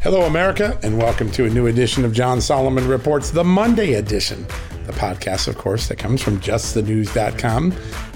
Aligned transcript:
Hello, 0.00 0.22
America, 0.26 0.78
and 0.84 0.96
welcome 0.96 1.28
to 1.32 1.46
a 1.46 1.50
new 1.50 1.66
edition 1.66 2.04
of 2.04 2.12
John 2.12 2.40
Solomon 2.40 2.86
Reports, 2.86 3.32
the 3.32 3.42
Monday 3.42 3.94
edition, 3.94 4.46
the 4.86 4.92
podcast, 4.92 5.48
of 5.48 5.58
course, 5.58 5.88
that 5.88 5.98
comes 5.98 6.22
from 6.22 6.38
justthenews.com, 6.38 7.72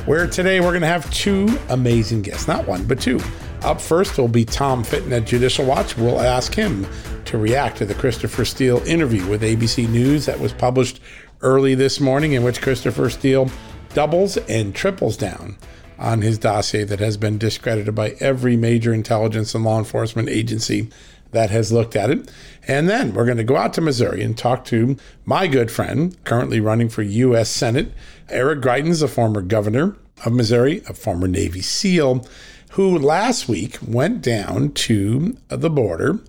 where 0.06 0.28
today 0.28 0.60
we're 0.60 0.68
going 0.68 0.82
to 0.82 0.86
have 0.86 1.12
two 1.12 1.58
amazing 1.70 2.22
guests. 2.22 2.46
Not 2.46 2.68
one, 2.68 2.84
but 2.84 3.00
two. 3.00 3.18
Up 3.62 3.80
first 3.80 4.16
will 4.16 4.28
be 4.28 4.44
Tom 4.44 4.84
Fitton 4.84 5.12
at 5.12 5.26
Judicial 5.26 5.66
Watch. 5.66 5.96
We'll 5.96 6.20
ask 6.20 6.54
him 6.54 6.86
to 7.24 7.36
react 7.36 7.78
to 7.78 7.84
the 7.84 7.94
Christopher 7.94 8.44
Steele 8.44 8.80
interview 8.86 9.28
with 9.28 9.42
ABC 9.42 9.88
News 9.88 10.24
that 10.26 10.38
was 10.38 10.52
published 10.52 11.00
early 11.40 11.74
this 11.74 11.98
morning, 11.98 12.32
in 12.32 12.44
which 12.44 12.62
Christopher 12.62 13.10
Steele 13.10 13.50
doubles 13.92 14.36
and 14.36 14.72
triples 14.72 15.16
down 15.16 15.58
on 15.98 16.22
his 16.22 16.38
dossier 16.38 16.84
that 16.84 17.00
has 17.00 17.16
been 17.16 17.38
discredited 17.38 17.96
by 17.96 18.10
every 18.20 18.56
major 18.56 18.94
intelligence 18.94 19.52
and 19.52 19.64
law 19.64 19.78
enforcement 19.78 20.28
agency 20.28 20.88
that 21.32 21.50
has 21.50 21.72
looked 21.72 21.96
at 21.96 22.10
it. 22.10 22.30
And 22.66 22.88
then 22.88 23.12
we're 23.12 23.26
going 23.26 23.38
to 23.38 23.44
go 23.44 23.56
out 23.56 23.74
to 23.74 23.80
Missouri 23.80 24.22
and 24.22 24.38
talk 24.38 24.64
to 24.66 24.96
my 25.24 25.46
good 25.48 25.70
friend, 25.70 26.16
currently 26.24 26.60
running 26.60 26.88
for 26.88 27.02
U.S. 27.02 27.50
Senate, 27.50 27.92
Eric 28.28 28.60
Greitens, 28.60 29.02
a 29.02 29.08
former 29.08 29.42
governor 29.42 29.96
of 30.24 30.32
Missouri, 30.32 30.82
a 30.88 30.94
former 30.94 31.26
Navy 31.26 31.60
SEAL, 31.60 32.26
who 32.72 32.96
last 32.96 33.48
week 33.48 33.78
went 33.86 34.22
down 34.22 34.72
to 34.72 35.36
the 35.48 35.70
border 35.70 36.20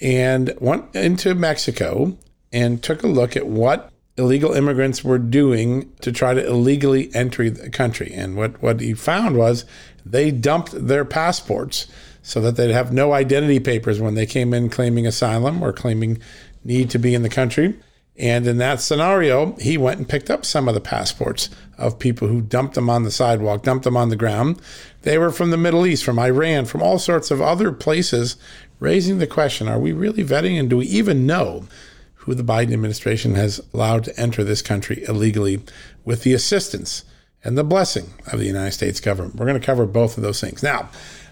and 0.00 0.54
went 0.60 0.94
into 0.94 1.34
Mexico 1.34 2.16
and 2.52 2.82
took 2.82 3.02
a 3.02 3.08
look 3.08 3.36
at 3.36 3.46
what 3.46 3.92
illegal 4.16 4.52
immigrants 4.52 5.02
were 5.02 5.18
doing 5.18 5.92
to 6.00 6.12
try 6.12 6.34
to 6.34 6.46
illegally 6.46 7.14
enter 7.14 7.50
the 7.50 7.70
country. 7.70 8.12
And 8.14 8.36
what, 8.36 8.62
what 8.62 8.80
he 8.80 8.94
found 8.94 9.36
was 9.36 9.64
they 10.06 10.30
dumped 10.30 10.72
their 10.86 11.04
passports 11.04 11.86
so 12.24 12.40
that 12.40 12.56
they'd 12.56 12.72
have 12.72 12.90
no 12.90 13.12
identity 13.12 13.60
papers 13.60 14.00
when 14.00 14.14
they 14.14 14.24
came 14.24 14.54
in 14.54 14.70
claiming 14.70 15.06
asylum 15.06 15.62
or 15.62 15.72
claiming 15.72 16.18
need 16.64 16.88
to 16.88 16.98
be 16.98 17.14
in 17.14 17.22
the 17.22 17.28
country. 17.28 17.78
And 18.16 18.46
in 18.46 18.56
that 18.58 18.80
scenario, 18.80 19.52
he 19.56 19.76
went 19.76 19.98
and 19.98 20.08
picked 20.08 20.30
up 20.30 20.46
some 20.46 20.66
of 20.66 20.74
the 20.74 20.80
passports 20.80 21.50
of 21.76 21.98
people 21.98 22.28
who 22.28 22.40
dumped 22.40 22.76
them 22.76 22.88
on 22.88 23.02
the 23.02 23.10
sidewalk, 23.10 23.62
dumped 23.62 23.84
them 23.84 23.96
on 23.96 24.08
the 24.08 24.16
ground. 24.16 24.60
They 25.02 25.18
were 25.18 25.30
from 25.30 25.50
the 25.50 25.58
Middle 25.58 25.84
East, 25.84 26.02
from 26.02 26.18
Iran, 26.18 26.64
from 26.64 26.82
all 26.82 26.98
sorts 26.98 27.30
of 27.30 27.42
other 27.42 27.72
places, 27.72 28.36
raising 28.80 29.18
the 29.18 29.26
question 29.26 29.68
are 29.68 29.78
we 29.78 29.92
really 29.92 30.24
vetting 30.24 30.58
and 30.58 30.70
do 30.70 30.78
we 30.78 30.86
even 30.86 31.26
know 31.26 31.66
who 32.14 32.34
the 32.34 32.42
Biden 32.42 32.72
administration 32.72 33.34
has 33.34 33.60
allowed 33.74 34.04
to 34.04 34.18
enter 34.18 34.42
this 34.42 34.62
country 34.62 35.04
illegally 35.06 35.60
with 36.06 36.22
the 36.22 36.32
assistance 36.32 37.04
and 37.42 37.58
the 37.58 37.64
blessing 37.64 38.14
of 38.32 38.38
the 38.38 38.46
United 38.46 38.72
States 38.72 38.98
government? 38.98 39.34
We're 39.34 39.46
going 39.46 39.60
to 39.60 39.66
cover 39.66 39.84
both 39.84 40.16
of 40.16 40.22
those 40.22 40.40
things. 40.40 40.62
Now, 40.62 40.88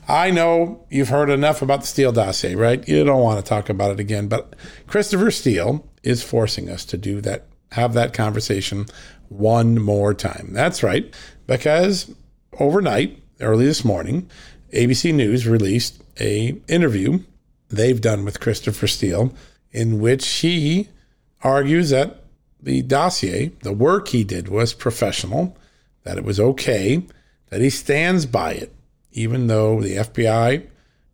I 0.09 0.31
know 0.31 0.85
you've 0.91 1.11
heard 1.11 1.31
enough 1.31 1.63
about 1.63 1.83
the 1.83 1.87
Steele 1.87 2.13
dossier, 2.13 2.55
right? 2.55 2.87
You 2.89 3.05
don't 3.05 3.23
want 3.23 3.45
to 3.45 3.49
talk 3.49 3.69
about 3.69 3.93
it 3.93 4.01
again, 4.01 4.29
but 4.29 4.57
Christopher 4.87 5.31
Steele 5.31 5.89
is 6.03 6.23
forcing 6.23 6.69
us 6.69 6.85
to 6.87 6.97
do 6.97 7.21
that, 7.21 7.47
have 7.73 7.95
that 7.95 8.13
conversation 8.13 8.87
one 9.29 9.81
more 9.81 10.13
time. 10.13 10.49
That's 10.53 10.83
right, 10.83 11.15
because 11.47 12.13
overnight, 12.59 13.23
early 13.41 13.65
this 13.65 13.85
morning, 13.85 14.29
ABC 14.73 15.15
News 15.15 15.47
released 15.47 16.03
a 16.21 16.61
interview 16.69 17.21
they've 17.69 18.01
done 18.01 18.25
with 18.25 18.41
Christopher 18.41 18.87
Steele 18.87 19.33
in 19.71 20.01
which 20.01 20.27
he 20.27 20.89
argues 21.43 21.91
that 21.91 22.25
the 22.61 22.83
dossier, 22.83 23.53
the 23.63 23.73
work 23.73 24.09
he 24.09 24.25
did 24.25 24.49
was 24.49 24.75
professional, 24.75 25.57
that 26.05 26.19
it 26.19 26.25
was 26.25 26.39
okay, 26.39 27.03
that 27.49 27.61
he 27.61 27.71
stands 27.71 28.27
by 28.27 28.53
it 28.53 28.73
even 29.13 29.47
though 29.47 29.81
the 29.81 29.97
FBI, 29.97 30.67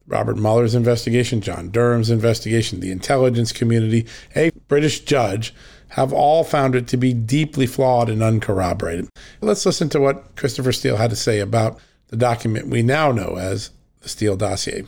Robert 0.07 0.37
Mueller's 0.37 0.75
investigation, 0.75 1.41
John 1.41 1.71
Durham's 1.71 2.11
investigation, 2.11 2.81
the 2.81 2.91
intelligence 2.91 3.53
community, 3.53 4.07
a 4.35 4.51
British 4.69 5.01
judge 5.01 5.55
have 5.91 6.13
all 6.13 6.45
found 6.45 6.75
it 6.75 6.87
to 6.89 6.97
be 6.97 7.13
deeply 7.13 7.67
flawed 7.67 8.09
and 8.09 8.23
uncorroborated. 8.23 9.09
Let's 9.41 9.65
listen 9.65 9.89
to 9.91 10.01
what 10.01 10.37
Christopher 10.37 10.73
Steele 10.73 10.97
had 10.97 11.11
to 11.11 11.17
say 11.17 11.41
about 11.41 11.79
the 12.09 12.17
document 12.17 12.69
we 12.69 12.83
now 12.83 13.13
know 13.13 13.37
as 13.37 13.71
the 14.01 14.09
Steele 14.09 14.37
dossier. 14.37 14.85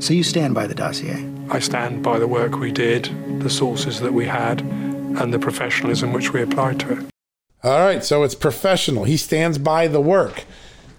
So 0.00 0.12
you 0.12 0.24
stand 0.24 0.54
by 0.54 0.66
the 0.66 0.74
dossier? 0.74 1.28
I 1.50 1.60
stand 1.60 2.02
by 2.02 2.18
the 2.18 2.26
work 2.26 2.58
we 2.58 2.72
did, 2.72 3.10
the 3.40 3.50
sources 3.50 4.00
that 4.00 4.12
we 4.12 4.26
had, 4.26 4.60
and 4.60 5.32
the 5.32 5.38
professionalism 5.38 6.12
which 6.12 6.32
we 6.32 6.42
applied 6.42 6.80
to 6.80 6.98
it. 6.98 7.06
All 7.62 7.78
right, 7.80 8.04
so 8.04 8.22
it's 8.22 8.34
professional. 8.34 9.04
He 9.04 9.16
stands 9.16 9.58
by 9.58 9.86
the 9.86 10.00
work. 10.00 10.44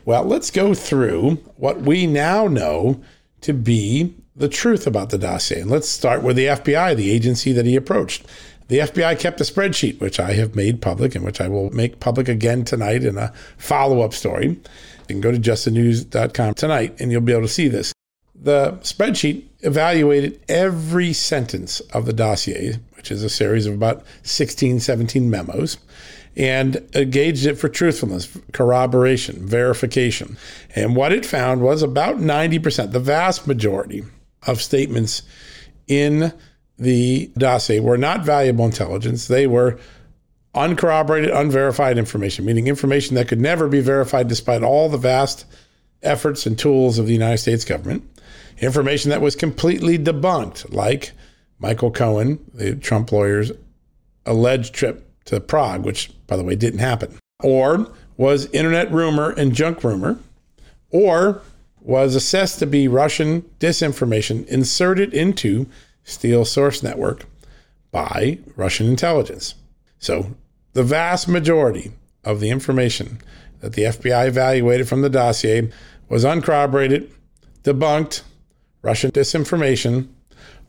Well, 0.09 0.23
let's 0.23 0.49
go 0.49 0.73
through 0.73 1.35
what 1.55 1.81
we 1.81 2.07
now 2.07 2.47
know 2.47 2.99
to 3.41 3.53
be 3.53 4.15
the 4.35 4.49
truth 4.49 4.87
about 4.87 5.11
the 5.11 5.19
dossier. 5.19 5.61
And 5.61 5.69
let's 5.69 5.87
start 5.87 6.23
with 6.23 6.35
the 6.35 6.47
FBI, 6.47 6.95
the 6.95 7.11
agency 7.11 7.51
that 7.51 7.67
he 7.67 7.75
approached. 7.75 8.25
The 8.69 8.79
FBI 8.79 9.19
kept 9.19 9.39
a 9.39 9.43
spreadsheet, 9.43 9.99
which 9.99 10.19
I 10.19 10.33
have 10.33 10.55
made 10.55 10.81
public 10.81 11.13
and 11.13 11.23
which 11.23 11.39
I 11.39 11.47
will 11.47 11.69
make 11.69 11.99
public 11.99 12.27
again 12.27 12.65
tonight 12.65 13.03
in 13.03 13.19
a 13.19 13.31
follow 13.59 14.01
up 14.01 14.15
story. 14.15 14.47
You 14.47 14.59
can 15.05 15.21
go 15.21 15.31
to 15.31 15.37
justthenews.com 15.37 16.55
tonight 16.55 16.95
and 16.99 17.11
you'll 17.11 17.21
be 17.21 17.33
able 17.33 17.43
to 17.43 17.47
see 17.47 17.67
this. 17.67 17.93
The 18.33 18.79
spreadsheet 18.81 19.43
evaluated 19.59 20.41
every 20.49 21.13
sentence 21.13 21.81
of 21.93 22.07
the 22.07 22.13
dossier, 22.13 22.79
which 22.97 23.11
is 23.11 23.23
a 23.23 23.29
series 23.29 23.67
of 23.67 23.75
about 23.75 24.03
16, 24.23 24.79
17 24.79 25.29
memos 25.29 25.77
and 26.35 26.77
uh, 26.95 27.03
gauged 27.03 27.45
it 27.45 27.55
for 27.55 27.69
truthfulness, 27.69 28.37
corroboration, 28.53 29.45
verification. 29.45 30.37
And 30.75 30.95
what 30.95 31.11
it 31.11 31.25
found 31.25 31.61
was 31.61 31.81
about 31.81 32.17
90%, 32.17 32.91
the 32.91 32.99
vast 32.99 33.47
majority 33.47 34.03
of 34.47 34.61
statements 34.61 35.23
in 35.87 36.33
the 36.77 37.31
dossier 37.37 37.79
were 37.79 37.97
not 37.97 38.23
valuable 38.23 38.65
intelligence. 38.65 39.27
They 39.27 39.47
were 39.47 39.79
uncorroborated, 40.55 41.29
unverified 41.29 41.97
information, 41.97 42.45
meaning 42.45 42.67
information 42.67 43.15
that 43.15 43.27
could 43.27 43.41
never 43.41 43.67
be 43.67 43.81
verified 43.81 44.27
despite 44.27 44.63
all 44.63 44.89
the 44.89 44.97
vast 44.97 45.45
efforts 46.01 46.45
and 46.45 46.57
tools 46.57 46.97
of 46.97 47.05
the 47.05 47.13
United 47.13 47.37
States 47.39 47.65
government. 47.65 48.03
Information 48.59 49.09
that 49.09 49.21
was 49.21 49.35
completely 49.35 49.97
debunked, 49.97 50.73
like 50.73 51.11
Michael 51.59 51.91
Cohen, 51.91 52.39
the 52.53 52.75
Trump 52.75 53.11
lawyer's 53.11 53.51
alleged 54.25 54.73
trip 54.73 55.08
to 55.29 55.39
Prague, 55.39 55.85
which, 55.85 56.11
by 56.25 56.35
the 56.35 56.43
way, 56.43 56.55
didn't 56.55 56.79
happen, 56.79 57.15
or 57.43 57.87
was 58.17 58.47
internet 58.47 58.91
rumor 58.91 59.29
and 59.29 59.53
junk 59.53 59.83
rumor, 59.83 60.17
or 60.89 61.41
was 61.79 62.15
assessed 62.15 62.57
to 62.59 62.65
be 62.65 62.87
Russian 62.87 63.43
disinformation 63.59 64.45
inserted 64.47 65.13
into 65.13 65.67
Steele 66.03 66.45
Source 66.45 66.81
Network, 66.81 67.25
by 67.91 68.39
Russian 68.55 68.87
intelligence. 68.87 69.53
So, 69.99 70.35
the 70.73 70.83
vast 70.83 71.27
majority 71.27 71.91
of 72.23 72.39
the 72.39 72.49
information 72.49 73.19
that 73.59 73.73
the 73.73 73.83
FBI 73.83 74.27
evaluated 74.27 74.87
from 74.87 75.03
the 75.03 75.09
dossier 75.09 75.71
was 76.07 76.25
uncorroborated, 76.25 77.11
debunked, 77.63 78.23
Russian 78.81 79.11
disinformation, 79.11 80.07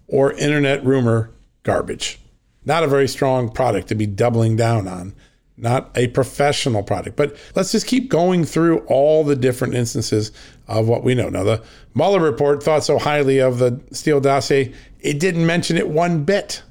or 0.06 0.32
internet 0.32 0.84
rumor 0.84 1.30
garbage. 1.62 2.18
Not 2.64 2.84
a 2.84 2.88
very 2.88 3.08
strong 3.08 3.48
product 3.48 3.88
to 3.88 3.94
be 3.94 4.06
doubling 4.06 4.56
down 4.56 4.86
on, 4.86 5.14
not 5.56 5.90
a 5.94 6.08
professional 6.08 6.82
product. 6.82 7.16
But 7.16 7.36
let's 7.54 7.72
just 7.72 7.86
keep 7.86 8.10
going 8.10 8.44
through 8.44 8.80
all 8.80 9.24
the 9.24 9.36
different 9.36 9.74
instances 9.74 10.32
of 10.68 10.88
what 10.88 11.02
we 11.02 11.14
know. 11.14 11.28
Now, 11.28 11.44
the 11.44 11.62
Mueller 11.94 12.20
report 12.20 12.62
thought 12.62 12.84
so 12.84 12.98
highly 12.98 13.38
of 13.38 13.58
the 13.58 13.80
Steele 13.92 14.20
dossier, 14.20 14.72
it 15.00 15.18
didn't 15.18 15.46
mention 15.46 15.76
it 15.76 15.88
one 15.88 16.24
bit. 16.24 16.62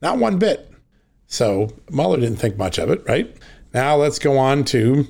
Not 0.00 0.18
one 0.18 0.38
bit. 0.38 0.70
So 1.26 1.70
Mueller 1.90 2.18
didn't 2.20 2.36
think 2.36 2.58
much 2.58 2.78
of 2.78 2.90
it, 2.90 3.02
right? 3.08 3.34
Now 3.72 3.96
let's 3.96 4.18
go 4.18 4.36
on 4.36 4.64
to 4.64 5.06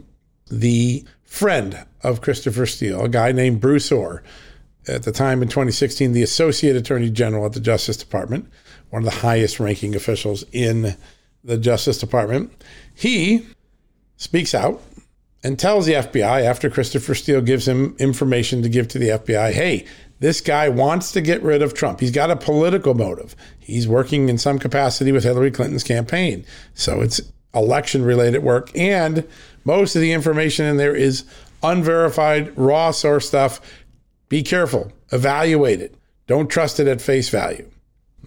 the 0.49 1.05
friend 1.25 1.85
of 2.03 2.21
Christopher 2.21 2.67
Steele, 2.67 3.05
a 3.05 3.09
guy 3.09 3.33
named 3.33 3.61
Bruce 3.61 3.91
Ohr, 3.91 4.23
At 4.89 5.05
the 5.05 5.13
time 5.13 5.43
in 5.43 5.49
2016, 5.49 6.13
the 6.13 6.23
Associate 6.23 6.75
Attorney 6.75 7.09
General 7.11 7.47
at 7.47 7.53
the 7.53 7.61
Justice 7.61 7.97
Department, 7.97 8.51
one 8.93 9.03
of 9.03 9.11
the 9.11 9.21
highest 9.21 9.59
ranking 9.59 9.97
officials 9.97 10.45
in 10.53 10.95
the 11.43 11.57
Justice 11.57 11.97
Department. 11.97 12.53
He 12.95 13.47
speaks 14.19 14.55
out 14.55 14.83
and 15.43 15.59
tells 15.59 15.87
the 15.87 15.95
FBI 15.95 16.43
after 16.43 16.69
Christopher 16.69 17.15
Steele 17.15 17.41
gives 17.41 17.67
him 17.67 17.97
information 17.99 18.63
to 18.63 18.69
give 18.69 18.89
to 18.89 18.99
the 18.99 19.09
FBI 19.09 19.53
hey, 19.53 19.87
this 20.21 20.43
guy 20.43 20.69
wants 20.69 21.11
to 21.13 21.23
get 21.23 21.43
rid 21.43 21.63
of 21.63 21.73
Trump. 21.73 22.01
He's 22.01 22.11
got 22.11 22.31
a 22.31 22.37
political 22.37 22.93
motive. 22.93 23.35
He's 23.59 23.89
working 23.89 24.29
in 24.29 24.37
some 24.37 24.59
capacity 24.59 25.11
with 25.11 25.25
Hillary 25.25 25.51
Clinton's 25.51 25.85
campaign. 25.85 26.45
So 26.75 27.01
it's 27.01 27.21
election 27.55 28.05
related 28.05 28.43
work. 28.43 28.71
And 28.77 29.27
most 29.65 29.97
of 29.97 30.03
the 30.03 30.13
information 30.13 30.67
in 30.67 30.77
there 30.77 30.95
is 30.95 31.25
unverified, 31.63 32.57
raw 32.59 32.91
source 32.91 33.27
stuff. 33.27 33.61
Be 34.29 34.43
careful, 34.43 34.93
evaluate 35.11 35.81
it. 35.81 35.95
Don't 36.27 36.51
trust 36.51 36.79
it 36.79 36.87
at 36.87 37.01
face 37.01 37.31
value. 37.31 37.72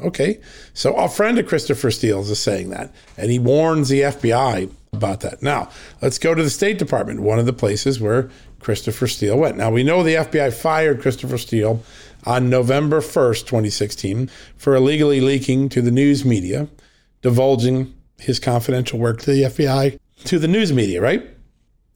Okay, 0.02 0.42
so 0.74 0.94
a 0.96 1.08
friend 1.08 1.40
of 1.40 1.48
Christopher 1.48 1.90
Steele's 1.90 2.30
is 2.30 2.40
saying 2.40 2.70
that, 2.72 2.94
and 3.18 3.32
he 3.32 3.40
warns 3.40 3.88
the 3.88 4.02
FBI 4.02 4.70
about 4.92 5.22
that. 5.22 5.42
Now, 5.42 5.70
let's 6.02 6.18
go 6.18 6.36
to 6.36 6.44
the 6.44 6.50
State 6.50 6.78
Department, 6.78 7.22
one 7.22 7.40
of 7.40 7.46
the 7.46 7.54
places 7.54 8.00
where 8.00 8.30
Christopher 8.60 9.08
Steele 9.08 9.38
went. 9.38 9.58
Now, 9.58 9.72
we 9.72 9.84
know 9.84 10.04
the 10.04 10.16
FBI 10.16 10.54
fired 10.54 11.02
Christopher 11.02 11.38
Steele 11.38 11.82
on 12.26 12.50
November 12.50 13.00
1st, 13.00 13.42
2016, 13.42 14.30
for 14.58 14.76
illegally 14.76 15.22
leaking 15.22 15.70
to 15.70 15.82
the 15.82 15.92
news 15.92 16.26
media, 16.26 16.68
divulging 17.22 17.94
his 18.18 18.40
confidential 18.40 19.00
work 19.00 19.22
to 19.22 19.32
the 19.32 19.44
FBI 19.44 20.00
to 20.26 20.40
the 20.40 20.48
news 20.48 20.74
media, 20.74 21.02
right? 21.02 21.30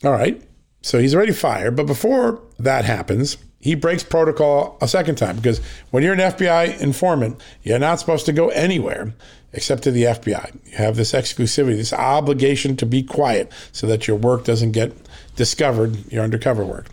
All 0.04 0.12
right. 0.12 0.42
So 0.82 1.00
he's 1.00 1.16
already 1.16 1.34
fired. 1.34 1.76
But 1.76 1.88
before 1.88 2.42
that 2.60 2.86
happens, 2.86 3.38
he 3.60 3.76
breaks 3.76 4.04
protocol 4.04 4.78
a 4.82 4.88
second 4.88 5.16
time 5.16 5.36
because 5.36 5.60
when 5.92 6.02
you're 6.04 6.14
an 6.14 6.20
FBI 6.20 6.80
informant, 6.80 7.42
you're 7.64 7.80
not 7.80 8.00
supposed 8.00 8.26
to 8.26 8.34
go 8.34 8.50
anywhere 8.50 9.14
except 9.52 9.84
to 9.84 9.92
the 9.92 10.04
FBI. 10.04 10.56
You 10.66 10.78
have 10.78 10.96
this 10.96 11.12
exclusivity, 11.12 11.76
this 11.76 11.94
obligation 11.94 12.78
to 12.78 12.86
be 12.86 13.04
quiet 13.04 13.52
so 13.72 13.88
that 13.88 14.08
your 14.08 14.16
work 14.16 14.46
doesn't 14.46 14.72
get 14.72 14.94
discovered, 15.36 16.12
your 16.12 16.24
undercover 16.24 16.64
work. 16.64 16.88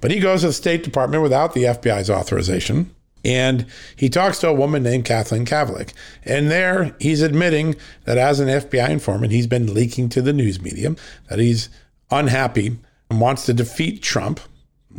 But 0.00 0.10
he 0.10 0.20
goes 0.20 0.42
to 0.42 0.48
the 0.48 0.52
State 0.52 0.84
Department 0.84 1.22
without 1.22 1.54
the 1.54 1.64
FBI's 1.64 2.10
authorization. 2.10 2.94
And 3.24 3.66
he 3.96 4.08
talks 4.08 4.38
to 4.40 4.48
a 4.48 4.54
woman 4.54 4.82
named 4.82 5.04
Kathleen 5.04 5.46
Kavalec. 5.46 5.92
And 6.24 6.50
there 6.50 6.94
he's 7.00 7.22
admitting 7.22 7.76
that 8.04 8.18
as 8.18 8.40
an 8.40 8.48
FBI 8.48 8.90
informant, 8.90 9.32
he's 9.32 9.46
been 9.46 9.72
leaking 9.74 10.08
to 10.10 10.22
the 10.22 10.32
news 10.32 10.60
media, 10.60 10.94
that 11.28 11.38
he's 11.38 11.68
unhappy 12.10 12.78
and 13.10 13.20
wants 13.20 13.46
to 13.46 13.54
defeat 13.54 14.02
Trump. 14.02 14.40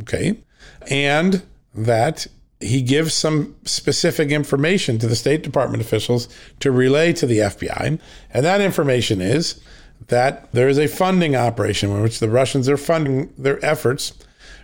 Okay. 0.02 0.40
And 0.90 1.44
that 1.74 2.28
he 2.60 2.82
gives 2.82 3.14
some 3.14 3.56
specific 3.66 4.30
information 4.30 4.98
to 5.00 5.08
the 5.08 5.16
State 5.16 5.44
Department 5.44 5.82
officials 5.82 6.30
to 6.60 6.72
relay 6.72 7.14
to 7.14 7.26
the 7.26 7.40
FBI. 7.40 8.00
And 8.32 8.46
that 8.46 8.62
information 8.62 9.22
is 9.22 9.62
that 10.08 10.52
there 10.54 10.70
is 10.70 10.78
a 10.78 10.88
funding 10.88 11.36
operation 11.36 11.92
in 11.92 12.02
which 12.02 12.20
the 12.20 12.30
Russians 12.30 12.70
are 12.70 12.78
funding 12.78 13.34
their 13.38 13.64
efforts 13.64 14.14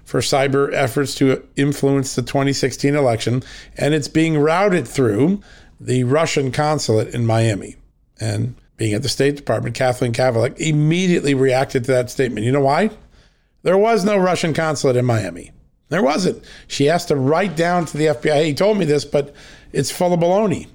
for 0.03 0.21
cyber 0.21 0.73
efforts 0.73 1.13
to 1.15 1.47
influence 1.55 2.15
the 2.15 2.23
2016 2.23 2.95
election, 2.95 3.43
and 3.77 3.93
it's 3.93 4.07
being 4.07 4.39
routed 4.39 4.87
through 4.87 5.39
the 5.79 6.03
Russian 6.03 6.51
consulate 6.51 7.13
in 7.13 7.25
Miami. 7.25 7.75
And 8.19 8.55
being 8.77 8.93
at 8.93 9.03
the 9.03 9.09
State 9.09 9.35
Department, 9.35 9.75
Kathleen 9.75 10.13
Kavalec 10.13 10.57
immediately 10.57 11.35
reacted 11.35 11.83
to 11.83 11.91
that 11.91 12.09
statement. 12.09 12.45
You 12.45 12.51
know 12.51 12.61
why? 12.61 12.89
There 13.61 13.77
was 13.77 14.03
no 14.03 14.17
Russian 14.17 14.53
consulate 14.53 14.95
in 14.95 15.05
Miami. 15.05 15.51
There 15.89 16.03
wasn't. 16.03 16.43
She 16.67 16.85
has 16.85 17.05
to 17.07 17.15
write 17.15 17.55
down 17.55 17.85
to 17.87 17.97
the 17.97 18.07
FBI, 18.07 18.45
he 18.45 18.53
told 18.53 18.77
me 18.77 18.85
this, 18.85 19.05
but 19.05 19.33
it's 19.73 19.91
full 19.91 20.13
of 20.13 20.19
baloney. 20.19 20.67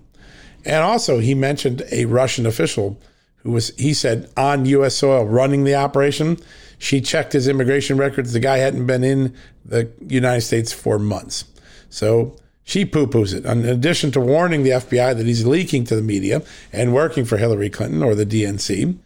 And 0.64 0.82
also, 0.82 1.18
he 1.18 1.34
mentioned 1.34 1.82
a 1.90 2.06
Russian 2.06 2.46
official 2.46 3.00
who 3.38 3.52
was, 3.52 3.68
he 3.76 3.94
said, 3.94 4.30
on 4.36 4.66
U.S. 4.66 4.96
soil 4.96 5.24
running 5.24 5.64
the 5.64 5.74
operation. 5.74 6.38
She 6.78 7.00
checked 7.00 7.32
his 7.32 7.46
immigration 7.46 7.96
records. 7.96 8.32
The 8.32 8.40
guy 8.40 8.58
hadn't 8.58 8.86
been 8.86 9.04
in 9.04 9.34
the 9.64 9.90
United 10.06 10.40
States 10.40 10.72
for 10.72 10.98
months. 10.98 11.44
So 11.90 12.36
she 12.64 12.84
poo 12.86 13.06
poos 13.06 13.34
it. 13.34 13.44
In 13.44 13.64
addition 13.66 14.10
to 14.12 14.20
warning 14.20 14.62
the 14.62 14.70
FBI 14.70 15.14
that 15.16 15.26
he's 15.26 15.46
leaking 15.46 15.84
to 15.84 15.96
the 15.96 16.02
media 16.02 16.42
and 16.72 16.94
working 16.94 17.26
for 17.26 17.36
Hillary 17.36 17.70
Clinton 17.70 18.02
or 18.02 18.14
the 18.14 18.26
DNC. 18.26 18.98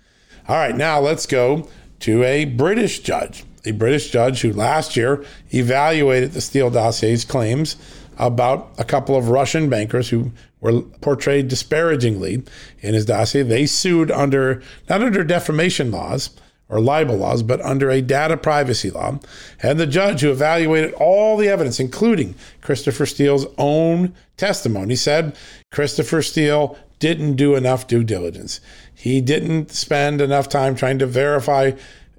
All 0.46 0.56
right, 0.56 0.76
now 0.76 1.00
let's 1.00 1.26
go 1.26 1.68
to 2.00 2.22
a 2.22 2.44
British 2.44 3.00
judge, 3.00 3.44
a 3.68 3.72
British 3.72 4.10
judge 4.10 4.40
who 4.40 4.52
last 4.52 4.96
year 4.96 5.24
evaluated 5.52 6.32
the 6.32 6.40
Steele 6.40 6.70
dossier's 6.70 7.24
claims 7.24 7.76
about 8.16 8.72
a 8.78 8.84
couple 8.84 9.16
of 9.16 9.28
Russian 9.28 9.68
bankers 9.68 10.08
who 10.08 10.32
were 10.60 10.82
portrayed 11.00 11.48
disparagingly 11.48 12.42
in 12.80 12.94
his 12.94 13.06
dossier. 13.06 13.42
They 13.42 13.66
sued 13.66 14.10
under, 14.10 14.62
not 14.88 15.02
under 15.02 15.22
defamation 15.22 15.90
laws, 15.90 16.30
or 16.68 16.80
libel 16.80 17.16
laws, 17.16 17.42
but 17.42 17.60
under 17.62 17.90
a 17.90 18.02
data 18.02 18.36
privacy 18.36 18.90
law. 18.90 19.18
And 19.62 19.80
the 19.80 19.86
judge 19.86 20.20
who 20.20 20.30
evaluated 20.30 20.92
all 20.94 21.36
the 21.36 21.48
evidence, 21.48 21.80
including 21.80 22.34
Christopher 22.60 23.06
Steele's 23.06 23.46
own 23.56 24.14
testimony, 24.36 24.94
said 24.94 25.34
Christopher 25.72 26.20
Steele 26.20 26.76
didn't 26.98 27.36
do 27.36 27.54
enough 27.54 27.86
due 27.86 28.04
diligence. 28.04 28.60
He 28.94 29.20
didn't 29.20 29.70
spend 29.70 30.20
enough 30.20 30.48
time 30.48 30.74
trying 30.74 30.98
to 30.98 31.06
verify 31.06 31.72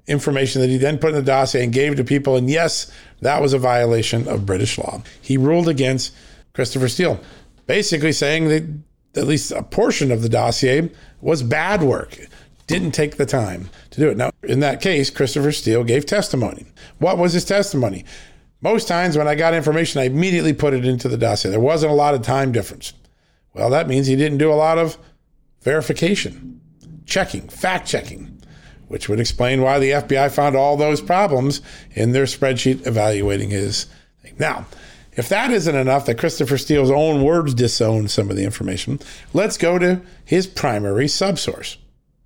information 0.06 0.60
that 0.60 0.68
he 0.68 0.76
then 0.76 0.98
put 0.98 1.10
in 1.10 1.16
the 1.16 1.22
dossier 1.22 1.62
and 1.62 1.72
gave 1.72 1.96
to 1.96 2.04
people. 2.04 2.36
And 2.36 2.50
yes, 2.50 2.90
that 3.20 3.40
was 3.40 3.52
a 3.52 3.58
violation 3.58 4.28
of 4.28 4.46
British 4.46 4.78
law. 4.78 5.02
He 5.20 5.36
ruled 5.36 5.68
against 5.68 6.14
Christopher 6.54 6.88
Steele, 6.88 7.20
basically 7.66 8.12
saying 8.12 8.48
that 8.48 8.64
at 9.20 9.26
least 9.26 9.50
a 9.52 9.62
portion 9.62 10.10
of 10.10 10.22
the 10.22 10.28
dossier 10.28 10.90
was 11.20 11.42
bad 11.42 11.82
work 11.82 12.18
didn't 12.70 12.92
take 12.92 13.16
the 13.16 13.26
time 13.26 13.68
to 13.90 14.00
do 14.00 14.08
it. 14.08 14.16
Now, 14.16 14.30
in 14.44 14.60
that 14.60 14.80
case, 14.80 15.10
Christopher 15.10 15.50
Steele 15.50 15.82
gave 15.82 16.06
testimony. 16.06 16.66
What 16.98 17.18
was 17.18 17.32
his 17.32 17.44
testimony? 17.44 18.04
Most 18.60 18.86
times 18.86 19.18
when 19.18 19.26
I 19.26 19.34
got 19.34 19.54
information, 19.54 20.00
I 20.00 20.04
immediately 20.04 20.52
put 20.52 20.72
it 20.72 20.84
into 20.84 21.08
the 21.08 21.16
dossier. 21.16 21.50
There 21.50 21.58
wasn't 21.58 21.90
a 21.90 21.96
lot 21.96 22.14
of 22.14 22.22
time 22.22 22.52
difference. 22.52 22.92
Well, 23.54 23.70
that 23.70 23.88
means 23.88 24.06
he 24.06 24.14
didn't 24.14 24.38
do 24.38 24.52
a 24.52 24.54
lot 24.54 24.78
of 24.78 24.98
verification, 25.62 26.60
checking, 27.06 27.48
fact 27.48 27.88
checking, 27.88 28.39
which 28.90 29.08
would 29.08 29.20
explain 29.20 29.62
why 29.62 29.78
the 29.78 29.92
FBI 29.92 30.32
found 30.32 30.56
all 30.56 30.76
those 30.76 31.00
problems 31.00 31.62
in 31.92 32.10
their 32.10 32.24
spreadsheet 32.24 32.84
evaluating 32.88 33.50
his 33.50 33.84
thing. 34.20 34.34
Now, 34.36 34.66
if 35.12 35.28
that 35.28 35.52
isn't 35.52 35.76
enough 35.76 36.06
that 36.06 36.18
Christopher 36.18 36.58
Steele's 36.58 36.90
own 36.90 37.22
words 37.22 37.54
disown 37.54 38.08
some 38.08 38.30
of 38.30 38.36
the 38.36 38.44
information, 38.44 38.98
let's 39.32 39.56
go 39.56 39.78
to 39.78 40.00
his 40.24 40.48
primary 40.48 41.06
subsource. 41.06 41.76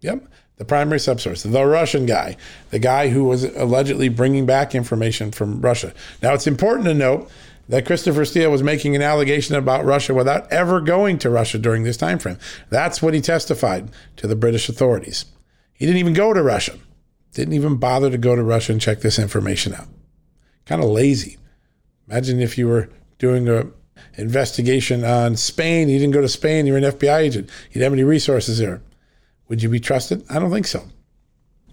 Yep 0.00 0.26
the 0.56 0.64
primary 0.64 1.00
subsource, 1.00 1.50
the 1.50 1.66
Russian 1.66 2.06
guy, 2.06 2.36
the 2.70 2.78
guy 2.78 3.08
who 3.08 3.24
was 3.24 3.42
allegedly 3.56 4.08
bringing 4.08 4.46
back 4.46 4.72
information 4.72 5.32
from 5.32 5.60
Russia. 5.60 5.92
Now, 6.22 6.32
it's 6.32 6.46
important 6.46 6.86
to 6.86 6.94
note 6.94 7.28
that 7.68 7.86
Christopher 7.86 8.24
Steele 8.24 8.52
was 8.52 8.62
making 8.62 8.94
an 8.94 9.02
allegation 9.02 9.56
about 9.56 9.84
Russia 9.84 10.14
without 10.14 10.50
ever 10.52 10.80
going 10.80 11.18
to 11.18 11.30
Russia 11.30 11.58
during 11.58 11.82
this 11.82 11.96
time 11.96 12.18
frame. 12.18 12.38
That's 12.70 13.02
what 13.02 13.14
he 13.14 13.20
testified 13.20 13.90
to 14.16 14.26
the 14.26 14.36
British 14.36 14.68
authorities. 14.68 15.24
He 15.74 15.86
didn't 15.86 15.98
even 15.98 16.14
go 16.14 16.32
to 16.32 16.42
Russia. 16.42 16.78
Didn't 17.32 17.54
even 17.54 17.76
bother 17.76 18.10
to 18.10 18.18
go 18.18 18.34
to 18.36 18.42
Russia 18.42 18.72
and 18.72 18.80
check 18.80 19.00
this 19.00 19.18
information 19.18 19.74
out. 19.74 19.88
Kind 20.66 20.82
of 20.82 20.88
lazy. 20.88 21.36
Imagine 22.08 22.40
if 22.40 22.56
you 22.56 22.68
were 22.68 22.88
doing 23.18 23.48
a 23.48 23.66
investigation 24.16 25.04
on 25.04 25.36
Spain. 25.36 25.88
You 25.88 25.98
didn't 25.98 26.14
go 26.14 26.20
to 26.20 26.28
Spain. 26.28 26.66
You're 26.66 26.78
an 26.78 26.84
FBI 26.84 27.18
agent. 27.18 27.50
You 27.68 27.74
didn't 27.74 27.84
have 27.84 27.92
any 27.92 28.04
resources 28.04 28.58
there. 28.58 28.82
Would 29.48 29.62
you 29.62 29.68
be 29.68 29.80
trusted? 29.80 30.24
I 30.30 30.38
don't 30.38 30.50
think 30.50 30.66
so. 30.66 30.84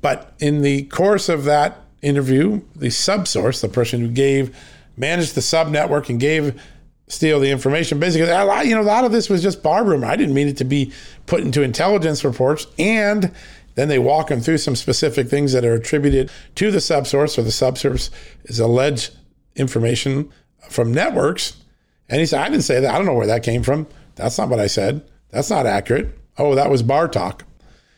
But 0.02 0.34
in 0.40 0.62
the 0.62 0.84
course 0.84 1.30
of 1.30 1.44
that 1.46 1.80
interview, 2.02 2.62
the 2.76 2.88
subsource, 2.88 3.62
the 3.62 3.70
person 3.70 4.02
who 4.02 4.10
gave, 4.10 4.56
managed 4.98 5.36
the 5.36 5.42
sub 5.42 5.70
network 5.70 6.10
and 6.10 6.20
gave 6.20 6.60
Steele 7.08 7.40
the 7.40 7.52
information. 7.52 8.00
Basically, 8.00 8.28
you 8.28 8.76
know, 8.76 8.82
a 8.82 8.84
lot 8.84 9.06
of 9.06 9.12
this 9.12 9.30
was 9.30 9.44
just 9.44 9.62
bar 9.62 9.84
rumor. 9.84 10.08
I 10.08 10.16
didn't 10.16 10.34
mean 10.34 10.48
it 10.48 10.58
to 10.58 10.64
be 10.64 10.92
put 11.28 11.42
into 11.42 11.62
intelligence 11.62 12.24
reports. 12.24 12.68
And 12.80 13.32
then 13.82 13.90
they 13.90 14.00
walk 14.00 14.30
him 14.30 14.42
through 14.42 14.60
some 14.60 14.76
specific 14.76 15.28
things 15.28 15.54
that 15.54 15.66
are 15.66 15.74
attributed 15.74 16.30
to 16.56 16.70
the 16.70 16.78
subsource, 16.78 17.38
or 17.38 17.42
the 17.42 17.50
subsource 17.50 18.12
is 18.44 18.60
alleged 18.60 19.10
information 19.56 20.30
from 20.70 20.94
networks. 20.94 21.58
And 22.08 22.20
he 22.20 22.28
said, 22.28 22.42
I 22.42 22.50
didn't 22.50 22.64
say 22.64 22.80
that. 22.80 22.94
I 22.94 22.98
don't 22.98 23.08
know 23.08 23.16
where 23.16 23.26
that 23.26 23.42
came 23.42 23.64
from. 23.64 23.88
That's 24.16 24.38
not 24.38 24.50
what 24.50 24.60
I 24.60 24.68
said. 24.68 25.04
That's 25.32 25.50
not 25.50 25.66
accurate. 25.66 26.16
Oh, 26.38 26.54
that 26.54 26.70
was 26.70 26.84
bar 26.84 27.08
talk. 27.08 27.46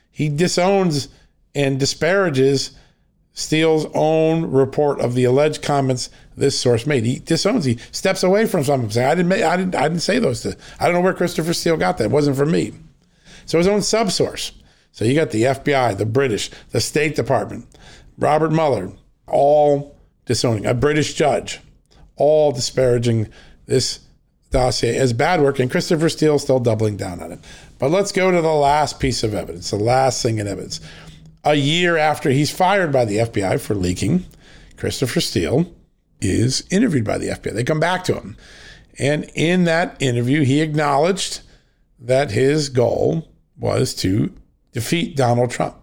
He 0.10 0.30
disowns 0.30 1.10
and 1.54 1.80
disparages 1.80 2.78
Steele's 3.34 3.86
own 3.94 4.52
report 4.52 5.02
of 5.02 5.16
the 5.16 5.24
alleged 5.26 5.62
comments 5.62 6.10
this 6.38 6.58
source 6.58 6.86
made. 6.86 7.04
He 7.04 7.20
disowns. 7.20 7.66
He 7.66 7.78
steps 7.92 8.24
away 8.24 8.46
from 8.46 8.64
something, 8.64 8.90
saying, 8.90 9.08
"I 9.08 9.16
didn't. 9.16 9.30
Make, 9.30 9.44
I 9.44 9.58
didn't. 9.58 9.76
I 9.76 9.84
didn't 9.84 10.02
say 10.02 10.20
those. 10.20 10.42
To, 10.42 10.56
I 10.80 10.86
don't 10.86 10.94
know 10.94 11.02
where 11.02 11.14
Christopher 11.14 11.54
Steele 11.54 11.78
got 11.78 11.98
that. 11.98 12.06
It 12.06 12.12
wasn't 12.12 12.38
from 12.38 12.52
me." 12.52 12.74
So 13.46 13.58
his 13.58 13.68
own 13.68 13.80
subsource. 13.80 14.52
So 14.94 15.04
you 15.04 15.14
got 15.16 15.32
the 15.32 15.44
FBI, 15.44 15.98
the 15.98 16.06
British, 16.06 16.50
the 16.72 16.80
State 16.80 17.16
Department, 17.16 17.68
Robert 18.18 18.52
Mueller, 18.52 18.94
all 19.28 19.98
disowning. 20.26 20.66
A 20.66 20.74
British 20.74 21.14
judge, 21.14 21.60
all 22.16 22.54
disparaging 22.54 23.28
this 23.66 24.00
dossier 24.52 24.96
as 24.98 25.12
bad 25.12 25.42
work, 25.42 25.60
and 25.60 25.70
Christopher 25.70 26.08
Steele 26.08 26.40
still 26.40 26.60
doubling 26.60 26.96
down 26.96 27.22
on 27.22 27.34
it. 27.34 27.40
But 27.80 27.92
let's 27.92 28.14
go 28.14 28.32
to 28.32 28.42
the 28.42 28.54
last 28.54 29.02
piece 29.02 29.24
of 29.24 29.34
evidence, 29.34 29.72
the 29.72 29.76
last 29.76 30.24
thing 30.24 30.38
in 30.38 30.48
evidence 30.48 30.80
a 31.44 31.56
year 31.56 31.98
after 31.98 32.30
he's 32.30 32.52
fired 32.52 32.92
by 32.92 33.06
the 33.06 33.18
FBI 33.18 33.60
for 33.60 33.76
leaking, 33.76 34.26
Christopher 34.78 35.20
Steele 35.20 35.74
is 36.22 36.66
interviewed 36.70 37.06
by 37.06 37.18
the 37.18 37.28
FBI. 37.28 37.54
They 37.54 37.64
come 37.64 37.80
back 37.80 38.04
to 38.06 38.16
him. 38.16 38.38
And 38.98 39.30
in 39.36 39.66
that 39.66 39.98
interview, 40.02 40.44
he 40.44 40.62
acknowledged 40.62 41.42
that 42.00 42.32
his 42.32 42.70
goal 42.70 43.28
was 43.58 43.94
to 43.96 44.34
defeat 44.74 45.16
Donald 45.16 45.52
Trump, 45.52 45.76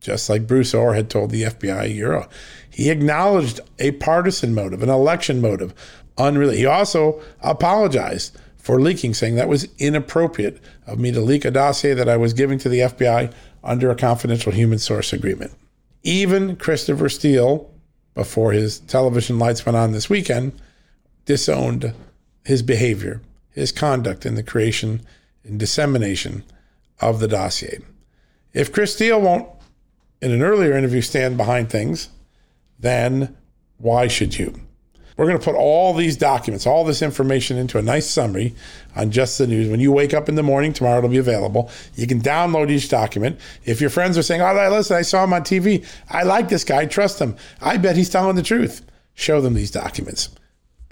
just 0.00 0.28
like 0.28 0.46
Bruce 0.46 0.74
Ohr 0.74 0.94
had 0.94 1.08
told 1.08 1.30
the 1.30 1.44
FBI 1.44 1.82
a 1.82 1.90
year 1.90 2.14
ago. 2.14 2.28
He 2.68 2.90
acknowledged 2.90 3.60
a 3.78 3.92
partisan 3.92 4.54
motive, 4.54 4.82
an 4.82 4.88
election 4.88 5.40
motive, 5.40 5.74
unrelated. 6.18 6.58
He 6.60 6.66
also 6.66 7.20
apologized 7.40 8.36
for 8.56 8.80
leaking, 8.80 9.14
saying 9.14 9.36
that 9.36 9.48
was 9.48 9.68
inappropriate 9.78 10.60
of 10.86 10.98
me 10.98 11.12
to 11.12 11.20
leak 11.20 11.44
a 11.44 11.50
dossier 11.50 11.94
that 11.94 12.08
I 12.08 12.16
was 12.16 12.32
giving 12.32 12.58
to 12.58 12.68
the 12.68 12.80
FBI 12.80 13.32
under 13.62 13.90
a 13.90 13.96
confidential 13.96 14.52
human 14.52 14.78
source 14.78 15.12
agreement. 15.12 15.52
Even 16.02 16.56
Christopher 16.56 17.08
Steele, 17.08 17.70
before 18.14 18.52
his 18.52 18.80
television 18.80 19.38
lights 19.38 19.64
went 19.64 19.76
on 19.76 19.92
this 19.92 20.10
weekend, 20.10 20.52
disowned 21.24 21.94
his 22.44 22.62
behavior, 22.62 23.20
his 23.50 23.72
conduct 23.72 24.24
in 24.24 24.34
the 24.34 24.42
creation 24.42 25.02
and 25.44 25.58
dissemination 25.58 26.44
of 27.00 27.20
the 27.20 27.28
dossier. 27.28 27.80
If 28.52 28.72
Chris 28.72 28.94
Steele 28.94 29.20
won't, 29.20 29.48
in 30.20 30.32
an 30.32 30.42
earlier 30.42 30.76
interview, 30.76 31.00
stand 31.00 31.36
behind 31.36 31.70
things, 31.70 32.08
then 32.78 33.36
why 33.78 34.08
should 34.08 34.38
you? 34.38 34.54
We're 35.16 35.26
going 35.26 35.38
to 35.38 35.44
put 35.44 35.54
all 35.54 35.92
these 35.92 36.16
documents, 36.16 36.66
all 36.66 36.82
this 36.82 37.02
information 37.02 37.58
into 37.58 37.76
a 37.76 37.82
nice 37.82 38.08
summary 38.08 38.54
on 38.96 39.10
Just 39.10 39.36
the 39.36 39.46
News. 39.46 39.68
When 39.68 39.78
you 39.78 39.92
wake 39.92 40.14
up 40.14 40.30
in 40.30 40.34
the 40.34 40.42
morning, 40.42 40.72
tomorrow 40.72 40.96
it'll 40.96 41.10
be 41.10 41.18
available. 41.18 41.70
You 41.94 42.06
can 42.06 42.22
download 42.22 42.70
each 42.70 42.88
document. 42.88 43.38
If 43.66 43.82
your 43.82 43.90
friends 43.90 44.16
are 44.16 44.22
saying, 44.22 44.40
Oh, 44.40 44.54
listen, 44.70 44.96
I 44.96 45.02
saw 45.02 45.24
him 45.24 45.34
on 45.34 45.42
TV. 45.42 45.86
I 46.08 46.22
like 46.22 46.48
this 46.48 46.64
guy. 46.64 46.86
Trust 46.86 47.18
him. 47.18 47.36
I 47.60 47.76
bet 47.76 47.96
he's 47.96 48.08
telling 48.08 48.36
the 48.36 48.42
truth. 48.42 48.80
Show 49.12 49.42
them 49.42 49.52
these 49.52 49.70
documents. 49.70 50.30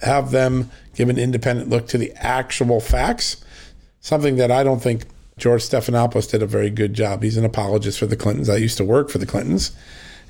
Have 0.00 0.30
them 0.30 0.70
give 0.94 1.08
an 1.08 1.18
independent 1.18 1.70
look 1.70 1.88
to 1.88 1.96
the 1.96 2.12
actual 2.16 2.80
facts. 2.80 3.42
Something 4.00 4.36
that 4.36 4.50
I 4.50 4.62
don't 4.62 4.82
think 4.82 5.04
George 5.38 5.62
Stephanopoulos 5.62 6.30
did 6.30 6.42
a 6.42 6.46
very 6.46 6.70
good 6.70 6.94
job. 6.94 7.22
He's 7.22 7.36
an 7.36 7.44
apologist 7.44 7.98
for 7.98 8.06
the 8.06 8.16
Clintons. 8.16 8.48
I 8.48 8.56
used 8.56 8.76
to 8.78 8.84
work 8.84 9.10
for 9.10 9.18
the 9.18 9.26
Clintons. 9.26 9.72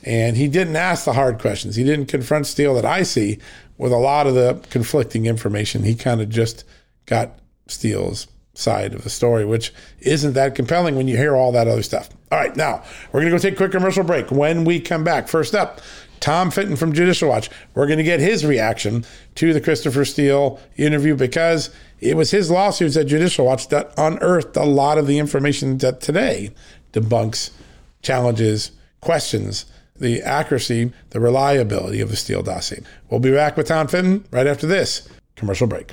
And 0.05 0.37
he 0.37 0.47
didn't 0.47 0.77
ask 0.77 1.05
the 1.05 1.13
hard 1.13 1.41
questions. 1.41 1.77
He 1.77 1.85
didn't 1.85 2.07
confront 2.07 2.47
Steele 2.47 2.75
that 2.75 2.85
I 2.85 3.03
see 3.03 3.39
with 3.79 3.93
a 3.93 3.99
lot 3.99 4.27
of 4.27 4.35
the 4.35 4.65
conflicting 4.71 5.27
information. 5.27 5.83
He 5.83 5.95
kind 5.95 6.21
of 6.21 6.29
just 6.29 6.65
got 7.07 7.39
Steele's 7.67 8.29
side 8.55 8.93
of 8.93 9.05
the 9.05 9.11
story, 9.11 9.45
which 9.45 9.73
isn't 10.01 10.35
that 10.35 10.55
compelling 10.55 10.97
when 10.97 11.09
you 11.09 11.17
hear 11.17 11.37
all 11.37 11.53
that 11.53 11.69
other 11.69 11.83
stuff. 11.83 12.09
All 12.31 12.39
right, 12.39 12.55
now 12.57 12.83
we're 13.13 13.21
going 13.21 13.33
to 13.33 13.39
go 13.39 13.43
take 13.43 13.55
a 13.55 13.57
quick 13.57 13.73
commercial 13.73 14.05
break. 14.05 14.31
When 14.31 14.65
we 14.65 14.81
come 14.81 15.05
back, 15.05 15.29
first 15.29 15.55
up, 15.55 15.81
Tom 16.21 16.51
Fitton 16.51 16.77
from 16.77 16.93
Judicial 16.93 17.29
Watch. 17.29 17.51
We're 17.75 17.87
going 17.87 17.99
to 17.99 18.05
get 18.05 18.21
his 18.21 18.45
reaction 18.45 19.05
to 19.37 19.53
the 19.53 19.61
Christopher 19.61 20.05
Steele 20.05 20.61
interview 20.77 21.15
because 21.15 21.71
it 22.01 22.17
was 22.17 22.31
his 22.31 22.51
lawsuits 22.51 22.97
at 22.97 23.07
Judicial 23.07 23.47
Watch 23.47 23.69
that 23.69 23.93
unearthed 23.97 24.57
a 24.57 24.65
lot 24.65 24.99
of 24.99 25.07
the 25.07 25.19
information 25.19 25.79
that 25.79 26.01
today 26.01 26.53
debunks, 26.93 27.51
challenges, 28.03 28.73
questions 29.01 29.67
the 30.01 30.23
accuracy, 30.23 30.93
the 31.11 31.21
reliability 31.21 32.01
of 32.01 32.09
the 32.11 32.17
Steele 32.17 32.43
dossier. 32.43 32.83
We'll 33.11 33.21
be 33.21 33.33
back 33.33 33.57
with 33.57 33.67
Tom 33.67 33.89
Fitton 33.89 34.25
right 34.31 34.47
after 34.47 34.67
this 34.67 35.09
commercial 35.37 35.67
break. 35.67 35.93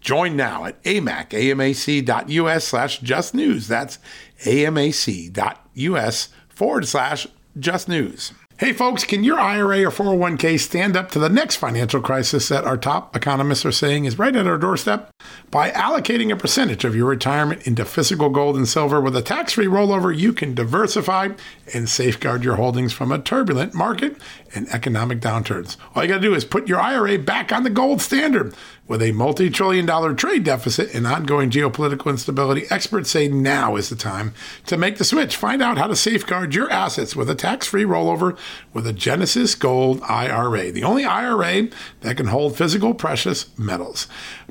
Join 0.00 0.36
now 0.36 0.64
at 0.64 0.82
amac, 0.84 1.30
amac.us 1.30 2.64
slash 2.64 2.98
just 3.00 3.34
news. 3.34 3.68
That's 3.68 3.98
amac.us 4.44 6.28
forward 6.48 6.86
slash 6.86 7.26
just 7.58 7.88
news. 7.88 8.32
Hey, 8.58 8.72
folks, 8.72 9.04
can 9.04 9.22
your 9.22 9.38
IRA 9.38 9.84
or 9.84 9.90
401k 9.92 10.58
stand 10.58 10.96
up 10.96 11.12
to 11.12 11.20
the 11.20 11.28
next 11.28 11.54
financial 11.54 12.00
crisis 12.00 12.48
that 12.48 12.64
our 12.64 12.76
top 12.76 13.14
economists 13.14 13.64
are 13.64 13.70
saying 13.70 14.04
is 14.04 14.18
right 14.18 14.34
at 14.34 14.48
our 14.48 14.58
doorstep? 14.58 15.10
By 15.52 15.70
allocating 15.70 16.32
a 16.32 16.36
percentage 16.36 16.84
of 16.84 16.96
your 16.96 17.06
retirement 17.06 17.68
into 17.68 17.84
physical 17.84 18.30
gold 18.30 18.56
and 18.56 18.66
silver 18.66 19.00
with 19.00 19.14
a 19.14 19.22
tax 19.22 19.52
free 19.52 19.66
rollover, 19.66 20.12
you 20.16 20.32
can 20.32 20.56
diversify 20.56 21.28
and 21.72 21.88
safeguard 21.88 22.42
your 22.42 22.56
holdings 22.56 22.92
from 22.92 23.12
a 23.12 23.20
turbulent 23.20 23.74
market 23.74 24.16
and 24.58 24.68
economic 24.74 25.20
downturns. 25.20 25.76
All 25.94 26.02
you 26.02 26.08
got 26.08 26.16
to 26.16 26.20
do 26.20 26.34
is 26.34 26.44
put 26.44 26.68
your 26.68 26.80
IRA 26.80 27.18
back 27.18 27.52
on 27.52 27.62
the 27.62 27.70
gold 27.70 28.02
standard. 28.02 28.54
With 28.86 29.02
a 29.02 29.12
multi 29.12 29.50
trillion 29.50 29.84
dollar 29.84 30.14
trade 30.14 30.44
deficit 30.44 30.94
and 30.94 31.06
ongoing 31.06 31.50
geopolitical 31.50 32.10
instability, 32.10 32.64
experts 32.70 33.10
say 33.10 33.28
now 33.28 33.76
is 33.76 33.90
the 33.90 33.96
time 33.96 34.32
to 34.64 34.78
make 34.78 34.96
the 34.96 35.04
switch. 35.04 35.36
Find 35.36 35.60
out 35.62 35.76
how 35.76 35.86
to 35.86 35.96
safeguard 35.96 36.54
your 36.54 36.70
assets 36.70 37.14
with 37.14 37.28
a 37.28 37.34
tax 37.34 37.66
free 37.66 37.84
rollover 37.84 38.38
with 38.72 38.86
a 38.86 38.94
Genesis 38.94 39.54
Gold 39.54 40.00
IRA, 40.08 40.72
the 40.72 40.84
only 40.84 41.04
IRA 41.04 41.68
that 42.00 42.16
can 42.16 42.28
hold 42.28 42.56
physical 42.56 42.94
precious 42.94 43.56
metals. 43.58 44.08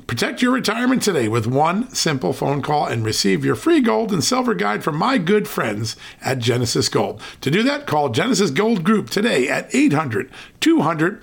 Protect 0.08 0.40
your 0.40 0.52
retirement 0.52 1.02
today 1.02 1.28
with 1.28 1.46
one 1.46 1.94
simple 1.94 2.32
phone 2.32 2.62
call 2.62 2.86
and 2.86 3.04
receive 3.04 3.44
your 3.44 3.54
free 3.54 3.82
gold 3.82 4.10
and 4.10 4.24
silver 4.24 4.54
guide 4.54 4.82
from 4.82 4.96
my 4.96 5.18
good 5.18 5.46
friends 5.46 5.96
at 6.22 6.38
Genesis 6.38 6.88
Gold. 6.88 7.20
To 7.42 7.50
do 7.50 7.62
that, 7.64 7.86
call 7.86 8.08
Genesis 8.08 8.50
Gold 8.50 8.84
Group 8.84 9.10
today 9.10 9.50
at 9.50 9.68
800 9.74 10.30
200 10.60 11.22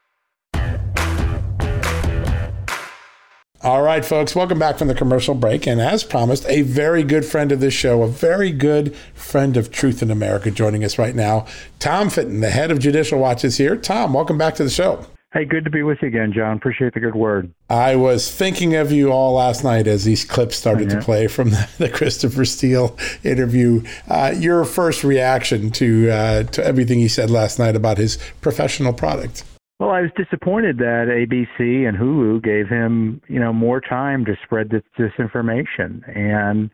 All 3.63 3.83
right, 3.83 4.03
folks, 4.03 4.35
welcome 4.35 4.57
back 4.57 4.79
from 4.79 4.87
the 4.87 4.95
commercial 4.95 5.35
break. 5.35 5.67
And 5.67 5.79
as 5.79 6.03
promised, 6.03 6.47
a 6.47 6.63
very 6.63 7.03
good 7.03 7.23
friend 7.23 7.51
of 7.51 7.59
this 7.59 7.75
show, 7.75 8.01
a 8.01 8.07
very 8.07 8.51
good 8.51 8.95
friend 9.13 9.55
of 9.55 9.71
Truth 9.71 10.01
in 10.01 10.09
America, 10.09 10.49
joining 10.49 10.83
us 10.83 10.97
right 10.97 11.13
now. 11.13 11.45
Tom 11.77 12.09
Fitton, 12.09 12.41
the 12.41 12.49
head 12.49 12.71
of 12.71 12.79
Judicial 12.79 13.19
Watch, 13.19 13.45
is 13.45 13.57
here. 13.57 13.75
Tom, 13.75 14.13
welcome 14.13 14.39
back 14.39 14.55
to 14.55 14.63
the 14.63 14.71
show. 14.71 15.05
Hey, 15.31 15.45
good 15.45 15.63
to 15.65 15.69
be 15.69 15.83
with 15.83 16.01
you 16.01 16.07
again, 16.07 16.33
John. 16.33 16.57
Appreciate 16.57 16.95
the 16.95 16.99
good 16.99 17.13
word. 17.13 17.53
I 17.69 17.95
was 17.97 18.31
thinking 18.31 18.75
of 18.75 18.91
you 18.91 19.11
all 19.11 19.33
last 19.33 19.63
night 19.63 19.85
as 19.85 20.05
these 20.05 20.25
clips 20.25 20.55
started 20.55 20.89
to 20.89 20.99
play 20.99 21.27
from 21.27 21.51
the, 21.51 21.69
the 21.77 21.87
Christopher 21.87 22.45
Steele 22.45 22.97
interview. 23.23 23.83
Uh, 24.07 24.33
your 24.35 24.65
first 24.65 25.03
reaction 25.03 25.69
to 25.71 26.09
uh, 26.09 26.43
to 26.45 26.65
everything 26.65 26.97
he 26.97 27.07
said 27.07 27.29
last 27.29 27.59
night 27.59 27.75
about 27.75 27.99
his 27.99 28.17
professional 28.41 28.91
product? 28.91 29.43
Well, 29.81 29.89
I 29.89 30.01
was 30.01 30.11
disappointed 30.15 30.77
that 30.77 31.07
ABC 31.09 31.87
and 31.89 31.97
Hulu 31.97 32.43
gave 32.43 32.67
him, 32.67 33.19
you 33.27 33.39
know, 33.39 33.51
more 33.51 33.81
time 33.81 34.23
to 34.25 34.35
spread 34.43 34.69
this 34.69 34.83
disinformation, 34.95 36.07
and 36.15 36.69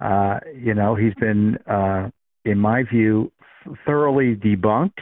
uh, 0.00 0.38
you 0.56 0.72
know, 0.72 0.94
he's 0.94 1.12
been, 1.14 1.58
uh, 1.66 2.08
in 2.44 2.56
my 2.56 2.84
view, 2.84 3.32
thoroughly 3.84 4.36
debunked 4.36 5.00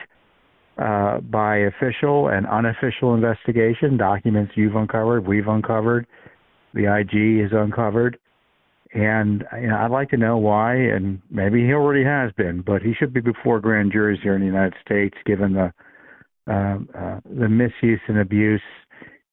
uh, 0.78 1.20
by 1.20 1.58
official 1.58 2.28
and 2.28 2.47
unofficial 2.47 3.14
investigation. 3.14 3.99
Documents 3.99 4.52
you've 4.54 4.76
uncovered, 4.76 5.28
we've 5.28 5.49
uncovered, 5.49 6.06
the 6.73 6.85
IG 6.87 7.42
has 7.42 7.50
uncovered, 7.52 8.18
and 8.94 9.44
you 9.61 9.66
know, 9.66 9.76
I'd 9.76 9.90
like 9.90 10.08
to 10.12 10.16
know 10.16 10.38
why. 10.38 10.76
And 10.76 11.20
maybe 11.30 11.61
he 11.62 11.75
already 11.75 12.04
has 12.04 12.32
been, 12.38 12.62
but 12.62 12.80
he 12.80 12.94
should 12.94 13.12
be 13.12 13.20
before 13.20 13.61
grand 13.61 13.92
juries 13.92 14.20
here 14.23 14.35
in 14.35 14.40
the 14.40 14.47
United 14.47 14.76
States, 14.82 15.18
given 15.26 15.52
the 15.52 15.75
uh, 16.49 16.78
uh, 16.95 17.21
the 17.25 17.49
misuse 17.49 18.00
and 18.09 18.19
abuse 18.19 18.62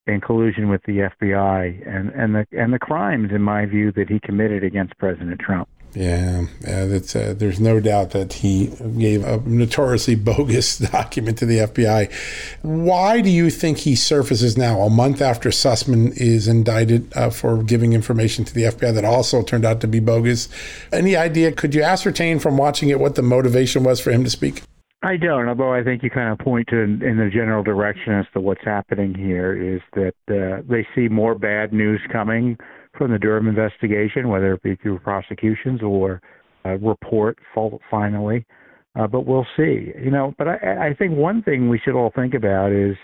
in 0.06 0.20
collusion 0.20 0.68
with 0.68 0.82
the 0.84 1.10
FBI 1.20 1.86
and 1.88 2.10
and 2.10 2.34
the 2.34 2.46
and 2.52 2.72
the 2.72 2.78
crimes, 2.78 3.30
in 3.32 3.42
my 3.42 3.66
view, 3.66 3.92
that 3.92 4.08
he 4.08 4.20
committed 4.20 4.62
against 4.62 4.96
President 4.98 5.40
Trump. 5.40 5.68
Yeah, 5.96 6.44
yeah 6.60 6.84
that's, 6.84 7.16
uh, 7.16 7.34
there's 7.36 7.58
no 7.58 7.80
doubt 7.80 8.10
that 8.10 8.34
he 8.34 8.66
gave 8.98 9.24
a 9.24 9.38
notoriously 9.46 10.14
bogus 10.14 10.78
document 10.92 11.38
to 11.38 11.46
the 11.46 11.58
FBI. 11.58 12.12
Why 12.60 13.22
do 13.22 13.30
you 13.30 13.48
think 13.48 13.78
he 13.78 13.96
surfaces 13.96 14.58
now, 14.58 14.82
a 14.82 14.90
month 14.90 15.22
after 15.22 15.48
Sussmann 15.48 16.14
is 16.18 16.48
indicted 16.48 17.10
uh, 17.16 17.30
for 17.30 17.62
giving 17.62 17.94
information 17.94 18.44
to 18.44 18.52
the 18.52 18.64
FBI 18.64 18.92
that 18.94 19.06
also 19.06 19.42
turned 19.42 19.64
out 19.64 19.80
to 19.80 19.88
be 19.88 20.00
bogus? 20.00 20.50
Any 20.92 21.16
idea? 21.16 21.50
Could 21.50 21.74
you 21.74 21.82
ascertain 21.82 22.40
from 22.40 22.58
watching 22.58 22.90
it 22.90 23.00
what 23.00 23.14
the 23.14 23.22
motivation 23.22 23.82
was 23.82 23.98
for 23.98 24.10
him 24.10 24.22
to 24.22 24.30
speak? 24.30 24.62
I 25.02 25.16
don't, 25.16 25.48
although 25.48 25.72
I 25.72 25.84
think 25.84 26.02
you 26.02 26.10
kind 26.10 26.32
of 26.32 26.38
point 26.38 26.68
to 26.68 26.78
in, 26.78 26.98
the 26.98 27.30
general 27.32 27.62
direction 27.62 28.14
as 28.14 28.26
to 28.32 28.40
what's 28.40 28.64
happening 28.64 29.14
here 29.14 29.54
is 29.54 29.80
that 29.94 30.14
uh, 30.28 30.62
they 30.68 30.86
see 30.94 31.08
more 31.08 31.34
bad 31.34 31.72
news 31.72 32.00
coming 32.10 32.56
from 32.96 33.12
the 33.12 33.18
Durham 33.18 33.46
investigation, 33.46 34.28
whether 34.28 34.54
it 34.54 34.62
be 34.62 34.74
through 34.76 34.98
prosecutions 35.00 35.82
or 35.82 36.20
a 36.64 36.78
report 36.78 37.38
finally. 37.90 38.46
Uh, 38.98 39.06
but 39.06 39.26
we'll 39.26 39.46
see. 39.56 39.92
You 40.02 40.10
know, 40.10 40.34
but 40.38 40.48
I, 40.48 40.88
I 40.88 40.94
think 40.98 41.14
one 41.14 41.42
thing 41.42 41.68
we 41.68 41.78
should 41.78 41.94
all 41.94 42.10
think 42.16 42.32
about 42.32 42.72
is 42.72 42.96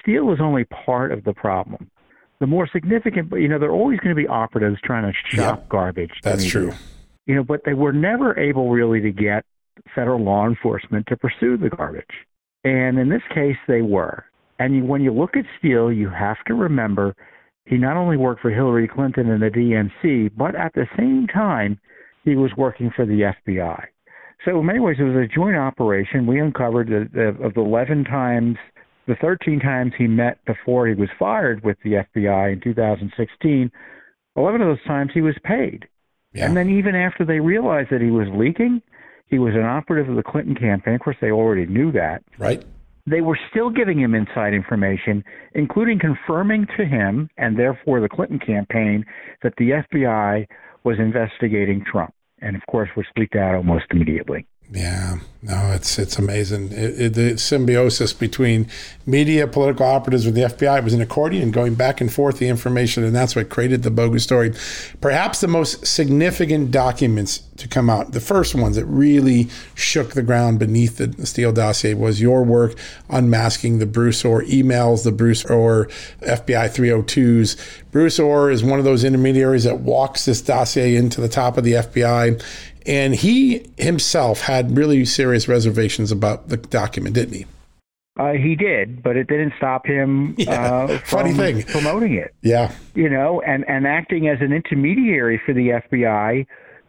Steele 0.00 0.32
is 0.32 0.38
only 0.40 0.64
part 0.64 1.10
of 1.10 1.24
the 1.24 1.32
problem. 1.32 1.90
The 2.38 2.46
more 2.46 2.68
significant, 2.72 3.28
but 3.28 3.36
you 3.36 3.48
know, 3.48 3.58
there 3.58 3.70
are 3.70 3.74
always 3.74 3.98
going 3.98 4.14
to 4.14 4.20
be 4.20 4.28
operatives 4.28 4.78
trying 4.82 5.02
to 5.02 5.36
shop 5.36 5.58
yeah, 5.58 5.66
garbage. 5.68 6.12
That's 6.22 6.44
true. 6.44 6.72
You 7.26 7.34
know, 7.34 7.44
but 7.44 7.62
they 7.64 7.74
were 7.74 7.92
never 7.92 8.38
able 8.38 8.70
really 8.70 9.00
to 9.00 9.10
get 9.10 9.44
federal 9.94 10.22
law 10.22 10.46
enforcement 10.46 11.06
to 11.08 11.16
pursue 11.16 11.56
the 11.56 11.70
garbage. 11.70 12.04
And 12.64 12.98
in 12.98 13.08
this 13.08 13.22
case, 13.34 13.56
they 13.66 13.82
were. 13.82 14.24
And 14.58 14.88
when 14.88 15.00
you 15.00 15.12
look 15.12 15.36
at 15.36 15.44
Steele, 15.58 15.90
you 15.90 16.10
have 16.10 16.36
to 16.46 16.54
remember 16.54 17.16
he 17.64 17.76
not 17.76 17.96
only 17.96 18.16
worked 18.16 18.42
for 18.42 18.50
Hillary 18.50 18.88
Clinton 18.88 19.30
and 19.30 19.42
the 19.42 19.48
DNC, 19.48 20.32
but 20.36 20.54
at 20.54 20.74
the 20.74 20.86
same 20.96 21.26
time, 21.26 21.78
he 22.24 22.36
was 22.36 22.50
working 22.56 22.90
for 22.94 23.06
the 23.06 23.32
FBI. 23.46 23.84
So 24.44 24.60
in 24.60 24.66
many 24.66 24.80
ways, 24.80 24.96
it 24.98 25.04
was 25.04 25.16
a 25.16 25.34
joint 25.34 25.56
operation. 25.56 26.26
We 26.26 26.40
uncovered 26.40 26.88
that 26.88 27.42
of 27.42 27.54
the 27.54 27.60
11 27.60 28.04
times, 28.04 28.56
the 29.06 29.14
13 29.20 29.60
times 29.60 29.92
he 29.96 30.06
met 30.06 30.44
before 30.46 30.86
he 30.86 30.94
was 30.94 31.08
fired 31.18 31.62
with 31.62 31.76
the 31.84 32.04
FBI 32.14 32.52
in 32.52 32.60
2016, 32.60 33.70
11 34.36 34.60
of 34.60 34.68
those 34.68 34.84
times 34.86 35.10
he 35.12 35.20
was 35.20 35.36
paid. 35.44 35.86
Yeah. 36.32 36.46
And 36.46 36.56
then 36.56 36.70
even 36.70 36.94
after 36.94 37.24
they 37.24 37.40
realized 37.40 37.90
that 37.90 38.00
he 38.00 38.10
was 38.10 38.28
leaking, 38.34 38.82
he 39.30 39.38
was 39.38 39.54
an 39.54 39.62
operative 39.62 40.10
of 40.10 40.16
the 40.16 40.22
Clinton 40.22 40.54
campaign. 40.54 40.94
Of 40.94 41.00
course, 41.00 41.16
they 41.20 41.30
already 41.30 41.66
knew 41.66 41.92
that. 41.92 42.22
Right. 42.38 42.64
They 43.06 43.20
were 43.20 43.38
still 43.50 43.70
giving 43.70 43.98
him 43.98 44.14
inside 44.14 44.52
information, 44.52 45.24
including 45.54 45.98
confirming 45.98 46.66
to 46.76 46.84
him 46.84 47.30
and 47.38 47.58
therefore 47.58 48.00
the 48.00 48.08
Clinton 48.08 48.38
campaign 48.38 49.04
that 49.42 49.54
the 49.56 49.82
FBI 49.94 50.46
was 50.84 50.98
investigating 50.98 51.84
Trump. 51.90 52.12
And 52.42 52.56
of 52.56 52.62
course, 52.70 52.88
was 52.96 53.06
leaked 53.16 53.36
out 53.36 53.54
almost 53.54 53.84
immediately. 53.90 54.46
Yeah, 54.72 55.18
no, 55.42 55.72
it's 55.72 55.98
it's 55.98 56.16
amazing. 56.16 56.70
It, 56.70 57.00
it, 57.00 57.14
the 57.14 57.36
symbiosis 57.38 58.12
between 58.12 58.68
media, 59.04 59.48
political 59.48 59.84
operatives 59.84 60.26
with 60.26 60.36
the 60.36 60.42
FBI 60.42 60.84
was 60.84 60.94
an 60.94 61.00
accordion 61.00 61.50
going 61.50 61.74
back 61.74 62.00
and 62.00 62.12
forth 62.12 62.38
the 62.38 62.46
information, 62.46 63.02
and 63.02 63.16
that's 63.16 63.34
what 63.34 63.48
created 63.48 63.82
the 63.82 63.90
bogus 63.90 64.22
story. 64.22 64.52
Perhaps 65.00 65.40
the 65.40 65.48
most 65.48 65.84
significant 65.86 66.70
documents 66.70 67.38
to 67.56 67.66
come 67.66 67.90
out, 67.90 68.12
the 68.12 68.20
first 68.20 68.54
ones 68.54 68.76
that 68.76 68.84
really 68.84 69.48
shook 69.74 70.12
the 70.12 70.22
ground 70.22 70.60
beneath 70.60 70.98
the 70.98 71.26
Steele 71.26 71.52
dossier, 71.52 71.94
was 71.94 72.20
your 72.20 72.44
work 72.44 72.74
unmasking 73.08 73.80
the 73.80 73.86
Bruce 73.86 74.24
Ohr 74.24 74.44
emails, 74.44 75.02
the 75.02 75.10
Bruce 75.10 75.44
Ohr 75.46 75.86
FBI 76.20 76.70
302s. 76.70 77.82
Bruce 77.90 78.20
Ohr 78.20 78.50
is 78.50 78.62
one 78.62 78.78
of 78.78 78.84
those 78.84 79.02
intermediaries 79.02 79.64
that 79.64 79.80
walks 79.80 80.26
this 80.26 80.40
dossier 80.40 80.94
into 80.94 81.20
the 81.20 81.28
top 81.28 81.56
of 81.56 81.64
the 81.64 81.72
FBI 81.72 82.40
and 82.90 83.14
he 83.14 83.64
himself 83.78 84.40
had 84.40 84.76
really 84.76 85.04
serious 85.04 85.46
reservations 85.46 86.10
about 86.10 86.48
the 86.48 86.56
document, 86.56 87.14
didn't 87.14 87.34
he? 87.34 87.46
Uh, 88.18 88.32
he 88.32 88.56
did, 88.56 89.00
but 89.00 89.16
it 89.16 89.28
didn't 89.28 89.52
stop 89.56 89.86
him. 89.86 90.34
Yeah, 90.38 90.84
uh, 90.84 90.98
funny 91.04 91.32
thing, 91.32 91.62
promoting 91.62 92.14
it. 92.14 92.34
Yeah, 92.42 92.72
you 92.94 93.08
know, 93.08 93.40
and 93.46 93.64
and 93.68 93.86
acting 93.86 94.26
as 94.26 94.38
an 94.40 94.52
intermediary 94.52 95.40
for 95.46 95.54
the 95.54 95.80
FBI, 95.88 96.46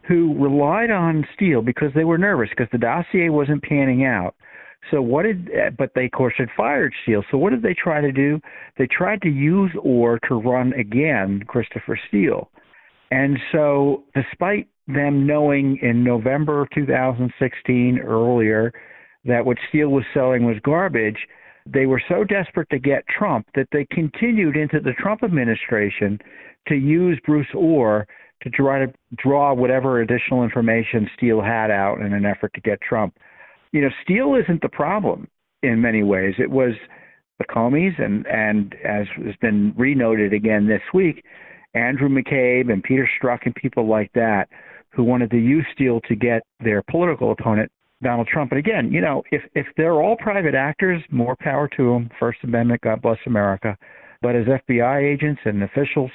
who 0.08 0.34
relied 0.40 0.90
on 0.90 1.28
Steele 1.36 1.62
because 1.62 1.92
they 1.94 2.04
were 2.04 2.18
nervous 2.18 2.50
because 2.50 2.68
the 2.72 2.80
dossier 2.80 3.30
wasn't 3.30 3.62
panning 3.62 4.04
out. 4.04 4.36
So 4.90 5.04
what 5.04 5.24
did? 5.24 5.52
But 5.78 5.92
they 5.94 6.06
of 6.06 6.12
course 6.12 6.34
had 6.36 6.50
fired 6.58 6.94
Steele. 7.04 7.24
So 7.30 7.38
what 7.38 7.52
did 7.52 7.62
they 7.62 7.76
try 7.76 8.02
to 8.02 8.12
do? 8.12 8.42
They 8.80 8.88
tried 8.88 9.22
to 9.22 9.30
use 9.30 9.72
Ohr 9.84 10.20
to 10.28 10.36
run 10.36 10.74
again 10.74 11.44
Christopher 11.48 12.00
Steele. 12.08 12.50
And 13.12 13.38
so, 13.52 14.04
despite 14.16 14.70
them 14.88 15.26
knowing 15.26 15.78
in 15.82 16.04
November 16.04 16.67
2016 16.74 18.00
earlier 18.00 18.72
that 19.26 19.46
what 19.46 19.58
Steele 19.70 19.89
was 19.89 20.04
selling 20.13 20.46
was 20.46 20.58
garbage, 20.63 21.28
they 21.65 21.86
were 21.86 22.02
so 22.10 22.24
desperate 22.24 22.70
to 22.72 22.80
get 22.80 23.04
Trump 23.08 23.46
that 23.56 23.67
they 23.72 23.86
continued 23.91 24.58
into 24.58 24.80
the 24.80 24.94
Trump 25.00 25.24
administration 25.24 26.20
to 26.67 26.76
use 26.76 27.20
Bruce 27.26 27.48
Ohr 27.56 28.08
to 28.41 28.50
try 28.50 28.84
to 28.84 28.91
draw 29.17 29.54
whatever 29.54 30.02
additional 30.02 30.44
information 30.44 31.10
Steele 31.15 31.41
had 31.41 31.70
out 31.70 32.00
in 32.00 32.13
an 32.13 32.26
effort 32.26 32.52
to 32.56 32.62
get 32.62 32.82
Trump. 32.82 33.15
You 33.72 33.82
know, 33.82 33.89
Steele 34.04 34.36
isn't 34.36 34.62
the 34.62 34.70
problem 34.70 35.28
in 35.62 35.80
many 35.80 36.02
ways. 36.02 36.34
It 36.39 36.50
was 36.50 36.74
the 37.38 37.46
Comeys 37.46 37.94
and 38.04 38.26
and 38.28 38.76
as 38.84 39.06
has 39.24 39.36
been 39.41 39.74
renoted 39.78 40.34
again 40.34 40.67
this 40.67 40.82
week, 40.94 41.24
Andrew 41.74 42.10
McCabe 42.10 42.72
and 42.72 42.84
Peter 42.84 43.08
Strzok 43.22 43.46
and 43.46 43.56
people 43.56 43.88
like 43.88 44.12
that 44.13 44.50
who 44.93 45.04
wanted 45.04 45.32
to 45.32 45.38
use 45.38 45.65
Steele 45.73 46.01
to 46.08 46.15
get 46.15 46.43
their 46.60 46.84
political 46.89 47.32
opponent, 47.32 47.71
Donald 48.04 48.27
Trump. 48.27 48.51
And 48.51 48.60
again, 48.60 48.91
you 48.91 49.01
know, 49.01 49.23
if 49.32 49.41
if 49.56 49.67
they're 49.77 50.01
all 50.01 50.15
private 50.17 50.56
actors, 50.56 51.01
more 51.10 51.36
power 51.39 51.67
to 51.77 51.93
them. 51.93 52.10
First 52.19 52.39
Amendment, 52.43 52.82
God 52.82 53.01
bless 53.01 53.19
America. 53.25 53.77
But 54.21 54.36
as 54.36 54.45
FBI 54.45 55.04
agents 55.04 55.41
and 55.45 55.63
officials, 55.63 56.12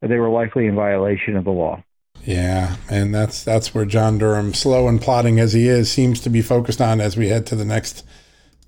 they 0.00 0.16
were 0.16 0.30
likely 0.30 0.66
in 0.66 0.74
violation 0.74 1.36
of 1.36 1.44
the 1.44 1.50
law. 1.50 1.82
Yeah, 2.24 2.76
and 2.88 3.14
that's 3.14 3.42
that's 3.42 3.74
where 3.74 3.84
John 3.84 4.18
Durham, 4.18 4.54
slow 4.54 4.86
and 4.88 5.00
plodding 5.00 5.40
as 5.40 5.52
he 5.52 5.68
is, 5.68 5.90
seems 5.90 6.20
to 6.20 6.30
be 6.30 6.42
focused 6.42 6.80
on 6.80 7.00
as 7.00 7.16
we 7.16 7.28
head 7.28 7.46
to 7.46 7.56
the 7.56 7.64
next 7.64 8.06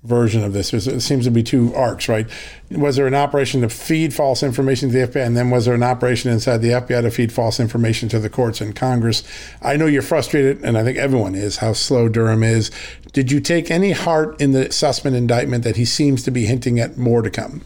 version 0.05 0.43
of 0.43 0.53
this? 0.53 0.73
It 0.73 1.01
seems 1.01 1.25
to 1.25 1.31
be 1.31 1.43
two 1.43 1.73
arcs, 1.75 2.07
right? 2.07 2.27
Was 2.71 2.95
there 2.95 3.07
an 3.07 3.15
operation 3.15 3.61
to 3.61 3.69
feed 3.69 4.13
false 4.13 4.43
information 4.43 4.89
to 4.89 4.97
the 4.97 5.07
FBI, 5.07 5.25
and 5.25 5.35
then 5.35 5.49
was 5.49 5.65
there 5.65 5.75
an 5.75 5.83
operation 5.83 6.31
inside 6.31 6.57
the 6.57 6.69
FBI 6.69 7.01
to 7.01 7.11
feed 7.11 7.31
false 7.31 7.59
information 7.59 8.07
to 8.09 8.19
the 8.19 8.29
courts 8.29 8.61
and 8.61 8.75
Congress? 8.75 9.23
I 9.61 9.77
know 9.77 9.85
you're 9.85 10.01
frustrated, 10.01 10.63
and 10.63 10.77
I 10.77 10.83
think 10.83 10.97
everyone 10.97 11.35
is, 11.35 11.57
how 11.57 11.73
slow 11.73 12.09
Durham 12.09 12.43
is. 12.43 12.71
Did 13.13 13.31
you 13.31 13.39
take 13.39 13.69
any 13.69 13.91
heart 13.91 14.39
in 14.41 14.51
the 14.51 14.65
Sussmann 14.65 15.15
indictment 15.15 15.63
that 15.63 15.75
he 15.75 15.85
seems 15.85 16.23
to 16.23 16.31
be 16.31 16.45
hinting 16.45 16.79
at 16.79 16.97
more 16.97 17.21
to 17.21 17.29
come? 17.29 17.61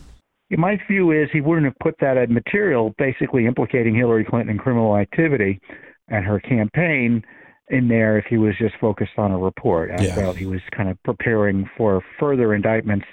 My 0.52 0.80
view 0.88 1.12
is 1.12 1.30
he 1.32 1.42
wouldn't 1.42 1.66
have 1.66 1.78
put 1.80 1.96
that 2.00 2.30
material 2.30 2.96
basically 2.98 3.46
implicating 3.46 3.94
Hillary 3.94 4.26
Clinton 4.26 4.50
in 4.50 4.58
criminal 4.58 4.98
activity 4.98 5.62
and 6.08 6.26
her 6.26 6.40
campaign 6.40 7.24
in 7.70 7.88
there 7.88 8.18
if 8.18 8.26
he 8.26 8.38
was 8.38 8.54
just 8.58 8.76
focused 8.80 9.18
on 9.18 9.32
a 9.32 9.38
report. 9.38 9.92
I 9.92 10.04
yeah. 10.04 10.16
felt 10.16 10.38
he 10.38 10.46
was 10.46 10.62
kind 10.76 10.90
of 10.90 11.02
preparing 11.04 11.70
for 11.78 12.02
further 12.20 12.54
indictments 12.54 13.06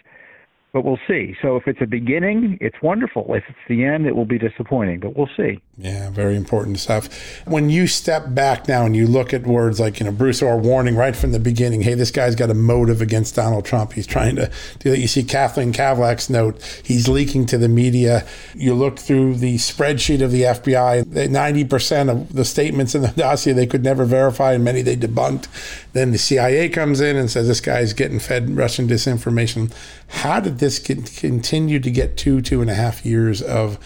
but 0.77 0.85
we'll 0.85 1.01
see. 1.09 1.35
So 1.41 1.57
if 1.57 1.67
it's 1.67 1.81
a 1.81 1.87
beginning, 1.87 2.59
it's 2.61 2.77
wonderful. 2.83 3.33
If 3.33 3.45
it's 3.49 3.59
the 3.67 3.83
end, 3.83 4.05
it 4.05 4.15
will 4.15 4.27
be 4.27 4.39
disappointing, 4.39 5.01
but 5.01 5.17
we'll 5.17 5.31
see. 5.35 5.59
Yeah, 5.79 6.11
very 6.11 6.37
important 6.37 6.79
stuff. 6.79 7.09
When 7.47 7.71
you 7.71 7.87
step 7.87 8.35
back 8.35 8.69
now 8.69 8.85
and 8.85 8.95
you 8.95 9.07
look 9.07 9.33
at 9.33 9.47
words 9.47 9.81
like, 9.81 10.01
you 10.01 10.05
know, 10.05 10.13
Bruce 10.13 10.43
Ohr 10.43 10.59
warning 10.59 10.95
right 10.95 11.17
from 11.17 11.33
the 11.33 11.39
beginning, 11.39 11.81
hey, 11.81 11.95
this 11.95 12.11
guy's 12.11 12.35
got 12.35 12.51
a 12.51 12.55
motive 12.55 13.01
against 13.01 13.35
Donald 13.37 13.65
Trump. 13.65 13.95
He's 13.95 14.07
trying 14.07 14.37
to 14.37 14.51
do 14.79 14.91
that. 14.91 14.99
You 14.99 15.07
see 15.07 15.23
Kathleen 15.23 15.73
Kavalec's 15.73 16.29
note, 16.29 16.63
he's 16.85 17.09
leaking 17.09 17.47
to 17.47 17.57
the 17.57 17.71
media. 17.71 18.27
You 18.55 18.75
look 18.75 18.99
through 18.99 19.37
the 19.37 19.57
spreadsheet 19.57 20.23
of 20.23 20.31
the 20.31 20.43
FBI, 20.43 21.05
90% 21.05 22.11
of 22.11 22.35
the 22.35 22.45
statements 22.45 22.95
in 22.95 23.01
the 23.01 23.09
dossier 23.09 23.55
they 23.55 23.67
could 23.67 23.83
never 23.83 24.05
verify, 24.05 24.53
and 24.53 24.63
many 24.63 24.83
they 24.83 24.97
debunked. 24.97 25.49
Then 25.95 26.13
the 26.13 26.19
CIA 26.19 26.69
comes 26.69 27.01
in 27.01 27.17
and 27.17 27.31
says 27.31 27.49
this 27.49 27.63
guy's 27.63 27.95
getting 27.95 28.19
fed 28.19 28.51
Russian 28.51 28.87
disinformation. 28.87 29.73
How 30.09 30.41
did 30.41 30.59
this 30.59 30.66
continue 30.79 31.81
to 31.81 31.91
get 31.91 32.17
two, 32.17 32.41
two 32.41 32.61
and 32.61 32.71
a 32.71 32.75
half 32.75 33.05
years 33.05 33.43
of 33.43 33.79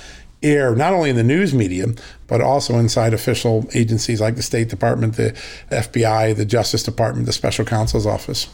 air, 0.42 0.74
not 0.74 0.92
only 0.92 1.10
in 1.10 1.16
the 1.16 1.22
news 1.22 1.54
media, 1.54 1.86
but 2.26 2.40
also 2.40 2.78
inside 2.78 3.14
official 3.14 3.68
agencies 3.74 4.20
like 4.20 4.36
the 4.36 4.42
State 4.42 4.68
Department, 4.68 5.16
the 5.16 5.32
FBI, 5.70 6.36
the 6.36 6.44
Justice 6.44 6.82
Department, 6.82 7.26
the 7.26 7.32
Special 7.32 7.64
Counsel's 7.64 8.06
Office? 8.06 8.48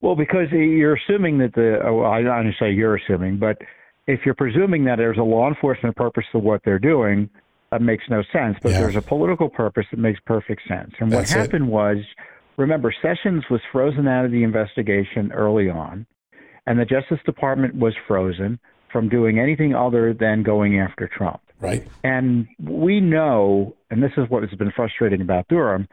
Well, 0.00 0.16
because 0.16 0.50
you're 0.52 0.96
assuming 0.96 1.38
that 1.38 1.54
the, 1.54 1.80
oh, 1.84 2.04
I 2.04 2.22
don't 2.22 2.54
say 2.58 2.72
you're 2.72 2.96
assuming, 2.96 3.38
but 3.38 3.58
if 4.06 4.20
you're 4.24 4.34
presuming 4.34 4.84
that 4.84 4.96
there's 4.96 5.18
a 5.18 5.22
law 5.22 5.48
enforcement 5.48 5.96
purpose 5.96 6.24
to 6.32 6.38
what 6.38 6.60
they're 6.64 6.78
doing, 6.78 7.28
that 7.72 7.82
makes 7.82 8.04
no 8.08 8.22
sense. 8.32 8.56
But 8.62 8.72
yeah. 8.72 8.80
there's 8.80 8.96
a 8.96 9.02
political 9.02 9.48
purpose 9.48 9.86
that 9.90 9.98
makes 9.98 10.20
perfect 10.24 10.62
sense. 10.68 10.92
And 11.00 11.10
what 11.10 11.28
happened 11.28 11.66
it. 11.66 11.70
was, 11.70 11.96
remember, 12.56 12.94
Sessions 13.02 13.44
was 13.50 13.60
frozen 13.72 14.06
out 14.06 14.24
of 14.24 14.30
the 14.30 14.44
investigation 14.44 15.32
early 15.32 15.68
on 15.68 16.06
and 16.66 16.78
the 16.78 16.84
Justice 16.84 17.18
Department 17.24 17.74
was 17.76 17.94
frozen 18.06 18.58
from 18.92 19.08
doing 19.08 19.38
anything 19.38 19.74
other 19.74 20.14
than 20.14 20.42
going 20.42 20.78
after 20.78 21.08
Trump. 21.08 21.40
Right. 21.60 21.86
And 22.04 22.46
we 22.62 23.00
know, 23.00 23.74
and 23.90 24.02
this 24.02 24.12
is 24.16 24.24
what 24.28 24.42
has 24.42 24.56
been 24.58 24.72
frustrating 24.74 25.20
about 25.20 25.48
Durham, 25.48 25.88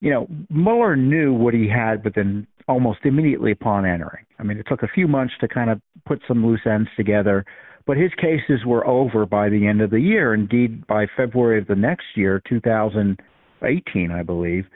you 0.00 0.10
know, 0.10 0.28
Mueller 0.50 0.96
knew 0.96 1.32
what 1.32 1.54
he 1.54 1.68
had 1.68 2.04
within 2.04 2.46
almost 2.68 3.00
immediately 3.04 3.52
upon 3.52 3.86
entering. 3.86 4.24
I 4.38 4.42
mean, 4.42 4.58
it 4.58 4.66
took 4.68 4.82
a 4.82 4.88
few 4.88 5.08
months 5.08 5.34
to 5.40 5.48
kind 5.48 5.70
of 5.70 5.80
put 6.06 6.20
some 6.28 6.46
loose 6.46 6.60
ends 6.66 6.88
together, 6.96 7.44
but 7.86 7.96
his 7.96 8.12
cases 8.20 8.64
were 8.66 8.86
over 8.86 9.26
by 9.26 9.48
the 9.48 9.66
end 9.66 9.80
of 9.80 9.90
the 9.90 10.00
year. 10.00 10.34
Indeed, 10.34 10.86
by 10.86 11.06
February 11.16 11.58
of 11.58 11.66
the 11.66 11.74
next 11.74 12.04
year, 12.14 12.42
2018, 12.48 14.10
I 14.10 14.22
believe, 14.22 14.66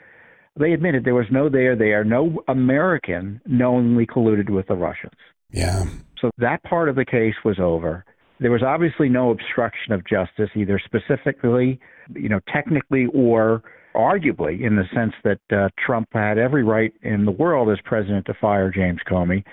they 0.59 0.73
admitted 0.73 1.05
there 1.05 1.15
was 1.15 1.25
no 1.31 1.49
there 1.49 1.75
there, 1.75 2.03
no 2.03 2.43
American 2.47 3.39
knowingly 3.45 4.05
colluded 4.05 4.49
with 4.49 4.67
the 4.67 4.75
Russians. 4.75 5.13
Yeah. 5.53 5.85
So 6.19 6.31
that 6.37 6.63
part 6.63 6.89
of 6.89 6.95
the 6.95 7.05
case 7.05 7.35
was 7.45 7.59
over. 7.59 8.03
There 8.39 8.51
was 8.51 8.63
obviously 8.63 9.07
no 9.07 9.31
obstruction 9.31 9.93
of 9.93 10.05
justice, 10.05 10.49
either 10.55 10.81
specifically, 10.83 11.79
you 12.13 12.27
know, 12.27 12.39
technically 12.51 13.07
or 13.13 13.63
arguably, 13.95 14.65
in 14.65 14.75
the 14.75 14.85
sense 14.93 15.13
that 15.23 15.39
uh, 15.55 15.69
Trump 15.85 16.07
had 16.11 16.37
every 16.37 16.63
right 16.63 16.91
in 17.03 17.25
the 17.25 17.31
world 17.31 17.69
as 17.69 17.77
president 17.85 18.25
to 18.25 18.33
fire 18.41 18.71
James 18.71 18.99
Comey. 19.09 19.43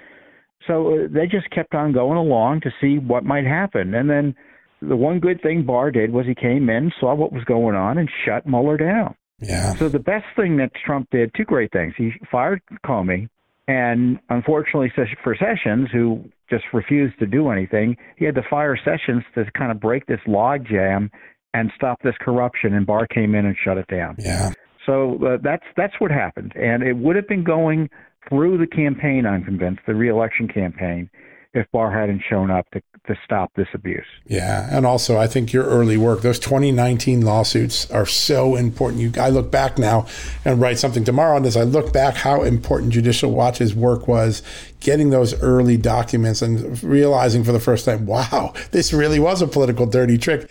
So 0.67 0.95
uh, 0.95 1.09
they 1.11 1.27
just 1.27 1.51
kept 1.51 1.75
on 1.75 1.93
going 1.93 2.17
along 2.17 2.63
to 2.63 2.71
see 2.81 2.99
what 2.99 3.25
might 3.25 3.45
happen. 3.45 3.95
And 3.95 4.09
then 4.09 4.35
the 4.81 4.97
one 4.97 5.21
good 5.21 5.43
thing 5.43 5.65
Barr 5.65 5.91
did 5.91 6.13
was 6.13 6.27
he 6.27 6.35
came 6.35 6.71
in, 6.71 6.91
saw 6.99 7.15
what 7.15 7.33
was 7.33 7.45
going 7.45 7.77
on, 7.77 7.99
and 7.99 8.09
shut 8.25 8.47
Mueller 8.47 8.77
down. 8.77 9.15
Yeah. 9.39 9.75
So 9.75 9.89
the 9.89 9.99
best 9.99 10.27
thing 10.37 10.57
that 10.59 10.73
Trump 10.85 11.09
did, 11.11 11.33
two 11.35 11.45
great 11.45 11.73
things. 11.73 11.95
He 11.97 12.13
fired 12.31 12.61
Comey, 12.85 13.29
and 13.71 14.19
unfortunately 14.31 14.93
for 15.23 15.37
Sessions, 15.37 15.89
who 15.93 16.25
just 16.51 16.65
refused 16.73 17.17
to 17.21 17.27
do 17.27 17.51
anything, 17.51 17.97
he 18.17 18.25
had 18.25 18.35
to 18.35 18.43
fire 18.51 18.77
Sessions 18.77 19.23
to 19.37 19.45
kind 19.57 19.71
of 19.71 19.79
break 19.79 20.07
this 20.07 20.19
logjam 20.27 21.09
and 21.55 21.71
stop 21.77 22.03
this 22.03 22.17
corruption. 22.21 22.75
And 22.75 22.85
Barr 22.85 23.07
came 23.07 23.37
in 23.37 23.47
and 23.47 23.57
shut 23.65 23.79
it 23.79 23.87
down. 23.87 24.17
Yeah. 24.19 24.51
So 24.87 25.25
uh, 25.25 25.37
that's 25.43 25.63
that's 25.77 25.93
what 26.01 26.11
happened, 26.11 26.53
and 26.57 26.83
it 26.83 26.97
would 26.97 27.15
have 27.15 27.29
been 27.29 27.45
going 27.45 27.91
through 28.29 28.59
the 28.59 28.67
campaign. 28.67 29.25
I'm 29.25 29.45
convinced 29.45 29.83
the 29.87 29.95
reelection 29.95 30.49
campaign 30.49 31.09
if 31.53 31.67
Barr 31.73 31.91
hadn't 31.91 32.23
shown 32.29 32.51
up 32.51 32.71
to, 32.71 32.81
to 33.07 33.17
stop 33.25 33.51
this 33.57 33.67
abuse. 33.75 34.07
Yeah, 34.27 34.69
and 34.71 34.87
also 34.87 35.19
I 35.19 35.27
think 35.27 35.53
your 35.53 35.65
early 35.65 35.97
work, 35.97 36.23
those 36.23 36.39
2019 36.39 37.23
lawsuits 37.23 37.91
are 37.91 38.07
so 38.07 38.55
important. 38.57 39.03
You, 39.03 39.21
I 39.21 39.31
look 39.31 39.51
back 39.51 39.79
now 39.79 40.07
and 40.45 40.61
write 40.61 40.79
something 40.79 41.03
tomorrow 41.03 41.37
on 41.37 41.43
this. 41.43 41.57
I 41.57 41.63
look 41.63 41.93
back 41.93 42.15
how 42.15 42.43
important 42.43 42.93
Judicial 42.93 43.33
Watch's 43.33 43.75
work 43.75 44.07
was 44.07 44.43
getting 44.79 45.11
those 45.11 45.41
early 45.43 45.77
documents 45.77 46.41
and 46.41 46.83
realizing 46.83 47.43
for 47.43 47.53
the 47.53 47.61
first 47.61 47.85
time, 47.85 48.07
wow, 48.07 48.55
this 48.71 48.93
really 48.93 49.19
was 49.19 49.43
a 49.43 49.47
political 49.47 49.87
dirty 49.87 50.19
trick. 50.19 50.49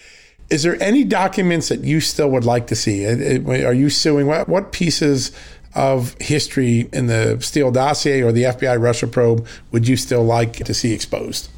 Is 0.50 0.64
there 0.64 0.82
any 0.82 1.04
documents 1.04 1.70
that 1.70 1.84
you 1.84 2.02
still 2.02 2.30
would 2.32 2.44
like 2.44 2.68
to 2.68 2.76
see? 2.76 3.06
Are 3.06 3.74
you 3.74 3.90
suing? 3.90 4.26
What, 4.26 4.50
what 4.50 4.72
pieces 4.72 5.32
of 5.76 6.16
history 6.20 6.90
in 6.92 7.08
the 7.08 7.38
Steele 7.42 7.72
dossier 7.72 8.22
or 8.22 8.32
the 8.32 8.44
FBI 8.44 8.82
Russia 8.82 9.08
probe 9.08 9.48
would 9.72 9.88
you 9.88 9.98
still 9.98 10.24
like 10.24 10.54
to 10.54 10.74
see 10.74 10.94
exposed? 10.94 11.50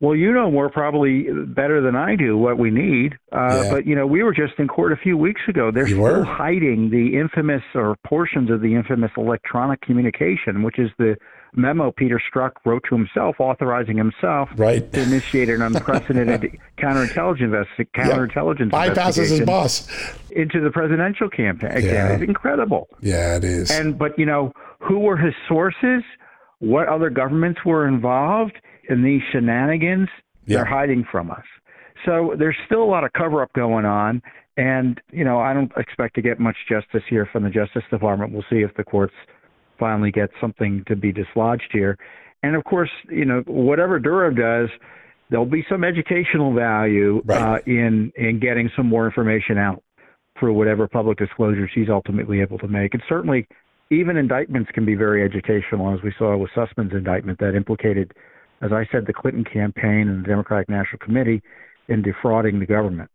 Well, 0.00 0.14
you 0.14 0.30
know 0.30 0.48
more 0.48 0.70
probably 0.70 1.26
better 1.48 1.80
than 1.80 1.96
I 1.96 2.14
do 2.14 2.38
what 2.38 2.56
we 2.56 2.70
need. 2.70 3.14
Uh, 3.32 3.62
yeah. 3.64 3.70
But 3.72 3.86
you 3.86 3.96
know, 3.96 4.06
we 4.06 4.22
were 4.22 4.32
just 4.32 4.52
in 4.58 4.68
court 4.68 4.92
a 4.92 4.96
few 4.96 5.16
weeks 5.16 5.40
ago. 5.48 5.72
They're 5.72 5.88
you 5.88 5.96
still 5.96 6.20
were? 6.20 6.24
hiding 6.24 6.90
the 6.90 7.18
infamous 7.18 7.62
or 7.74 7.96
portions 8.06 8.48
of 8.48 8.60
the 8.60 8.76
infamous 8.76 9.10
electronic 9.16 9.80
communication, 9.80 10.62
which 10.62 10.78
is 10.78 10.90
the 10.98 11.16
memo 11.54 11.92
Peter 11.92 12.20
Strzok 12.32 12.52
wrote 12.64 12.84
to 12.88 12.94
himself, 12.96 13.36
authorizing 13.38 13.96
himself 13.96 14.48
right. 14.56 14.90
to 14.92 15.02
initiate 15.02 15.48
an 15.48 15.62
unprecedented 15.62 16.58
counterintelligence 16.78 17.66
counterintelligence 17.96 18.72
yep. 18.72 18.94
bypasses 18.94 19.30
his 19.30 19.40
boss 19.40 19.88
into 20.30 20.60
the 20.60 20.70
presidential 20.70 21.28
campaign. 21.28 21.84
Yeah. 21.84 22.12
It's 22.12 22.22
incredible. 22.22 22.88
Yeah, 23.00 23.36
it 23.36 23.44
is. 23.44 23.70
And 23.70 23.98
but 23.98 24.18
you 24.18 24.26
know, 24.26 24.52
who 24.80 25.00
were 25.00 25.16
his 25.16 25.34
sources? 25.48 26.02
What 26.60 26.88
other 26.88 27.10
governments 27.10 27.60
were 27.64 27.86
involved 27.86 28.58
in 28.88 29.02
these 29.02 29.22
shenanigans? 29.32 30.08
They're 30.46 30.64
hiding 30.64 31.04
from 31.10 31.30
us. 31.30 31.44
So 32.06 32.34
there's 32.38 32.56
still 32.66 32.82
a 32.82 32.90
lot 32.90 33.04
of 33.04 33.12
cover 33.12 33.42
up 33.42 33.52
going 33.52 33.84
on. 33.84 34.22
And, 34.56 35.00
you 35.12 35.24
know, 35.24 35.38
I 35.38 35.52
don't 35.52 35.70
expect 35.76 36.14
to 36.16 36.22
get 36.22 36.40
much 36.40 36.56
justice 36.68 37.02
here 37.08 37.28
from 37.30 37.44
the 37.44 37.50
Justice 37.50 37.84
Department. 37.90 38.32
We'll 38.32 38.44
see 38.50 38.62
if 38.62 38.74
the 38.76 38.84
courts 38.84 39.14
finally 39.78 40.10
get 40.10 40.30
something 40.40 40.84
to 40.86 40.96
be 40.96 41.12
dislodged 41.12 41.70
here. 41.72 41.96
And 42.42 42.54
of 42.54 42.64
course, 42.64 42.90
you 43.10 43.24
know, 43.24 43.42
whatever 43.46 43.98
Durham 43.98 44.34
does, 44.34 44.68
there'll 45.30 45.46
be 45.46 45.64
some 45.68 45.84
educational 45.84 46.54
value 46.54 47.22
right. 47.24 47.40
uh, 47.40 47.58
in 47.66 48.12
in 48.16 48.40
getting 48.40 48.70
some 48.76 48.86
more 48.86 49.06
information 49.06 49.58
out 49.58 49.82
through 50.38 50.54
whatever 50.54 50.86
public 50.86 51.18
disclosures 51.18 51.70
he's 51.74 51.88
ultimately 51.88 52.40
able 52.40 52.58
to 52.58 52.68
make. 52.68 52.94
And 52.94 53.02
certainly, 53.08 53.46
even 53.90 54.16
indictments 54.16 54.70
can 54.72 54.84
be 54.84 54.94
very 54.94 55.24
educational, 55.24 55.92
as 55.94 56.02
we 56.02 56.12
saw 56.18 56.36
with 56.36 56.50
Sussmann's 56.54 56.92
indictment 56.92 57.38
that 57.40 57.54
implicated, 57.56 58.12
as 58.62 58.72
I 58.72 58.86
said, 58.92 59.06
the 59.06 59.12
Clinton 59.12 59.44
campaign 59.44 60.08
and 60.08 60.24
the 60.24 60.28
Democratic 60.28 60.68
National 60.68 60.98
Committee 60.98 61.42
in 61.88 62.02
defrauding 62.02 62.60
the 62.60 62.66
government. 62.66 63.10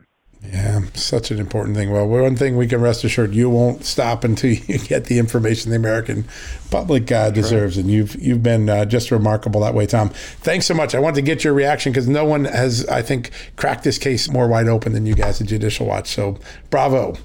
Yeah, 0.51 0.81
such 0.93 1.31
an 1.31 1.39
important 1.39 1.75
thing. 1.75 1.89
Well, 1.91 2.07
one 2.07 2.35
thing 2.35 2.57
we 2.57 2.67
can 2.67 2.81
rest 2.81 3.03
assured, 3.03 3.33
you 3.33 3.49
won't 3.49 3.85
stop 3.85 4.23
until 4.23 4.51
you 4.67 4.77
get 4.77 5.05
the 5.05 5.17
information 5.17 5.71
the 5.71 5.77
American 5.77 6.25
public 6.69 7.11
uh, 7.11 7.31
deserves, 7.31 7.77
right. 7.77 7.83
and 7.83 7.91
you've 7.91 8.15
you've 8.21 8.43
been 8.43 8.69
uh, 8.69 8.85
just 8.85 9.09
remarkable 9.11 9.61
that 9.61 9.73
way, 9.73 9.85
Tom. 9.85 10.09
Thanks 10.09 10.65
so 10.65 10.73
much. 10.73 10.93
I 10.93 10.99
want 10.99 11.15
to 11.15 11.21
get 11.21 11.43
your 11.43 11.53
reaction 11.53 11.91
because 11.91 12.07
no 12.07 12.25
one 12.25 12.45
has, 12.45 12.85
I 12.87 13.01
think, 13.01 13.31
cracked 13.55 13.83
this 13.83 13.97
case 13.97 14.29
more 14.29 14.47
wide 14.47 14.67
open 14.67 14.93
than 14.93 15.05
you 15.05 15.15
guys 15.15 15.39
at 15.41 15.47
Judicial 15.47 15.87
Watch. 15.87 16.09
So, 16.09 16.37
bravo. 16.69 17.15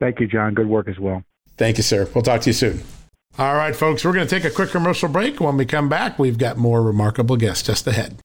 Thank 0.00 0.20
you, 0.20 0.26
John. 0.26 0.54
Good 0.54 0.68
work 0.68 0.88
as 0.88 0.98
well. 0.98 1.22
Thank 1.56 1.76
you, 1.76 1.82
sir. 1.82 2.08
We'll 2.14 2.22
talk 2.22 2.40
to 2.42 2.50
you 2.50 2.54
soon. 2.54 2.82
All 3.38 3.54
right, 3.54 3.74
folks, 3.74 4.04
we're 4.04 4.12
going 4.12 4.26
to 4.26 4.34
take 4.34 4.44
a 4.44 4.54
quick 4.54 4.70
commercial 4.70 5.08
break. 5.08 5.40
When 5.40 5.56
we 5.56 5.64
come 5.64 5.88
back, 5.88 6.18
we've 6.18 6.38
got 6.38 6.56
more 6.56 6.82
remarkable 6.82 7.36
guests 7.36 7.66
just 7.66 7.86
ahead. 7.86 8.18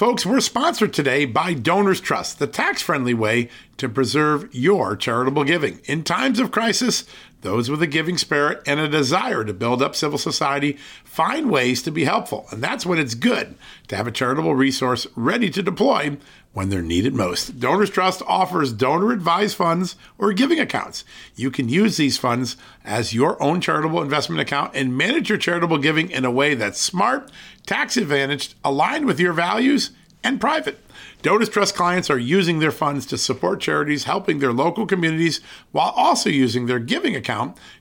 Folks, 0.00 0.24
we're 0.24 0.40
sponsored 0.40 0.94
today 0.94 1.26
by 1.26 1.52
Donors 1.52 2.00
Trust, 2.00 2.38
the 2.38 2.46
tax 2.46 2.80
friendly 2.80 3.12
way 3.12 3.50
to 3.76 3.86
preserve 3.86 4.48
your 4.50 4.96
charitable 4.96 5.44
giving. 5.44 5.82
In 5.84 6.04
times 6.04 6.40
of 6.40 6.50
crisis, 6.50 7.04
those 7.42 7.68
with 7.68 7.82
a 7.82 7.86
giving 7.86 8.16
spirit 8.16 8.62
and 8.64 8.80
a 8.80 8.88
desire 8.88 9.44
to 9.44 9.52
build 9.52 9.82
up 9.82 9.94
civil 9.94 10.16
society 10.16 10.78
find 11.04 11.50
ways 11.50 11.82
to 11.82 11.90
be 11.90 12.04
helpful. 12.04 12.46
And 12.50 12.62
that's 12.62 12.86
when 12.86 12.98
it's 12.98 13.14
good 13.14 13.56
to 13.88 13.96
have 13.96 14.06
a 14.06 14.10
charitable 14.10 14.54
resource 14.54 15.06
ready 15.16 15.50
to 15.50 15.62
deploy 15.62 16.16
when 16.52 16.68
they're 16.68 16.82
needed 16.82 17.14
most. 17.14 17.60
Donors 17.60 17.90
Trust 17.90 18.22
offers 18.26 18.72
donor 18.72 19.12
advised 19.12 19.56
funds 19.56 19.96
or 20.18 20.32
giving 20.32 20.58
accounts. 20.58 21.04
You 21.36 21.50
can 21.50 21.68
use 21.68 21.96
these 21.96 22.18
funds 22.18 22.56
as 22.84 23.14
your 23.14 23.40
own 23.42 23.60
charitable 23.60 24.02
investment 24.02 24.40
account 24.40 24.72
and 24.74 24.96
manage 24.96 25.28
your 25.28 25.38
charitable 25.38 25.78
giving 25.78 26.10
in 26.10 26.24
a 26.24 26.30
way 26.30 26.54
that's 26.54 26.80
smart, 26.80 27.30
tax 27.66 27.96
advantaged, 27.96 28.54
aligned 28.64 29.06
with 29.06 29.20
your 29.20 29.32
values, 29.32 29.92
and 30.22 30.40
private. 30.40 30.78
Donors 31.22 31.48
Trust 31.48 31.74
clients 31.74 32.10
are 32.10 32.18
using 32.18 32.58
their 32.58 32.70
funds 32.70 33.06
to 33.06 33.18
support 33.18 33.60
charities 33.60 34.04
helping 34.04 34.38
their 34.38 34.52
local 34.52 34.86
communities 34.86 35.40
while 35.70 35.92
also 35.96 36.30
using 36.30 36.66
their 36.66 36.78
giving 36.78 37.14
account 37.14 37.56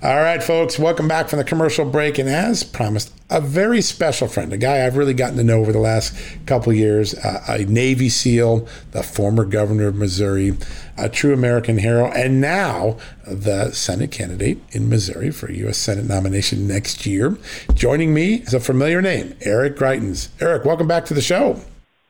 All 0.00 0.18
right, 0.18 0.40
folks, 0.40 0.78
welcome 0.78 1.08
back 1.08 1.28
from 1.28 1.38
the 1.38 1.44
commercial 1.44 1.84
break. 1.84 2.18
And 2.18 2.28
as 2.28 2.62
promised, 2.62 3.12
a 3.30 3.40
very 3.40 3.80
special 3.80 4.28
friend, 4.28 4.52
a 4.52 4.56
guy 4.56 4.86
I've 4.86 4.96
really 4.96 5.12
gotten 5.12 5.36
to 5.38 5.42
know 5.42 5.58
over 5.58 5.72
the 5.72 5.80
last 5.80 6.14
couple 6.46 6.72
years, 6.72 7.14
uh, 7.14 7.44
a 7.48 7.64
Navy 7.64 8.08
SEAL, 8.08 8.68
the 8.92 9.02
former 9.02 9.44
governor 9.44 9.88
of 9.88 9.96
Missouri, 9.96 10.56
a 10.96 11.08
true 11.08 11.34
American 11.34 11.78
hero, 11.78 12.12
and 12.12 12.40
now 12.40 12.96
the 13.26 13.72
Senate 13.72 14.12
candidate 14.12 14.62
in 14.70 14.88
Missouri 14.88 15.32
for 15.32 15.50
U.S. 15.50 15.78
Senate 15.78 16.04
nomination 16.04 16.68
next 16.68 17.04
year. 17.04 17.36
Joining 17.74 18.14
me 18.14 18.36
is 18.36 18.54
a 18.54 18.60
familiar 18.60 19.02
name, 19.02 19.34
Eric 19.40 19.76
Greitens. 19.76 20.28
Eric, 20.40 20.64
welcome 20.64 20.86
back 20.86 21.06
to 21.06 21.14
the 21.14 21.20
show. 21.20 21.60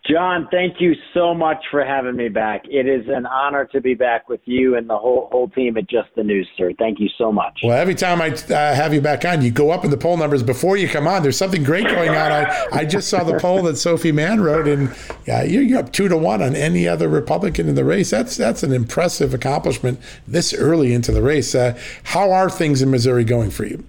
John, 0.08 0.48
thank 0.50 0.80
you 0.80 0.94
so 1.12 1.34
much 1.34 1.62
for 1.70 1.84
having 1.84 2.16
me 2.16 2.28
back. 2.28 2.64
It 2.64 2.86
is 2.86 3.06
an 3.08 3.26
honor 3.26 3.66
to 3.66 3.80
be 3.80 3.92
back 3.92 4.28
with 4.28 4.40
you 4.46 4.76
and 4.76 4.88
the 4.88 4.96
whole 4.96 5.28
whole 5.30 5.48
team 5.50 5.76
at 5.76 5.88
Just 5.88 6.08
the 6.16 6.24
News, 6.24 6.48
sir. 6.56 6.72
Thank 6.78 6.98
you 6.98 7.10
so 7.18 7.30
much. 7.30 7.60
Well, 7.62 7.76
every 7.76 7.94
time 7.94 8.22
I 8.22 8.28
uh, 8.30 8.74
have 8.74 8.94
you 8.94 9.02
back 9.02 9.26
on, 9.26 9.42
you 9.42 9.50
go 9.50 9.70
up 9.70 9.84
in 9.84 9.90
the 9.90 9.98
poll 9.98 10.16
numbers 10.16 10.42
before 10.42 10.78
you 10.78 10.88
come 10.88 11.06
on. 11.06 11.22
There's 11.22 11.36
something 11.36 11.62
great 11.62 11.84
going 11.84 12.10
on. 12.10 12.32
I, 12.32 12.66
I 12.72 12.84
just 12.86 13.08
saw 13.08 13.22
the 13.22 13.38
poll 13.38 13.62
that 13.64 13.76
Sophie 13.76 14.12
Mann 14.12 14.40
wrote, 14.40 14.66
and 14.66 14.94
yeah, 15.26 15.42
you're, 15.42 15.78
up 15.78 15.92
two 15.92 16.08
to 16.08 16.16
one 16.16 16.40
on 16.42 16.56
any 16.56 16.88
other 16.88 17.08
Republican 17.08 17.68
in 17.68 17.74
the 17.74 17.84
race. 17.84 18.08
That's 18.10 18.34
that's 18.36 18.62
an 18.62 18.72
impressive 18.72 19.34
accomplishment 19.34 20.00
this 20.26 20.54
early 20.54 20.94
into 20.94 21.12
the 21.12 21.22
race. 21.22 21.54
Uh, 21.54 21.78
how 22.04 22.30
are 22.30 22.48
things 22.48 22.80
in 22.80 22.90
Missouri 22.90 23.24
going 23.24 23.50
for 23.50 23.66
you? 23.66 23.84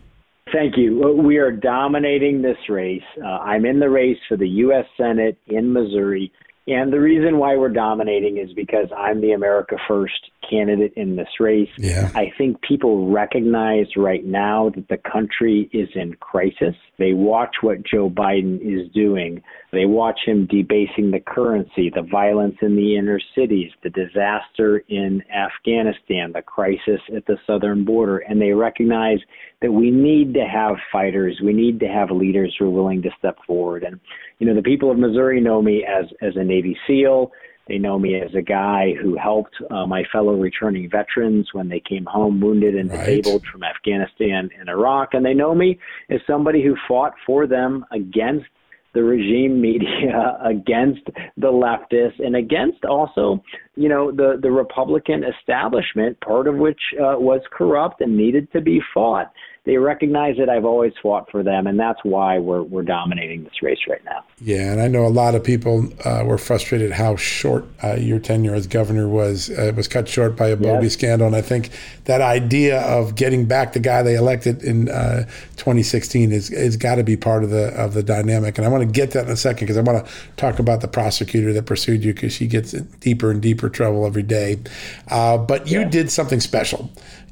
Thank 0.54 0.78
you. 0.78 1.22
We 1.24 1.38
are 1.38 1.52
dominating 1.52 2.42
this 2.42 2.58
race. 2.70 3.04
Uh, 3.24 3.28
I'm 3.28 3.66
in 3.66 3.80
the 3.80 3.90
race 3.90 4.18
for 4.28 4.38
the 4.38 4.48
U.S. 4.48 4.86
Senate 4.98 5.38
in 5.48 5.74
Missouri. 5.74 6.32
And 6.68 6.94
the 6.94 7.00
reason 7.00 7.40
why 7.40 7.56
we're 7.56 7.70
dominating 7.70 8.38
is 8.38 8.54
because 8.54 8.88
I'm 8.96 9.22
the 9.22 9.32
America 9.32 9.76
First 9.88 10.30
candidate 10.48 10.94
in 10.96 11.16
this 11.16 11.28
race. 11.40 11.70
Yeah. 11.78 12.12
I 12.14 12.32
think 12.38 12.62
people 12.62 13.12
recognize 13.12 13.88
right 13.96 14.24
now 14.24 14.72
that 14.76 14.88
the 14.88 14.98
country 14.98 15.70
is 15.74 15.90
in 15.96 16.14
crisis. 16.16 16.76
They 17.00 17.14
watch 17.14 17.56
what 17.62 17.84
Joe 17.84 18.10
Biden 18.10 18.60
is 18.62 18.92
doing. 18.94 19.42
They 19.72 19.86
watch 19.86 20.20
him 20.26 20.48
debasing 20.48 21.12
the 21.12 21.22
currency, 21.26 21.90
the 21.90 22.08
violence 22.12 22.58
in 22.62 22.76
the 22.76 22.98
inner 22.98 23.20
cities, 23.36 23.72
the 23.82 23.90
disaster 23.90 24.84
in 24.90 25.24
Afghanistan, 25.34 26.34
the 26.34 26.42
crisis 26.42 27.00
at 27.16 27.26
the 27.26 27.38
southern 27.48 27.86
border, 27.86 28.18
and 28.18 28.42
they 28.42 28.52
recognize 28.52 29.20
that 29.62 29.72
we 29.72 29.92
need 29.92 30.34
to 30.34 30.46
have 30.46 30.76
fighters. 30.92 31.40
We 31.44 31.54
need 31.54 31.80
to 31.80 31.88
have 31.88 32.12
leaders 32.12 32.54
who 32.60 32.66
are 32.66 32.70
willing 32.70 33.02
to 33.04 33.10
step 33.18 33.38
forward. 33.48 33.84
And 33.84 34.00
you 34.40 34.48
know, 34.48 34.56
the 34.56 34.62
people 34.62 34.92
of 34.92 34.98
Missouri 34.98 35.40
know 35.40 35.62
me 35.62 35.86
as 35.86 36.06
as 36.22 36.36
a 36.36 36.44
Navy 36.44 36.78
SEAL. 36.86 37.32
They 37.70 37.78
know 37.78 38.00
me 38.00 38.20
as 38.20 38.34
a 38.36 38.42
guy 38.42 38.96
who 39.00 39.16
helped 39.16 39.56
uh, 39.70 39.86
my 39.86 40.04
fellow 40.12 40.34
returning 40.36 40.90
veterans 40.90 41.50
when 41.54 41.70
they 41.70 41.80
came 41.80 42.06
home 42.06 42.42
wounded 42.42 42.76
and 42.76 42.90
Right. 42.90 43.06
disabled 43.06 43.44
from 43.52 43.64
Afghanistan 43.64 44.50
and 44.60 44.68
Iraq. 44.68 45.14
And 45.14 45.24
they 45.24 45.36
know 45.36 45.54
me 45.54 45.80
as 46.10 46.20
somebody 46.26 46.64
who 46.64 46.76
fought 46.88 47.14
for 47.28 47.46
them 47.46 47.86
against 47.92 48.48
the 48.94 49.04
regime 49.04 49.62
media, 49.62 50.40
against 50.44 51.06
the 51.38 51.48
leftists, 51.48 52.20
and 52.20 52.36
against 52.36 52.84
also, 52.86 53.44
you 53.76 53.88
know, 53.88 54.12
the, 54.12 54.40
the 54.42 54.50
Republican 54.50 55.24
establishment, 55.24 56.20
part 56.22 56.48
of 56.48 56.56
which 56.56 56.82
uh, 56.94 57.20
was 57.20 57.42
corrupt 57.52 58.02
and 58.02 58.18
needed 58.18 58.52
to 58.52 58.62
be 58.62 58.82
fought. 58.94 59.32
They 59.70 59.78
recognize 59.78 60.36
that 60.38 60.50
I've 60.50 60.66
always 60.66 60.94
fought 61.00 61.30
for 61.30 61.44
them, 61.44 61.68
and 61.68 61.80
that's 61.80 62.00
why 62.02 62.40
we're, 62.40 62.64
we're 62.64 62.82
dominating 62.82 63.44
this 63.44 63.62
race 63.62 63.78
right 63.88 64.04
now. 64.04 64.24
Yeah, 64.42 64.72
and 64.72 64.82
I 64.82 64.88
know 64.88 65.06
a 65.06 65.10
lot 65.10 65.36
of 65.36 65.44
people 65.44 65.94
uh, 66.04 66.24
were 66.26 66.40
frustrated 66.40 66.92
how 66.92 67.16
short 67.18 67.66
uh, 67.84 67.94
your 67.94 68.18
tenure 68.18 68.56
as 68.56 68.66
governor 68.66 69.08
was. 69.08 69.52
Uh, 69.52 69.68
it 69.68 69.76
was 69.76 69.88
cut 69.88 70.08
short 70.08 70.36
by 70.36 70.48
a 70.48 70.56
bogey 70.56 70.86
Yes. 70.86 70.94
scandal, 70.94 71.28
and 71.28 71.36
I 71.36 71.44
think 71.44 71.70
that 72.06 72.20
idea 72.20 72.82
of 72.82 73.14
getting 73.14 73.46
back 73.46 73.74
the 73.74 73.80
guy 73.80 74.02
they 74.02 74.16
elected 74.16 74.64
in 74.64 74.90
uh, 74.90 75.26
2016 75.58 76.32
is 76.32 76.50
is 76.50 76.76
got 76.76 76.96
to 76.96 77.04
be 77.04 77.16
part 77.16 77.44
of 77.44 77.52
the 77.52 77.68
of 77.80 77.94
the 77.94 78.02
dynamic. 78.02 78.58
And 78.58 78.66
I 78.66 78.72
want 78.72 78.82
to 78.82 78.92
get 78.92 79.12
that 79.12 79.26
in 79.26 79.32
a 79.32 79.38
second 79.38 79.68
because 79.68 79.78
I 79.78 79.82
want 79.82 80.04
to 80.04 80.12
talk 80.36 80.58
about 80.58 80.82
the 80.82 80.88
prosecutor 80.88 81.54
that 81.54 81.68
pursued 81.68 82.04
you 82.04 82.16
because 82.16 82.34
she 82.34 82.48
gets 82.48 82.74
in 82.74 82.86
deeper 83.02 83.30
and 83.30 83.40
deeper 83.40 83.70
trouble 83.70 84.08
every 84.08 84.24
day. 84.24 84.58
Uh, 85.10 85.38
but 85.38 85.68
you 85.68 85.86
did 85.86 86.10
something 86.10 86.40
special. 86.40 86.90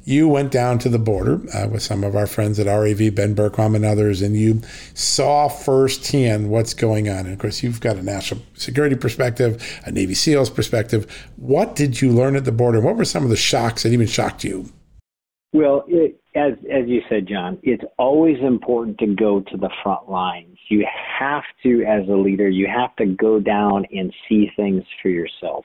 You 0.08 0.26
went 0.26 0.50
down 0.50 0.78
to 0.78 0.88
the 0.88 0.98
border 0.98 1.38
uh, 1.54 1.68
with 1.68 1.82
some 1.82 2.02
of 2.02 2.16
our 2.16 2.26
friends 2.26 2.58
at 2.58 2.66
RAV, 2.66 3.14
Ben 3.14 3.34
Bergquam 3.34 3.76
and 3.76 3.84
others, 3.84 4.22
and 4.22 4.34
you 4.34 4.62
saw 4.94 5.48
firsthand 5.48 6.48
what's 6.48 6.72
going 6.72 7.10
on. 7.10 7.26
And 7.26 7.34
of 7.34 7.38
course, 7.38 7.62
you've 7.62 7.82
got 7.82 7.96
a 7.96 8.02
national 8.02 8.40
security 8.54 8.96
perspective, 8.96 9.62
a 9.84 9.92
Navy 9.92 10.14
SEALs 10.14 10.48
perspective. 10.48 11.28
What 11.36 11.76
did 11.76 12.00
you 12.00 12.10
learn 12.10 12.36
at 12.36 12.46
the 12.46 12.52
border? 12.52 12.80
What 12.80 12.96
were 12.96 13.04
some 13.04 13.22
of 13.22 13.28
the 13.28 13.36
shocks 13.36 13.82
that 13.82 13.92
even 13.92 14.06
shocked 14.06 14.44
you? 14.44 14.72
Well, 15.52 15.84
it, 15.86 16.18
as 16.34 16.54
as 16.72 16.88
you 16.88 17.02
said, 17.10 17.26
John, 17.28 17.58
it's 17.62 17.84
always 17.98 18.38
important 18.40 18.96
to 19.00 19.14
go 19.14 19.40
to 19.40 19.56
the 19.58 19.68
front 19.82 20.08
lines. 20.08 20.47
You 20.68 20.86
have 21.18 21.44
to, 21.62 21.82
as 21.84 22.08
a 22.08 22.12
leader, 22.12 22.48
you 22.48 22.66
have 22.66 22.94
to 22.96 23.06
go 23.06 23.40
down 23.40 23.86
and 23.90 24.12
see 24.28 24.50
things 24.56 24.84
for 25.02 25.08
yourself. 25.08 25.64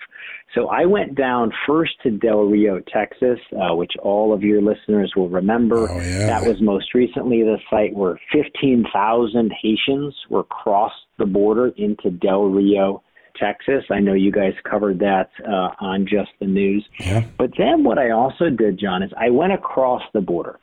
So 0.56 0.68
I 0.68 0.86
went 0.86 1.16
down 1.16 1.52
first 1.68 1.94
to 2.04 2.12
Del 2.12 2.44
Rio, 2.44 2.80
Texas, 2.80 3.40
uh, 3.54 3.76
which 3.76 3.94
all 4.02 4.34
of 4.34 4.44
your 4.44 4.62
listeners 4.62 5.14
will 5.16 5.30
remember. 5.30 5.88
Oh, 5.90 6.00
yeah. 6.00 6.28
That 6.28 6.48
was 6.48 6.62
most 6.62 6.94
recently 6.94 7.42
the 7.44 7.58
site 7.70 7.96
where 7.96 8.20
15,000 8.32 9.52
Haitians 9.62 10.16
were 10.30 10.44
crossed 10.44 10.96
the 11.18 11.26
border 11.26 11.72
into 11.78 12.12
Del 12.12 12.46
Rio, 12.46 13.04
Texas. 13.36 13.84
I 13.90 14.00
know 14.00 14.14
you 14.14 14.32
guys 14.32 14.54
covered 14.70 15.00
that 15.00 15.30
uh, 15.48 15.70
on 15.80 16.06
Just 16.08 16.32
the 16.40 16.48
News. 16.48 16.86
Yeah. 17.00 17.26
But 17.38 17.52
then 17.58 17.84
what 17.84 17.98
I 17.98 18.12
also 18.12 18.50
did, 18.50 18.80
John, 18.80 19.02
is 19.04 19.12
I 19.18 19.32
went 19.32 19.54
across 19.54 20.04
the 20.14 20.22
border. 20.22 20.60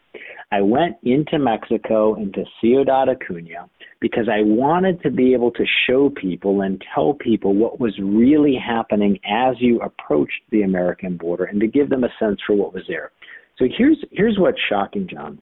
I 0.52 0.60
went 0.62 0.96
into 1.04 1.38
Mexico, 1.38 2.14
into 2.16 2.44
Ciudad 2.60 3.08
Acuña, 3.08 3.68
because 4.00 4.28
I 4.28 4.42
wanted 4.42 5.00
to 5.02 5.10
be 5.10 5.32
able 5.32 5.52
to 5.52 5.64
show 5.86 6.10
people 6.10 6.62
and 6.62 6.82
tell 6.92 7.14
people 7.14 7.54
what 7.54 7.78
was 7.78 7.96
really 8.02 8.56
happening 8.56 9.18
as 9.24 9.54
you 9.60 9.80
approached 9.80 10.42
the 10.50 10.62
American 10.62 11.16
border 11.16 11.44
and 11.44 11.60
to 11.60 11.68
give 11.68 11.88
them 11.88 12.02
a 12.02 12.12
sense 12.18 12.40
for 12.44 12.56
what 12.56 12.74
was 12.74 12.82
there. 12.88 13.12
So 13.58 13.66
here's 13.76 13.98
here's 14.10 14.38
what's 14.38 14.58
shocking, 14.68 15.06
John, 15.08 15.40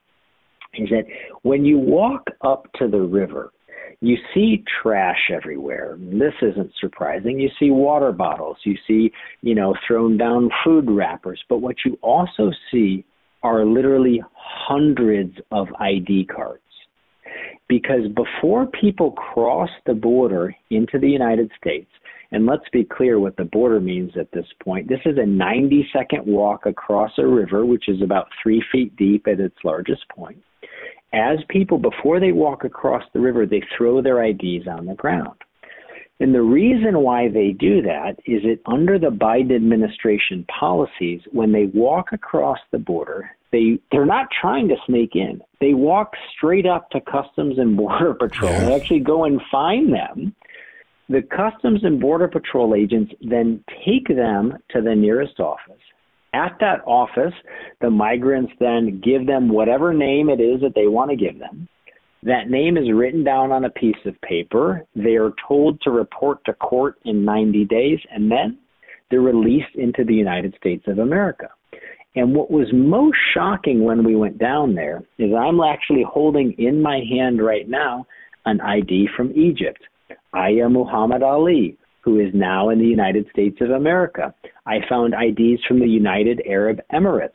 is 0.74 0.90
that 0.90 1.04
when 1.42 1.64
you 1.64 1.78
walk 1.78 2.26
up 2.42 2.66
to 2.74 2.88
the 2.88 3.00
river, 3.00 3.52
you 4.00 4.16
see 4.34 4.62
trash 4.82 5.30
everywhere. 5.32 5.96
This 5.98 6.34
isn't 6.42 6.72
surprising. 6.80 7.40
You 7.40 7.48
see 7.58 7.70
water 7.70 8.12
bottles, 8.12 8.58
you 8.64 8.76
see, 8.86 9.10
you 9.40 9.54
know, 9.54 9.74
thrown 9.86 10.18
down 10.18 10.50
food 10.64 10.90
wrappers, 10.90 11.42
but 11.48 11.58
what 11.58 11.76
you 11.84 11.98
also 12.02 12.50
see 12.70 13.04
are 13.42 13.64
literally 13.64 14.22
hundreds 14.34 15.36
of 15.50 15.68
ID 15.78 16.26
cards. 16.26 16.62
Because 17.68 18.08
before 18.14 18.66
people 18.66 19.12
cross 19.12 19.70
the 19.86 19.94
border 19.94 20.54
into 20.70 20.98
the 20.98 21.08
United 21.08 21.50
States, 21.60 21.90
and 22.30 22.46
let's 22.46 22.68
be 22.72 22.84
clear 22.84 23.18
what 23.18 23.36
the 23.36 23.44
border 23.44 23.80
means 23.80 24.12
at 24.18 24.30
this 24.32 24.46
point. 24.62 24.88
This 24.88 25.00
is 25.06 25.16
a 25.18 25.24
90 25.24 25.88
second 25.92 26.26
walk 26.26 26.66
across 26.66 27.12
a 27.18 27.26
river, 27.26 27.64
which 27.64 27.88
is 27.88 28.02
about 28.02 28.28
three 28.42 28.62
feet 28.70 28.94
deep 28.96 29.26
at 29.26 29.40
its 29.40 29.56
largest 29.64 30.06
point. 30.10 30.42
As 31.12 31.38
people, 31.48 31.78
before 31.78 32.20
they 32.20 32.32
walk 32.32 32.64
across 32.64 33.02
the 33.14 33.20
river, 33.20 33.46
they 33.46 33.62
throw 33.76 34.02
their 34.02 34.22
IDs 34.22 34.66
on 34.68 34.84
the 34.84 34.94
ground. 34.94 35.38
And 36.20 36.34
the 36.34 36.42
reason 36.42 37.00
why 37.00 37.28
they 37.28 37.52
do 37.52 37.80
that 37.82 38.16
is 38.26 38.42
that 38.42 38.58
under 38.66 38.98
the 38.98 39.10
Biden 39.10 39.54
administration 39.54 40.44
policies, 40.46 41.20
when 41.30 41.52
they 41.52 41.66
walk 41.66 42.12
across 42.12 42.58
the 42.72 42.78
border, 42.78 43.30
they 43.52 43.78
they're 43.92 44.04
not 44.04 44.28
trying 44.40 44.68
to 44.68 44.76
sneak 44.86 45.14
in. 45.14 45.40
They 45.60 45.74
walk 45.74 46.12
straight 46.36 46.66
up 46.66 46.90
to 46.90 47.00
Customs 47.00 47.58
and 47.58 47.76
Border 47.76 48.14
Patrol. 48.18 48.50
Yeah. 48.50 48.66
They 48.66 48.74
actually 48.74 49.00
go 49.00 49.24
and 49.24 49.40
find 49.50 49.92
them. 49.92 50.34
The 51.08 51.22
Customs 51.22 51.84
and 51.84 52.00
Border 52.00 52.28
Patrol 52.28 52.74
agents 52.74 53.14
then 53.22 53.64
take 53.86 54.08
them 54.08 54.58
to 54.70 54.82
the 54.82 54.94
nearest 54.94 55.40
office. 55.40 55.80
At 56.34 56.58
that 56.60 56.82
office, 56.86 57.32
the 57.80 57.88
migrants 57.88 58.52
then 58.60 59.00
give 59.02 59.26
them 59.26 59.48
whatever 59.48 59.94
name 59.94 60.28
it 60.28 60.40
is 60.40 60.60
that 60.60 60.74
they 60.74 60.86
want 60.86 61.10
to 61.10 61.16
give 61.16 61.38
them. 61.38 61.68
That 62.22 62.50
name 62.50 62.76
is 62.76 62.90
written 62.92 63.22
down 63.22 63.52
on 63.52 63.64
a 63.64 63.70
piece 63.70 63.96
of 64.04 64.20
paper. 64.22 64.84
They 64.96 65.16
are 65.16 65.32
told 65.46 65.80
to 65.82 65.90
report 65.90 66.44
to 66.46 66.52
court 66.54 66.98
in 67.04 67.24
90 67.24 67.64
days, 67.66 67.98
and 68.10 68.30
then 68.30 68.58
they're 69.10 69.20
released 69.20 69.74
into 69.74 70.04
the 70.04 70.14
United 70.14 70.54
States 70.58 70.84
of 70.88 70.98
America. 70.98 71.48
And 72.16 72.34
what 72.34 72.50
was 72.50 72.66
most 72.72 73.16
shocking 73.34 73.84
when 73.84 74.02
we 74.02 74.16
went 74.16 74.38
down 74.38 74.74
there 74.74 75.02
is 75.18 75.30
I'm 75.32 75.60
actually 75.60 76.04
holding 76.08 76.52
in 76.58 76.82
my 76.82 77.00
hand 77.08 77.40
right 77.40 77.68
now 77.68 78.06
an 78.46 78.60
ID 78.60 79.08
from 79.16 79.32
Egypt. 79.32 79.80
I 80.32 80.48
am 80.50 80.72
Muhammad 80.72 81.22
Ali, 81.22 81.76
who 82.00 82.18
is 82.18 82.32
now 82.34 82.70
in 82.70 82.78
the 82.78 82.86
United 82.86 83.26
States 83.30 83.58
of 83.60 83.70
America. 83.70 84.34
I 84.66 84.78
found 84.88 85.14
IDs 85.14 85.62
from 85.68 85.78
the 85.78 85.86
United 85.86 86.42
Arab 86.46 86.80
Emirates. 86.92 87.30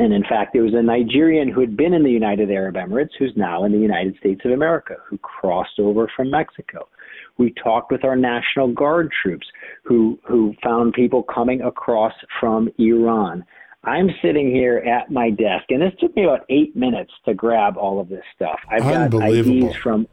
And 0.00 0.14
in 0.14 0.22
fact, 0.22 0.54
there 0.54 0.62
was 0.62 0.72
a 0.72 0.82
Nigerian 0.82 1.46
who 1.52 1.60
had 1.60 1.76
been 1.76 1.92
in 1.92 2.02
the 2.02 2.10
United 2.10 2.50
Arab 2.50 2.76
Emirates 2.76 3.10
who's 3.18 3.34
now 3.36 3.64
in 3.64 3.72
the 3.72 3.78
United 3.78 4.16
States 4.18 4.40
of 4.46 4.52
America 4.52 4.94
who 5.06 5.18
crossed 5.18 5.78
over 5.78 6.10
from 6.16 6.30
Mexico. 6.30 6.88
We 7.36 7.52
talked 7.62 7.92
with 7.92 8.02
our 8.02 8.16
National 8.16 8.72
Guard 8.72 9.10
troops 9.22 9.46
who, 9.84 10.18
who 10.26 10.54
found 10.62 10.94
people 10.94 11.22
coming 11.22 11.60
across 11.60 12.14
from 12.40 12.70
Iran. 12.78 13.44
I'm 13.84 14.08
sitting 14.22 14.50
here 14.50 14.78
at 14.78 15.10
my 15.10 15.28
desk, 15.28 15.64
and 15.68 15.82
this 15.82 15.92
took 16.00 16.16
me 16.16 16.24
about 16.24 16.46
eight 16.48 16.74
minutes 16.74 17.12
to 17.26 17.34
grab 17.34 17.76
all 17.76 18.00
of 18.00 18.08
this 18.08 18.24
stuff. 18.34 18.58
I've 18.70 18.80
got 19.12 19.22
IDs 19.22 19.76
from 19.82 20.06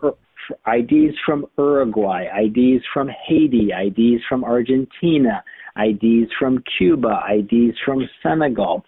IDs 0.67 1.15
from 1.25 1.45
Uruguay, 1.57 2.25
IDs 2.43 2.83
from 2.93 3.09
Haiti, 3.25 3.71
IDs 3.71 4.21
from 4.27 4.43
Argentina, 4.43 5.43
IDs 5.77 6.31
from 6.37 6.61
Cuba, 6.77 7.21
IDs 7.29 7.77
from 7.85 8.07
Senegal. 8.21 8.83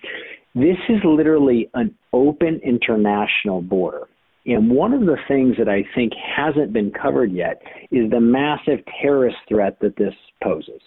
This 0.55 0.77
is 0.89 0.99
literally 1.03 1.69
an 1.73 1.95
open 2.11 2.59
international 2.63 3.61
border. 3.61 4.07
And 4.45 4.71
one 4.71 4.93
of 4.93 5.01
the 5.01 5.17
things 5.27 5.55
that 5.57 5.69
I 5.69 5.83
think 5.93 6.13
hasn't 6.35 6.73
been 6.73 6.91
covered 6.91 7.31
yet 7.31 7.61
is 7.91 8.09
the 8.09 8.19
massive 8.19 8.79
terrorist 9.01 9.37
threat 9.47 9.77
that 9.81 9.95
this 9.95 10.13
poses. 10.41 10.81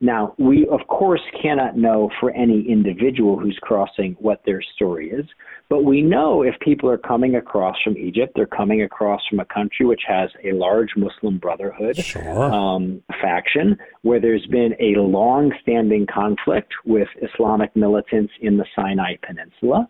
Now, 0.00 0.34
we 0.38 0.66
of 0.68 0.86
course 0.88 1.22
cannot 1.40 1.76
know 1.78 2.10
for 2.20 2.30
any 2.32 2.68
individual 2.68 3.38
who's 3.38 3.58
crossing 3.62 4.14
what 4.20 4.42
their 4.44 4.60
story 4.74 5.10
is, 5.10 5.24
but 5.70 5.84
we 5.84 6.02
know 6.02 6.42
if 6.42 6.54
people 6.60 6.90
are 6.90 6.98
coming 6.98 7.36
across 7.36 7.76
from 7.82 7.96
Egypt, 7.96 8.32
they're 8.36 8.46
coming 8.46 8.82
across 8.82 9.22
from 9.28 9.40
a 9.40 9.46
country 9.46 9.86
which 9.86 10.02
has 10.06 10.28
a 10.44 10.52
large 10.52 10.90
Muslim 10.96 11.38
Brotherhood 11.38 11.96
Sure. 11.96 12.42
um, 12.44 13.02
faction, 13.22 13.78
where 14.02 14.20
there's 14.20 14.46
been 14.46 14.74
a 14.78 15.00
long 15.00 15.52
standing 15.62 16.06
conflict 16.06 16.72
with 16.84 17.08
Islamic 17.22 17.74
militants 17.74 18.32
in 18.42 18.58
the 18.58 18.66
Sinai 18.76 19.14
Peninsula. 19.26 19.88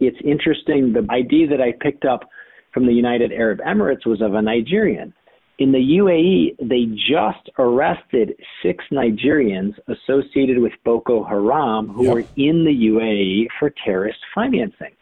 It's 0.00 0.18
interesting, 0.24 0.92
the 0.92 1.06
ID 1.08 1.46
that 1.46 1.60
I 1.60 1.72
picked 1.80 2.04
up 2.04 2.28
from 2.74 2.86
the 2.86 2.92
United 2.92 3.32
Arab 3.32 3.60
Emirates 3.60 4.04
was 4.04 4.20
of 4.20 4.34
a 4.34 4.42
Nigerian. 4.42 5.14
In 5.58 5.72
the 5.72 5.78
UAE, 5.78 6.56
they 6.60 6.84
just 7.08 7.48
arrested 7.58 8.34
six 8.62 8.84
Nigerians 8.92 9.74
associated 9.88 10.58
with 10.58 10.72
Boko 10.84 11.24
Haram 11.24 11.88
who 11.88 12.04
Yep. 12.04 12.14
were 12.14 12.24
in 12.36 12.64
the 12.64 12.88
UAE 12.88 13.48
for 13.58 13.70
terrorist 13.70 14.18
financing. 14.34 14.92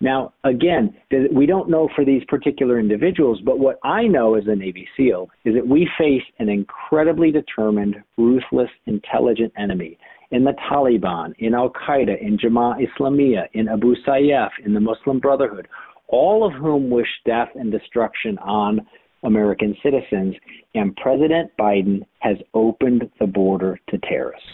Now, 0.00 0.32
again, 0.44 0.94
we 1.32 1.44
don't 1.44 1.68
know 1.68 1.88
for 1.94 2.04
these 2.04 2.24
particular 2.24 2.78
individuals, 2.78 3.40
but 3.40 3.58
what 3.58 3.78
I 3.82 4.06
know 4.06 4.34
as 4.34 4.46
a 4.46 4.54
Navy 4.54 4.88
SEAL 4.96 5.28
is 5.44 5.54
that 5.54 5.66
we 5.66 5.90
face 5.98 6.22
an 6.38 6.48
incredibly 6.48 7.32
determined, 7.32 7.96
ruthless, 8.16 8.70
intelligent 8.86 9.52
enemy 9.58 9.98
in 10.30 10.44
the 10.44 10.54
Taliban, 10.70 11.34
in 11.38 11.52
Al 11.52 11.70
Qaeda, 11.70 12.20
in 12.20 12.38
Jamaat 12.38 12.86
Islamiyah, 12.86 13.48
in 13.54 13.68
Abu 13.68 13.96
Sayyaf, 14.06 14.50
in 14.64 14.72
the 14.72 14.80
Muslim 14.80 15.18
Brotherhood, 15.18 15.66
all 16.06 16.46
of 16.46 16.52
whom 16.52 16.90
wish 16.90 17.08
death 17.26 17.50
and 17.54 17.72
destruction 17.72 18.38
on 18.38 18.86
American 19.22 19.76
citizens. 19.82 20.34
And 20.74 20.94
President 20.96 21.50
Biden 21.58 22.06
has 22.20 22.36
opened 22.54 23.10
the 23.18 23.26
border 23.26 23.80
to 23.88 23.98
terrorists. 23.98 24.48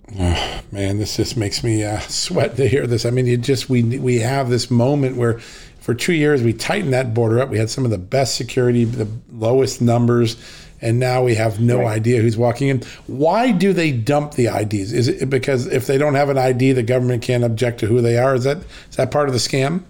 Man, 0.72 0.98
this 0.98 1.16
just 1.16 1.36
makes 1.36 1.62
me 1.64 1.84
uh, 1.84 1.98
sweat 2.08 2.56
to 2.56 2.68
hear 2.68 2.86
this. 2.86 3.04
I 3.04 3.10
mean, 3.10 3.26
you 3.26 3.36
just 3.36 3.68
we 3.68 3.82
we 3.98 4.20
have 4.20 4.48
this 4.48 4.70
moment 4.70 5.16
where, 5.16 5.38
for 5.80 5.94
two 5.94 6.14
years, 6.14 6.42
we 6.42 6.52
tightened 6.52 6.92
that 6.92 7.14
border 7.14 7.40
up. 7.40 7.50
We 7.50 7.58
had 7.58 7.70
some 7.70 7.84
of 7.84 7.90
the 7.90 7.98
best 7.98 8.36
security, 8.36 8.84
the 8.84 9.08
lowest 9.32 9.82
numbers, 9.82 10.36
and 10.80 10.98
now 10.98 11.22
we 11.22 11.34
have 11.34 11.60
no 11.60 11.86
idea 11.86 12.20
who's 12.20 12.36
walking 12.36 12.68
in. 12.68 12.82
Why 13.06 13.50
do 13.52 13.72
they 13.72 13.90
dump 13.90 14.32
the 14.32 14.46
IDs? 14.46 14.92
Is 14.92 15.08
it 15.08 15.30
because 15.30 15.66
if 15.66 15.86
they 15.86 15.98
don't 15.98 16.14
have 16.14 16.28
an 16.28 16.38
ID, 16.38 16.72
the 16.72 16.82
government 16.82 17.22
can't 17.22 17.42
object 17.42 17.80
to 17.80 17.86
who 17.86 18.00
they 18.00 18.18
are? 18.18 18.34
Is 18.34 18.44
that 18.44 18.58
is 18.58 18.96
that 18.96 19.10
part 19.10 19.28
of 19.28 19.32
the 19.32 19.40
scam? 19.40 19.82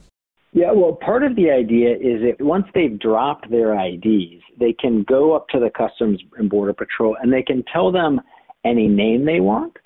Yeah, 0.53 0.71
well, 0.71 0.93
part 0.93 1.25
of 1.25 1.35
the 1.35 1.51
idea 1.51 1.97
is 1.97 2.23
that 2.23 2.37
once 2.41 2.67
they've 2.75 2.97
dropped 2.97 3.51
their 3.51 3.75
IDs, 3.75 4.44
they 4.59 4.73
can 4.73 5.03
go 5.05 5.35
up 5.35 5.49
to 5.49 5.59
the 5.59 5.71
Customs 5.71 6.21
and 6.37 6.49
Border 6.49 6.73
Patrol 6.73 7.17
and 7.21 7.33
they 7.33 7.43
can 7.43 7.65
tell 7.73 7.91
them 7.93 8.21
any 8.65 8.89
name 8.89 9.25
they 9.25 9.41
want, 9.41 9.77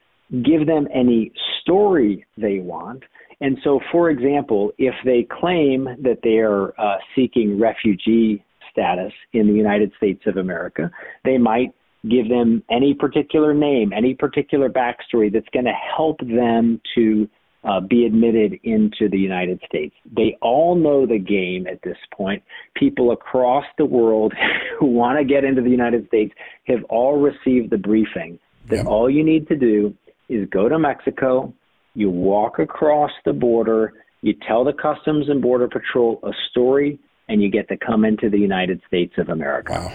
give 0.44 0.66
them 0.66 0.86
any 0.94 1.32
story 1.60 2.26
they 2.36 2.58
want. 2.58 3.02
And 3.40 3.58
so, 3.62 3.80
for 3.92 4.10
example, 4.10 4.72
if 4.78 4.94
they 5.04 5.26
claim 5.30 5.84
that 6.02 6.18
they 6.22 6.38
are 6.38 6.78
uh, 6.80 6.98
seeking 7.14 7.58
refugee 7.58 8.44
status 8.70 9.12
in 9.32 9.46
the 9.46 9.52
United 9.52 9.92
States 9.96 10.22
of 10.26 10.36
America, 10.36 10.90
they 11.24 11.38
might 11.38 11.72
give 12.08 12.28
them 12.28 12.62
any 12.70 12.94
particular 12.94 13.54
name, 13.54 13.92
any 13.92 14.14
particular 14.14 14.68
backstory 14.68 15.32
that's 15.32 15.48
going 15.52 15.64
to 15.64 15.72
help 15.96 16.18
them 16.20 16.80
to 16.94 17.28
uh, 17.64 17.80
be 17.80 18.06
admitted 18.06 18.58
into 18.62 19.08
the 19.10 19.18
United 19.18 19.60
States. 19.66 19.94
They 20.16 20.36
all 20.40 20.76
know 20.76 21.06
the 21.06 21.18
game 21.18 21.66
at 21.66 21.82
this 21.82 21.96
point. 22.16 22.42
People 22.76 23.10
across 23.10 23.64
the 23.76 23.86
world 23.86 24.32
who 24.78 24.86
want 24.86 25.18
to 25.18 25.24
get 25.24 25.44
into 25.44 25.62
the 25.62 25.70
United 25.70 26.06
States 26.06 26.32
have 26.66 26.84
all 26.88 27.18
received 27.20 27.70
the 27.70 27.78
briefing 27.78 28.38
that 28.68 28.76
Yep. 28.76 28.86
all 28.86 29.10
you 29.10 29.24
need 29.24 29.48
to 29.48 29.56
do 29.56 29.94
is 30.28 30.48
go 30.50 30.68
to 30.68 30.78
Mexico, 30.78 31.52
you 31.94 32.10
walk 32.10 32.58
across 32.58 33.10
the 33.24 33.32
border, 33.32 33.94
you 34.20 34.34
tell 34.46 34.64
the 34.64 34.72
Customs 34.72 35.28
and 35.28 35.40
Border 35.40 35.68
Patrol 35.68 36.20
a 36.22 36.32
story 36.50 36.98
and 37.28 37.42
you 37.42 37.50
get 37.50 37.68
to 37.68 37.76
come 37.76 38.04
into 38.04 38.30
the 38.30 38.38
United 38.38 38.80
States 38.86 39.14
of 39.18 39.28
America. 39.28 39.72
Wow. 39.72 39.92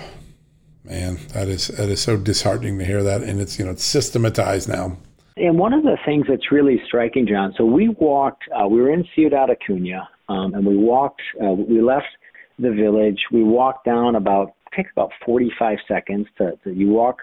Man, 0.85 1.17
that 1.33 1.47
is 1.47 1.67
that 1.69 1.87
is 1.87 2.01
so 2.01 2.17
disheartening 2.17 2.77
to 2.79 2.83
hear 2.85 3.03
that, 3.03 3.23
and 3.23 3.39
it's 3.39 3.57
you 3.57 3.63
know 3.63 3.71
it's 3.71 3.85
systematized 3.85 4.67
now. 4.67 4.97
And 5.35 5.57
one 5.57 5.73
of 5.73 5.83
the 5.83 5.97
things 6.05 6.25
that's 6.29 6.51
really 6.51 6.81
striking, 6.87 7.27
John. 7.27 7.53
So 7.57 7.65
we 7.65 7.89
walked. 7.89 8.43
Uh, 8.51 8.67
we 8.67 8.81
were 8.81 8.91
in 8.91 9.03
Ciudad 9.15 9.49
Acuna, 9.49 10.07
um, 10.29 10.53
and 10.53 10.65
we 10.65 10.77
walked. 10.77 11.21
Uh, 11.41 11.51
we 11.51 11.81
left 11.81 12.05
the 12.59 12.71
village. 12.71 13.19
We 13.31 13.43
walked 13.43 13.85
down 13.85 14.15
about 14.15 14.53
takes 14.75 14.91
about 14.91 15.11
45 15.23 15.77
seconds 15.87 16.25
to, 16.39 16.53
to 16.63 16.73
you 16.73 16.89
walk 16.89 17.19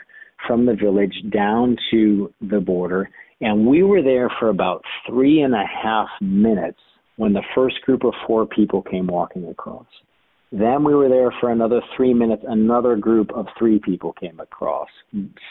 from 0.46 0.66
the 0.66 0.74
village 0.74 1.14
down 1.32 1.76
to 1.90 2.32
the 2.40 2.60
border, 2.60 3.10
and 3.40 3.66
we 3.66 3.82
were 3.82 4.02
there 4.02 4.30
for 4.38 4.48
about 4.48 4.82
three 5.08 5.40
and 5.42 5.54
a 5.54 5.64
half 5.66 6.08
minutes 6.20 6.78
when 7.16 7.32
the 7.32 7.42
first 7.54 7.80
group 7.82 8.04
of 8.04 8.14
four 8.26 8.46
people 8.46 8.82
came 8.82 9.06
walking 9.06 9.46
across. 9.48 9.86
Then 10.52 10.82
we 10.82 10.94
were 10.94 11.08
there 11.08 11.32
for 11.40 11.50
another 11.50 11.80
three 11.96 12.12
minutes. 12.12 12.42
Another 12.46 12.96
group 12.96 13.30
of 13.34 13.46
three 13.56 13.78
people 13.78 14.12
came 14.14 14.40
across. 14.40 14.88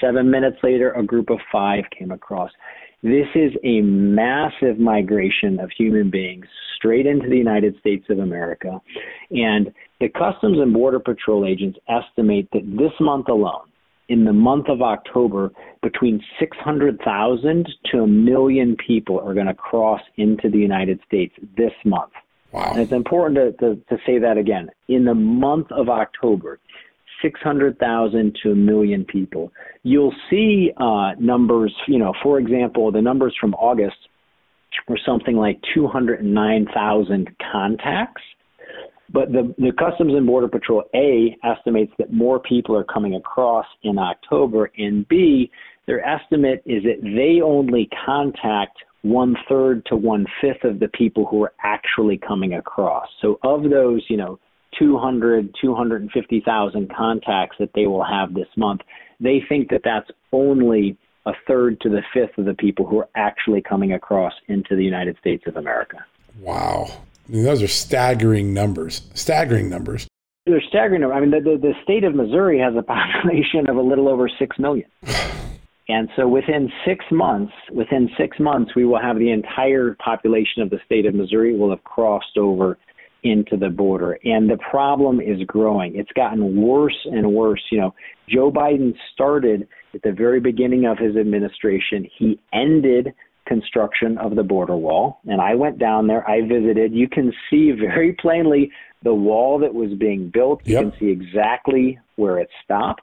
Seven 0.01 0.29
minutes 0.29 0.57
later, 0.61 0.91
a 0.91 1.03
group 1.03 1.29
of 1.29 1.39
five 1.51 1.85
came 1.97 2.11
across. 2.11 2.51
This 3.01 3.27
is 3.33 3.53
a 3.63 3.79
massive 3.81 4.77
migration 4.77 5.57
of 5.61 5.71
human 5.77 6.09
beings 6.09 6.45
straight 6.75 7.05
into 7.05 7.29
the 7.29 7.37
United 7.37 7.77
States 7.79 8.05
of 8.09 8.19
America. 8.19 8.81
And 9.31 9.73
the 10.01 10.09
Customs 10.09 10.59
and 10.59 10.73
Border 10.73 10.99
Patrol 10.99 11.45
agents 11.45 11.79
estimate 11.87 12.49
that 12.51 12.69
this 12.77 12.91
month 12.99 13.29
alone, 13.29 13.67
in 14.09 14.25
the 14.25 14.33
month 14.33 14.67
of 14.67 14.81
October, 14.81 15.51
between 15.81 16.21
600,000 16.39 17.69
to 17.91 17.99
a 17.99 18.07
million 18.07 18.75
people 18.85 19.19
are 19.19 19.33
going 19.33 19.45
to 19.45 19.53
cross 19.53 20.01
into 20.17 20.49
the 20.49 20.57
United 20.57 20.99
States 21.07 21.33
this 21.55 21.71
month. 21.85 22.11
Wow. 22.51 22.71
And 22.71 22.81
it's 22.81 22.91
important 22.91 23.59
to, 23.59 23.75
to, 23.75 23.75
to 23.75 23.97
say 24.05 24.19
that 24.19 24.37
again. 24.37 24.69
In 24.87 25.05
the 25.05 25.13
month 25.13 25.71
of 25.71 25.89
October, 25.89 26.59
600,000 27.21 28.37
to 28.43 28.51
a 28.51 28.55
million 28.55 29.05
people. 29.05 29.51
You'll 29.83 30.15
see 30.29 30.71
uh, 30.77 31.11
numbers, 31.19 31.73
you 31.87 31.99
know, 31.99 32.13
for 32.23 32.39
example, 32.39 32.91
the 32.91 33.01
numbers 33.01 33.35
from 33.39 33.53
August 33.55 33.97
were 34.87 34.99
something 35.05 35.35
like 35.35 35.59
209,000 35.73 37.29
contacts. 37.51 38.21
But 39.11 39.31
the, 39.31 39.53
the 39.57 39.71
Customs 39.71 40.13
and 40.13 40.25
Border 40.25 40.47
Patrol, 40.47 40.83
A, 40.93 41.35
estimates 41.43 41.91
that 41.97 42.13
more 42.13 42.39
people 42.39 42.75
are 42.77 42.83
coming 42.83 43.15
across 43.15 43.65
in 43.83 43.97
October, 43.97 44.71
and 44.77 45.07
B, 45.07 45.51
their 45.87 46.05
estimate 46.05 46.61
is 46.65 46.83
that 46.83 47.01
they 47.01 47.41
only 47.41 47.89
contact 48.05 48.77
one 49.01 49.35
third 49.47 49.85
to 49.85 49.95
one 49.95 50.25
fifth 50.41 50.63
of 50.63 50.79
the 50.79 50.89
people 50.89 51.25
who 51.25 51.43
are 51.43 51.53
actually 51.63 52.17
coming 52.17 52.53
across. 52.53 53.07
So 53.21 53.39
of 53.43 53.69
those, 53.69 54.03
you 54.09 54.17
know, 54.17 54.39
200, 54.77 55.55
250,000 55.59 56.93
contacts 56.95 57.55
that 57.59 57.71
they 57.73 57.87
will 57.87 58.03
have 58.03 58.33
this 58.33 58.47
month, 58.55 58.81
they 59.19 59.41
think 59.47 59.69
that 59.69 59.81
that's 59.83 60.09
only 60.31 60.97
a 61.25 61.31
third 61.47 61.79
to 61.81 61.89
the 61.89 62.01
fifth 62.13 62.37
of 62.37 62.45
the 62.45 62.53
people 62.53 62.85
who 62.85 62.99
are 62.99 63.09
actually 63.15 63.61
coming 63.61 63.93
across 63.93 64.33
into 64.47 64.75
the 64.75 64.83
United 64.83 65.17
States 65.19 65.43
of 65.47 65.57
America. 65.57 65.97
Wow. 66.39 66.87
I 67.27 67.31
mean, 67.31 67.43
those 67.43 67.61
are 67.61 67.67
staggering 67.67 68.53
numbers. 68.53 69.09
Staggering 69.13 69.69
numbers. 69.69 70.07
They're 70.45 70.61
staggering. 70.67 71.03
I 71.03 71.19
mean, 71.19 71.31
the, 71.31 71.41
the, 71.41 71.57
the 71.57 71.73
state 71.83 72.03
of 72.03 72.15
Missouri 72.15 72.59
has 72.59 72.73
a 72.75 72.81
population 72.81 73.69
of 73.69 73.75
a 73.75 73.81
little 73.81 74.07
over 74.07 74.29
6 74.29 74.59
million. 74.59 74.89
And 75.89 76.07
so 76.15 76.27
within 76.27 76.71
six 76.85 77.03
months, 77.11 77.51
within 77.73 78.09
six 78.15 78.39
months, 78.39 78.75
we 78.75 78.85
will 78.85 79.01
have 79.01 79.17
the 79.17 79.31
entire 79.31 79.97
population 80.03 80.61
of 80.61 80.69
the 80.69 80.79
state 80.85 81.07
of 81.07 81.15
Missouri 81.15 81.57
will 81.57 81.71
have 81.71 81.83
crossed 81.83 82.37
over 82.37 82.77
into 83.23 83.57
the 83.57 83.69
border. 83.69 84.17
And 84.23 84.49
the 84.49 84.59
problem 84.69 85.19
is 85.19 85.41
growing. 85.47 85.95
It's 85.95 86.11
gotten 86.13 86.61
worse 86.61 86.95
and 87.05 87.33
worse. 87.33 87.61
You 87.71 87.79
know, 87.79 87.95
Joe 88.29 88.51
Biden 88.51 88.93
started 89.13 89.67
at 89.93 90.03
the 90.03 90.11
very 90.11 90.39
beginning 90.39 90.85
of 90.85 90.97
his 90.99 91.17
administration. 91.17 92.07
He 92.17 92.39
ended 92.53 93.13
construction 93.47 94.17
of 94.19 94.35
the 94.35 94.43
border 94.43 94.77
wall. 94.77 95.19
And 95.25 95.41
I 95.41 95.55
went 95.55 95.79
down 95.79 96.05
there, 96.05 96.29
I 96.29 96.41
visited. 96.41 96.93
You 96.93 97.09
can 97.09 97.33
see 97.49 97.71
very 97.71 98.13
plainly 98.13 98.71
the 99.03 99.13
wall 99.13 99.57
that 99.59 99.73
was 99.73 99.91
being 99.97 100.29
built. 100.29 100.61
You 100.65 100.75
Yep. 100.75 100.83
can 100.83 100.99
see 100.99 101.07
exactly 101.07 101.99
where 102.15 102.37
it 102.37 102.49
stopped. 102.63 103.01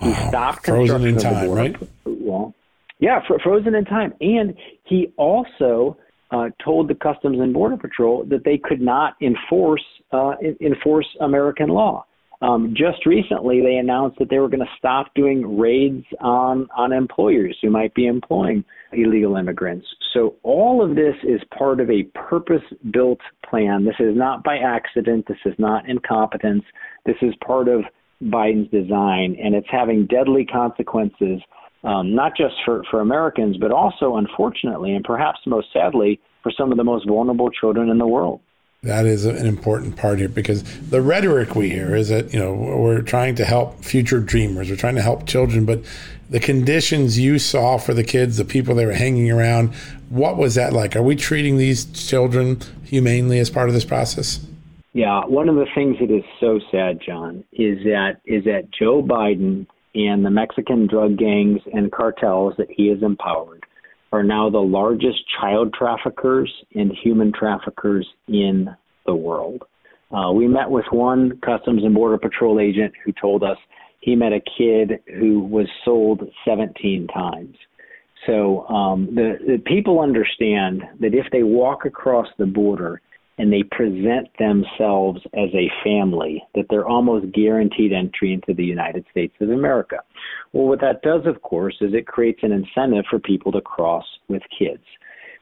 He 0.00 0.08
Wow. 0.10 0.28
stopped 0.28 0.66
Frozen 0.66 1.02
construction 1.02 1.08
in 1.08 1.14
of 1.16 1.22
the 1.22 1.28
time, 1.30 1.46
border 1.46 1.62
right? 1.62 1.76
wall. 2.06 2.54
Yeah, 2.98 3.20
fr- 3.26 3.38
frozen 3.42 3.74
in 3.74 3.84
time. 3.84 4.14
And 4.20 4.54
he 4.84 5.12
also 5.16 5.96
uh, 6.30 6.50
told 6.64 6.88
the 6.88 6.94
Customs 6.94 7.38
and 7.40 7.52
Border 7.52 7.76
Patrol 7.76 8.24
that 8.24 8.44
they 8.44 8.58
could 8.58 8.80
not 8.80 9.14
enforce 9.20 9.84
uh, 10.12 10.30
en- 10.42 10.56
enforce 10.60 11.06
American 11.20 11.68
law. 11.68 12.04
Um, 12.42 12.74
just 12.76 13.06
recently, 13.06 13.62
they 13.62 13.76
announced 13.76 14.18
that 14.18 14.28
they 14.28 14.38
were 14.38 14.48
going 14.48 14.60
to 14.60 14.72
stop 14.78 15.06
doing 15.14 15.58
raids 15.58 16.04
on 16.20 16.68
on 16.76 16.92
employers 16.92 17.56
who 17.62 17.70
might 17.70 17.94
be 17.94 18.06
employing 18.06 18.62
illegal 18.92 19.36
immigrants. 19.36 19.86
So 20.12 20.34
all 20.42 20.82
of 20.82 20.96
this 20.96 21.14
is 21.22 21.40
part 21.56 21.80
of 21.80 21.90
a 21.90 22.02
purpose-built 22.14 23.20
plan. 23.48 23.84
This 23.84 23.96
is 24.00 24.14
not 24.16 24.42
by 24.44 24.58
accident. 24.58 25.26
This 25.26 25.38
is 25.46 25.54
not 25.58 25.88
incompetence. 25.88 26.64
This 27.06 27.16
is 27.22 27.34
part 27.46 27.68
of 27.68 27.84
Biden's 28.22 28.70
design, 28.70 29.36
and 29.42 29.54
it's 29.54 29.68
having 29.70 30.06
deadly 30.06 30.44
consequences 30.44 31.40
um, 31.86 32.14
not 32.14 32.36
just 32.36 32.54
for, 32.64 32.82
for 32.90 33.00
Americans, 33.00 33.56
but 33.58 33.70
also, 33.70 34.16
unfortunately, 34.16 34.94
and 34.94 35.04
perhaps 35.04 35.38
most 35.46 35.68
sadly, 35.72 36.20
for 36.42 36.50
some 36.50 36.72
of 36.72 36.78
the 36.78 36.84
most 36.84 37.06
vulnerable 37.06 37.50
children 37.50 37.88
in 37.90 37.98
the 37.98 38.06
world. 38.06 38.40
That 38.82 39.06
is 39.06 39.24
an 39.24 39.46
important 39.46 39.96
part 39.96 40.18
here 40.18 40.28
because 40.28 40.62
the 40.90 41.00
rhetoric 41.00 41.54
we 41.54 41.70
hear 41.70 41.96
is 41.96 42.08
that, 42.08 42.32
you 42.32 42.38
know, 42.38 42.52
we're 42.54 43.02
trying 43.02 43.34
to 43.36 43.44
help 43.44 43.84
future 43.84 44.20
dreamers, 44.20 44.68
we're 44.68 44.76
trying 44.76 44.96
to 44.96 45.02
help 45.02 45.26
children, 45.26 45.64
but 45.64 45.80
the 46.28 46.40
conditions 46.40 47.18
you 47.18 47.38
saw 47.38 47.78
for 47.78 47.94
the 47.94 48.04
kids, 48.04 48.36
the 48.36 48.44
people 48.44 48.74
they 48.74 48.86
were 48.86 48.92
hanging 48.92 49.30
around, 49.30 49.72
what 50.08 50.36
was 50.36 50.56
that 50.56 50.72
like? 50.72 50.94
Are 50.96 51.02
we 51.02 51.16
treating 51.16 51.56
these 51.56 51.84
children 52.08 52.60
humanely 52.84 53.38
as 53.38 53.48
part 53.48 53.68
of 53.68 53.74
this 53.74 53.84
process? 53.84 54.44
Yeah, 54.96 55.26
one 55.26 55.50
of 55.50 55.56
the 55.56 55.66
things 55.74 55.96
that 56.00 56.10
is 56.10 56.24
so 56.40 56.58
sad, 56.70 57.00
John, 57.04 57.44
is 57.52 57.76
that 57.84 58.12
is 58.24 58.44
that 58.44 58.70
Joe 58.72 59.02
Biden 59.02 59.66
and 59.94 60.24
the 60.24 60.30
Mexican 60.30 60.86
drug 60.86 61.18
gangs 61.18 61.60
and 61.74 61.92
cartels 61.92 62.54
that 62.56 62.68
he 62.70 62.88
has 62.88 63.02
empowered 63.02 63.62
are 64.10 64.22
now 64.22 64.48
the 64.48 64.56
largest 64.56 65.18
child 65.38 65.74
traffickers 65.78 66.50
and 66.74 66.90
human 67.04 67.30
traffickers 67.30 68.08
in 68.28 68.74
the 69.04 69.14
world. 69.14 69.64
Uh, 70.10 70.32
we 70.32 70.48
met 70.48 70.70
with 70.70 70.86
one 70.90 71.40
Customs 71.44 71.84
and 71.84 71.94
Border 71.94 72.16
Patrol 72.16 72.58
agent 72.58 72.94
who 73.04 73.12
told 73.20 73.42
us 73.42 73.58
he 74.00 74.16
met 74.16 74.32
a 74.32 74.40
kid 74.56 75.00
who 75.20 75.40
was 75.40 75.66
sold 75.84 76.22
17 76.46 77.06
times. 77.08 77.54
So 78.26 78.66
um, 78.68 79.14
the, 79.14 79.36
the 79.46 79.58
people 79.58 80.00
understand 80.00 80.84
that 81.00 81.12
if 81.12 81.26
they 81.32 81.42
walk 81.42 81.84
across 81.84 82.28
the 82.38 82.46
border 82.46 83.02
and 83.38 83.52
they 83.52 83.62
present 83.62 84.28
themselves 84.38 85.20
as 85.34 85.50
a 85.54 85.70
family, 85.84 86.42
that 86.54 86.64
they're 86.70 86.88
almost 86.88 87.32
guaranteed 87.32 87.92
entry 87.92 88.32
into 88.32 88.54
the 88.54 88.64
United 88.64 89.04
States 89.10 89.34
of 89.40 89.50
America. 89.50 89.98
Well, 90.52 90.66
what 90.66 90.80
that 90.80 91.02
does, 91.02 91.26
of 91.26 91.42
course, 91.42 91.76
is 91.80 91.92
it 91.92 92.06
creates 92.06 92.40
an 92.42 92.52
incentive 92.52 93.04
for 93.10 93.18
people 93.18 93.52
to 93.52 93.60
cross 93.60 94.04
with 94.28 94.42
kids. 94.58 94.82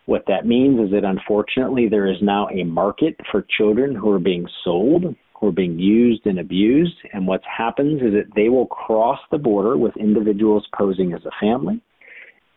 What 0.07 0.25
that 0.27 0.45
means 0.45 0.81
is 0.81 0.91
that 0.91 1.05
unfortunately 1.05 1.89
there 1.89 2.07
is 2.11 2.19
now 2.21 2.49
a 2.49 2.65
market 2.65 3.17
for 3.31 3.47
children 3.57 3.95
who 3.95 4.11
are 4.11 4.19
being 4.19 4.47
sold, 4.65 5.15
who 5.41 5.49
are 5.49 5.53
being 5.53 5.79
used 5.79 6.27
and 6.27 6.41
abused. 6.41 6.97
And 7.13 7.27
what 7.27 7.41
happens 7.45 8.03
is 8.03 8.13
that 8.13 8.35
they 8.35 8.49
will 8.49 8.67
cross 8.67 9.19
the 9.31 9.39
border 9.39 9.77
with 9.77 9.97
individuals 9.97 10.67
posing 10.77 11.13
as 11.15 11.25
a 11.25 11.31
family. 11.41 11.81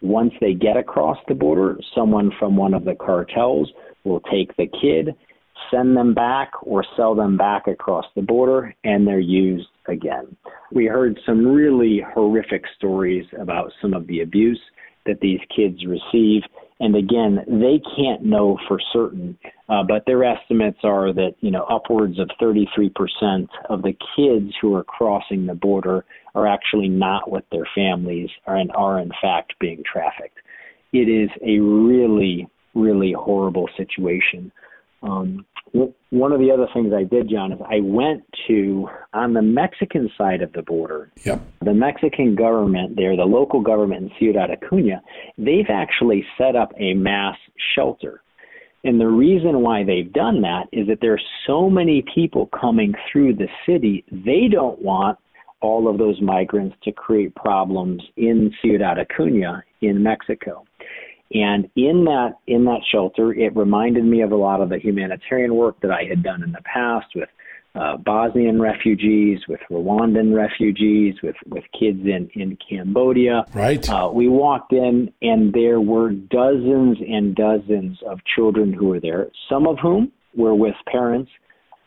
Once 0.01 0.33
they 0.41 0.53
get 0.53 0.77
across 0.77 1.17
the 1.27 1.33
border, 1.33 1.77
someone 1.95 2.31
from 2.37 2.55
one 2.55 2.73
of 2.73 2.85
the 2.85 2.95
cartels 2.95 3.71
will 4.03 4.19
take 4.31 4.55
the 4.57 4.67
kid, 4.67 5.15
send 5.71 5.95
them 5.95 6.13
back, 6.13 6.51
or 6.61 6.85
sell 6.95 7.15
them 7.15 7.37
back 7.37 7.67
across 7.67 8.05
the 8.15 8.21
border, 8.21 8.73
and 8.83 9.07
they're 9.07 9.19
used 9.19 9.67
again. 9.87 10.35
We 10.71 10.85
heard 10.85 11.19
some 11.25 11.45
really 11.45 12.01
horrific 12.13 12.63
stories 12.77 13.25
about 13.39 13.71
some 13.81 13.93
of 13.93 14.07
the 14.07 14.21
abuse 14.21 14.59
that 15.07 15.19
these 15.21 15.39
kids 15.55 15.85
receive. 15.85 16.43
And 16.79 16.95
again, 16.95 17.39
they 17.47 17.81
can't 17.95 18.23
know 18.23 18.59
for 18.67 18.79
certain, 18.93 19.37
uh, 19.67 19.83
but 19.87 20.03
their 20.05 20.23
estimates 20.23 20.79
are 20.83 21.11
that 21.13 21.33
you 21.39 21.49
know 21.49 21.63
upwards 21.63 22.19
of 22.19 22.29
33% 22.39 23.47
of 23.69 23.81
the 23.81 23.95
kids 24.15 24.53
who 24.61 24.75
are 24.75 24.83
crossing 24.83 25.47
the 25.47 25.55
border 25.55 26.05
are 26.35 26.45
actually 26.45 26.87
not 26.87 27.31
with 27.31 27.45
their 27.51 27.67
families 27.73 28.29
and 28.45 28.71
are 28.73 28.99
in 28.99 29.11
fact 29.21 29.53
being 29.59 29.81
trafficked. 29.91 30.37
It 30.93 31.09
is 31.09 31.29
a 31.41 31.59
really, 31.59 32.47
really 32.75 33.13
horrible 33.13 33.67
situation. 33.75 34.51
Um, 35.03 35.45
one 36.09 36.31
of 36.31 36.39
the 36.39 36.51
other 36.51 36.67
things 36.73 36.93
I 36.93 37.03
did, 37.03 37.29
John, 37.29 37.51
is 37.51 37.59
I 37.61 37.79
went 37.81 38.23
to 38.47 38.87
on 39.13 39.33
the 39.33 39.41
Mexican 39.41 40.09
side 40.17 40.41
of 40.41 40.53
the 40.53 40.61
border. 40.61 41.11
Yep. 41.23 41.41
The 41.63 41.73
Mexican 41.73 42.35
government 42.35 42.95
there, 42.95 43.15
the 43.15 43.23
local 43.23 43.61
government 43.61 44.03
in 44.03 44.11
Ciudad 44.19 44.49
Acuna, 44.49 45.01
they've 45.37 45.69
actually 45.69 46.25
set 46.37 46.55
up 46.55 46.71
a 46.77 46.93
mass 46.93 47.35
shelter. 47.75 48.21
And 48.83 49.01
the 49.01 49.07
reason 49.07 49.61
why 49.61 49.83
they've 49.83 50.11
done 50.11 50.41
that 50.41 50.65
is 50.71 50.87
that 50.87 50.99
there 51.01 51.13
are 51.13 51.21
so 51.45 51.69
many 51.69 52.03
people 52.13 52.49
coming 52.59 52.93
through 53.11 53.33
the 53.33 53.49
city, 53.65 54.05
they 54.11 54.47
don't 54.49 54.81
want 54.81 55.17
all 55.59 55.89
of 55.89 55.97
those 55.97 56.21
migrants 56.21 56.75
to 56.83 56.91
create 56.91 57.33
problems 57.35 58.01
in 58.15 58.51
Ciudad 58.61 58.97
Acuña 58.97 59.61
in 59.81 60.01
Mexico. 60.01 60.63
And 61.33 61.69
in 61.75 62.05
that 62.05 62.37
in 62.47 62.65
that 62.65 62.81
shelter, 62.89 63.33
it 63.33 63.55
reminded 63.55 64.05
me 64.05 64.21
of 64.21 64.31
a 64.31 64.35
lot 64.35 64.61
of 64.61 64.69
the 64.69 64.79
humanitarian 64.79 65.55
work 65.55 65.79
that 65.81 65.91
I 65.91 66.03
had 66.03 66.23
done 66.23 66.41
in 66.41 66.51
the 66.53 66.61
past 66.61 67.07
with 67.15 67.29
uh, 67.75 67.97
Bosnian 67.97 68.61
refugees, 68.61 69.39
with 69.47 69.59
Rwandan 69.69 70.33
refugees, 70.33 71.15
with 71.21 71.35
with 71.47 71.63
kids 71.77 71.99
in 72.05 72.29
in 72.33 72.57
Cambodia. 72.69 73.45
Right. 73.53 73.87
Uh, 73.89 74.09
we 74.11 74.29
walked 74.29 74.71
in, 74.71 75.11
and 75.21 75.53
there 75.53 75.81
were 75.81 76.11
dozens 76.11 76.97
and 77.07 77.35
dozens 77.35 77.99
of 78.07 78.19
children 78.35 78.71
who 78.71 78.87
were 78.87 78.99
there. 78.99 79.27
Some 79.49 79.67
of 79.67 79.77
whom 79.79 80.11
were 80.33 80.55
with 80.55 80.75
parents, 80.89 81.29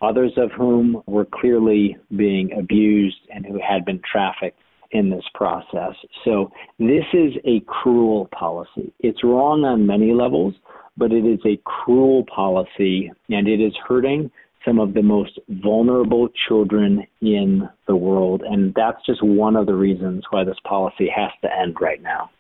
others 0.03 0.33
of 0.37 0.53
whom 0.53 1.03
were 1.07 1.25
clearly 1.25 1.97
being 2.15 2.53
abused 2.53 3.19
and 3.31 3.47
who 3.47 3.59
had 3.59 3.85
been 3.87 4.01
trafficked 4.11 4.59
in 4.93 5.11
this 5.11 5.25
process. 5.35 5.95
So 6.25 6.51
this 6.79 7.05
is 7.13 7.35
a 7.45 7.61
cruel 7.67 8.29
policy. 8.37 8.93
It's 9.01 9.23
wrong 9.23 9.65
on 9.65 9.87
many 9.87 10.13
levels, 10.13 10.55
but 10.97 11.13
it 11.13 11.25
is 11.25 11.41
a 11.47 11.61
cruel 11.65 12.25
policy 12.25 13.11
and 13.29 13.49
it 13.49 13.61
is 13.61 13.73
hurting 13.87 14.31
some 14.65 14.79
of 14.79 14.93
the 14.95 15.03
most 15.03 15.39
vulnerable 15.49 16.29
children 16.49 17.07
in 17.23 17.69
the 17.87 17.97
world. 17.97 18.43
And 18.43 18.75
that's 18.75 18.99
just 19.07 19.23
one 19.23 19.57
of 19.57 19.67
the 19.67 19.75
reasons 19.75 20.25
why 20.31 20.45
this 20.45 20.59
policy 20.65 21.11
has 21.15 21.31
to 21.43 21.49
end 21.59 21.77
right 21.81 22.03
now. 22.03 22.31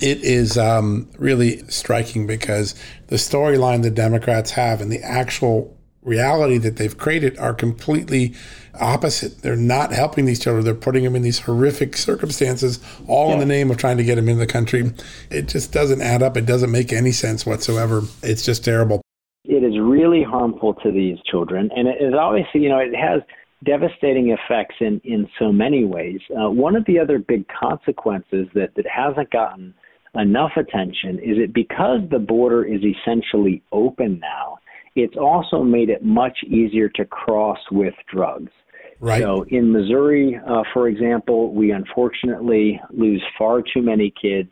It 0.00 0.24
is 0.24 0.58
um, 0.58 1.08
really 1.18 1.58
striking 1.68 2.26
because 2.26 2.74
the 3.08 3.16
storyline 3.16 3.82
the 3.82 3.90
Democrats 3.90 4.52
have 4.52 4.80
and 4.80 4.90
the 4.90 5.02
actual 5.02 5.76
reality 6.04 6.58
that 6.58 6.76
they've 6.76 6.96
created 6.96 7.36
are 7.38 7.54
completely 7.54 8.34
opposite. 8.78 9.42
They're 9.42 9.56
not 9.56 9.92
helping 9.92 10.24
these 10.24 10.38
children. 10.38 10.64
They're 10.64 10.74
putting 10.74 11.04
them 11.04 11.16
in 11.16 11.22
these 11.22 11.40
horrific 11.40 11.96
circumstances, 11.96 12.78
all 13.08 13.28
yeah. 13.28 13.34
in 13.34 13.40
the 13.40 13.46
name 13.46 13.70
of 13.70 13.78
trying 13.78 13.96
to 13.96 14.04
get 14.04 14.16
them 14.16 14.28
in 14.28 14.38
the 14.38 14.46
country. 14.46 14.92
It 15.30 15.48
just 15.48 15.72
doesn't 15.72 16.00
add 16.00 16.22
up. 16.22 16.36
It 16.36 16.46
doesn't 16.46 16.70
make 16.70 16.92
any 16.92 17.12
sense 17.12 17.46
whatsoever. 17.46 18.02
It's 18.22 18.44
just 18.44 18.64
terrible. 18.64 19.00
It 19.44 19.62
is 19.62 19.78
really 19.78 20.22
harmful 20.22 20.74
to 20.74 20.90
these 20.90 21.18
children, 21.30 21.70
and 21.76 21.86
it 21.88 22.00
is 22.00 22.14
obviously, 22.14 22.62
you 22.62 22.68
know, 22.68 22.78
it 22.78 22.94
has 22.94 23.20
devastating 23.64 24.30
effects 24.30 24.76
in 24.80 25.00
in 25.04 25.28
so 25.38 25.52
many 25.52 25.84
ways. 25.84 26.20
Uh, 26.30 26.50
one 26.50 26.76
of 26.76 26.84
the 26.86 26.98
other 26.98 27.18
big 27.18 27.46
consequences 27.48 28.46
that 28.54 28.74
that 28.76 28.86
hasn't 28.86 29.30
gotten 29.30 29.74
enough 30.14 30.52
attention 30.56 31.18
is 31.18 31.38
that 31.38 31.52
because 31.52 32.00
the 32.10 32.18
border 32.18 32.64
is 32.64 32.80
essentially 32.84 33.62
open 33.72 34.18
now 34.20 34.58
it's 34.94 35.16
also 35.16 35.62
made 35.62 35.90
it 35.90 36.04
much 36.04 36.38
easier 36.46 36.88
to 36.90 37.04
cross 37.04 37.58
with 37.70 37.94
drugs. 38.12 38.52
Right. 39.00 39.22
So 39.22 39.44
in 39.48 39.72
Missouri, 39.72 40.40
uh, 40.48 40.62
for 40.72 40.88
example, 40.88 41.52
we 41.52 41.72
unfortunately 41.72 42.80
lose 42.90 43.22
far 43.36 43.60
too 43.62 43.82
many 43.82 44.12
kids 44.20 44.50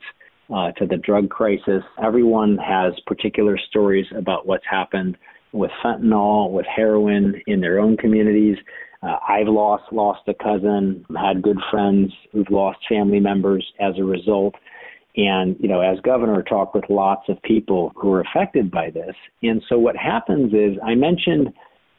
uh, 0.54 0.72
to 0.72 0.86
the 0.86 0.96
drug 0.96 1.30
crisis. 1.30 1.82
Everyone 2.02 2.58
has 2.58 2.92
particular 3.06 3.56
stories 3.70 4.06
about 4.16 4.46
what's 4.46 4.64
happened 4.68 5.16
with 5.52 5.70
fentanyl, 5.84 6.50
with 6.50 6.66
heroin 6.66 7.40
in 7.46 7.60
their 7.60 7.78
own 7.78 7.96
communities. 7.96 8.56
Uh, 9.02 9.16
I've 9.28 9.48
lost 9.48 9.84
lost 9.92 10.20
a 10.28 10.34
cousin, 10.34 11.04
had 11.16 11.42
good 11.42 11.58
friends 11.70 12.12
who've 12.32 12.50
lost 12.50 12.78
family 12.88 13.20
members 13.20 13.66
as 13.80 13.94
a 13.98 14.04
result 14.04 14.54
and 15.16 15.56
you 15.60 15.68
know 15.68 15.80
as 15.80 15.98
governor 16.00 16.42
talked 16.42 16.74
with 16.74 16.84
lots 16.88 17.28
of 17.28 17.40
people 17.42 17.92
who 17.96 18.12
are 18.12 18.22
affected 18.22 18.70
by 18.70 18.90
this. 18.90 19.14
And 19.42 19.62
so 19.68 19.78
what 19.78 19.96
happens 19.96 20.52
is 20.52 20.78
i 20.84 20.94
mentioned 20.94 21.48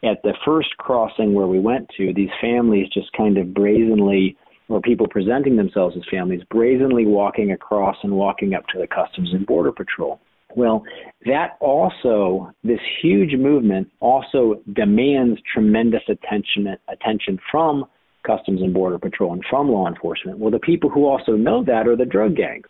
at 0.04 0.22
the 0.24 0.34
first 0.46 0.76
crossing 0.78 1.34
where 1.34 1.48
we 1.48 1.60
went 1.60 1.88
to 1.98 2.14
these 2.14 2.30
families 2.42 2.88
just 2.94 3.12
kind 3.14 3.38
of 3.38 3.54
brazenly 3.54 4.36
or 4.68 4.82
people 4.82 5.08
presenting 5.08 5.56
themselves 5.56 5.96
as 5.96 6.04
families 6.10 6.42
brazenly 6.50 7.06
walking 7.06 7.52
across 7.52 7.96
and 8.04 8.12
walking 8.14 8.54
up 8.54 8.66
to 8.68 8.80
the 8.80 8.88
customs 8.88 9.30
and 9.34 9.46
border 9.46 9.72
patrol. 9.72 10.20
Well 10.56 10.84
that 11.26 11.58
also 11.60 12.52
this 12.64 12.80
huge 13.02 13.36
movement 13.36 13.90
also 14.00 14.62
demands 14.74 15.40
tremendous 15.54 16.04
attention 16.10 16.76
attention 16.90 17.38
from 17.52 17.86
customs 18.26 18.62
and 18.62 18.74
border 18.74 18.98
patrol 18.98 19.34
and 19.34 19.44
from 19.50 19.70
law 19.70 19.88
enforcement. 19.88 20.40
Well 20.40 20.52
the 20.52 20.60
people 20.60 20.90
who 20.90 21.06
also 21.06 21.34
know 21.34 21.64
that 21.66 21.88
are 21.88 21.96
the 21.96 22.06
drug 22.06 22.36
gangs 22.36 22.66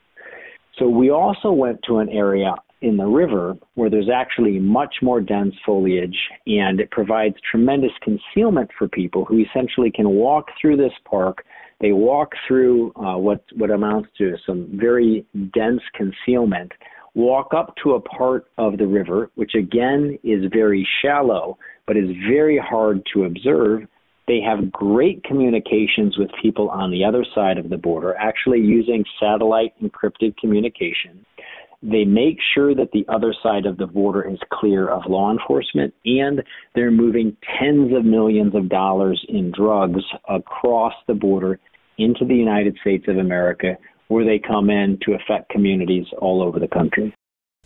so 0.78 0.88
we 0.88 1.12
also 1.12 1.52
went 1.52 1.80
to 1.88 2.00
an 2.00 2.10
area 2.10 2.56
in 2.82 2.98
the 2.98 3.06
river 3.06 3.56
where 3.76 3.90
there's 3.90 4.10
actually 4.14 4.60
much 4.60 4.96
more 5.02 5.22
dense 5.22 5.56
foliage 5.66 6.18
and 6.46 6.80
it 6.80 6.92
provides 6.92 7.36
tremendous 7.50 7.92
concealment 8.02 8.70
for 8.78 8.88
people 8.88 9.24
who 9.24 9.40
essentially 9.40 9.90
can 9.90 10.10
walk 10.10 10.48
through 10.60 10.76
this 10.76 10.92
park. 11.10 11.46
They 11.80 11.94
walk 11.94 12.32
through 12.48 12.92
uh, 12.96 13.18
what, 13.18 13.44
what 13.56 13.72
amounts 13.72 14.10
to 14.18 14.36
some 14.46 14.68
very 14.74 15.26
dense 15.54 15.82
concealment, 15.96 16.72
walk 17.14 17.54
up 17.56 17.74
to 17.84 17.94
a 17.94 18.02
part 18.02 18.48
of 18.58 18.78
the 18.78 18.88
river, 18.88 19.32
which 19.36 19.56
again 19.56 20.20
is 20.24 20.44
very 20.52 20.88
shallow, 21.02 21.58
but 21.88 21.96
is 21.96 22.10
very 22.30 22.58
hard 22.58 23.02
to 23.14 23.26
observe 23.26 23.88
they 24.28 24.40
have 24.40 24.72
great 24.72 25.24
communications 25.24 26.18
with 26.18 26.30
people 26.42 26.70
on 26.70 26.92
the 26.92 27.04
other 27.04 27.26
side 27.36 27.58
of 27.58 27.70
the 27.70 27.78
border, 27.78 28.16
actually 28.16 28.60
using 28.60 29.04
satellite 29.20 29.74
encrypted 29.82 30.38
communication. 30.38 31.26
They 31.82 32.06
make 32.06 32.38
sure 32.54 32.74
that 32.76 32.92
the 32.94 33.06
other 33.10 33.36
side 33.44 33.66
of 33.66 33.78
the 33.78 33.88
border 33.88 34.22
is 34.22 34.40
clear 34.54 34.88
of 34.88 35.04
law 35.10 35.32
enforcement, 35.32 35.94
and 36.06 36.42
they're 36.74 36.92
moving 36.92 37.36
tens 37.60 37.94
of 37.94 38.06
millions 38.06 38.56
of 38.56 38.70
dollars 38.70 39.24
in 39.28 39.52
drugs 39.52 40.02
across 40.30 40.94
the 41.08 41.14
border 41.14 41.60
into 41.98 42.24
the 42.26 42.36
United 42.36 42.78
States 42.80 43.06
of 43.10 43.18
America, 43.18 43.78
where 44.08 44.24
they 44.24 44.40
come 44.40 44.70
in 44.70 44.98
to 45.02 45.14
affect 45.14 45.50
communities 45.50 46.06
all 46.20 46.42
over 46.42 46.58
the 46.58 46.68
country. 46.70 47.14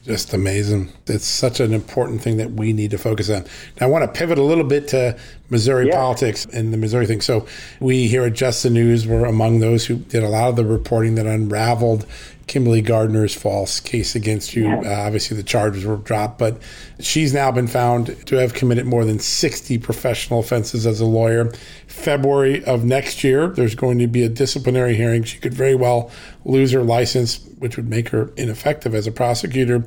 Just 0.03 0.33
amazing. 0.33 0.89
It's 1.07 1.25
such 1.25 1.59
an 1.59 1.73
important 1.73 2.21
thing 2.21 2.37
that 2.37 2.51
we 2.51 2.71
need 2.71 2.91
to 2.91 2.97
focus 2.97 3.29
on. 3.29 3.43
Now, 3.79 3.87
I 3.87 3.89
want 3.89 4.05
to 4.05 4.17
pivot 4.19 4.37
a 4.37 4.43
little 4.43 4.63
bit 4.63 4.87
to 4.89 5.17
Missouri 5.49 5.87
yeah. 5.87 5.95
politics 5.95 6.45
and 6.45 6.71
the 6.71 6.77
Missouri 6.77 7.05
thing. 7.05 7.19
So, 7.19 7.45
we 7.79 8.07
here 8.07 8.23
at 8.23 8.33
Just 8.33 8.63
the 8.63 8.69
News 8.69 9.05
were 9.05 9.25
among 9.25 9.59
those 9.59 9.85
who 9.85 9.97
did 9.97 10.23
a 10.23 10.29
lot 10.29 10.49
of 10.49 10.55
the 10.55 10.65
reporting 10.65 11.15
that 11.15 11.25
unraveled 11.25 12.05
Kimberly 12.47 12.81
Gardner's 12.81 13.35
false 13.35 13.81
case 13.81 14.15
against 14.15 14.55
you. 14.55 14.69
Uh, 14.69 15.03
obviously, 15.05 15.35
the 15.35 15.43
charges 15.43 15.85
were 15.85 15.97
dropped, 15.97 16.39
but 16.39 16.61
she's 16.99 17.33
now 17.33 17.51
been 17.51 17.67
found 17.67 18.25
to 18.25 18.37
have 18.37 18.53
committed 18.53 18.85
more 18.85 19.03
than 19.03 19.19
60 19.19 19.77
professional 19.79 20.39
offenses 20.39 20.87
as 20.87 21.01
a 21.01 21.05
lawyer. 21.05 21.51
February 21.87 22.63
of 22.63 22.85
next 22.85 23.23
year, 23.23 23.47
there's 23.49 23.75
going 23.75 23.99
to 23.99 24.07
be 24.07 24.23
a 24.23 24.29
disciplinary 24.29 24.95
hearing. 24.95 25.23
She 25.23 25.39
could 25.39 25.53
very 25.53 25.75
well 25.75 26.09
lose 26.45 26.71
her 26.71 26.83
license, 26.83 27.45
which 27.59 27.75
would 27.75 27.89
make 27.89 28.09
her 28.09 28.31
ineffective 28.37 28.95
as 28.95 29.07
a 29.07 29.11
prosecutor. 29.11 29.85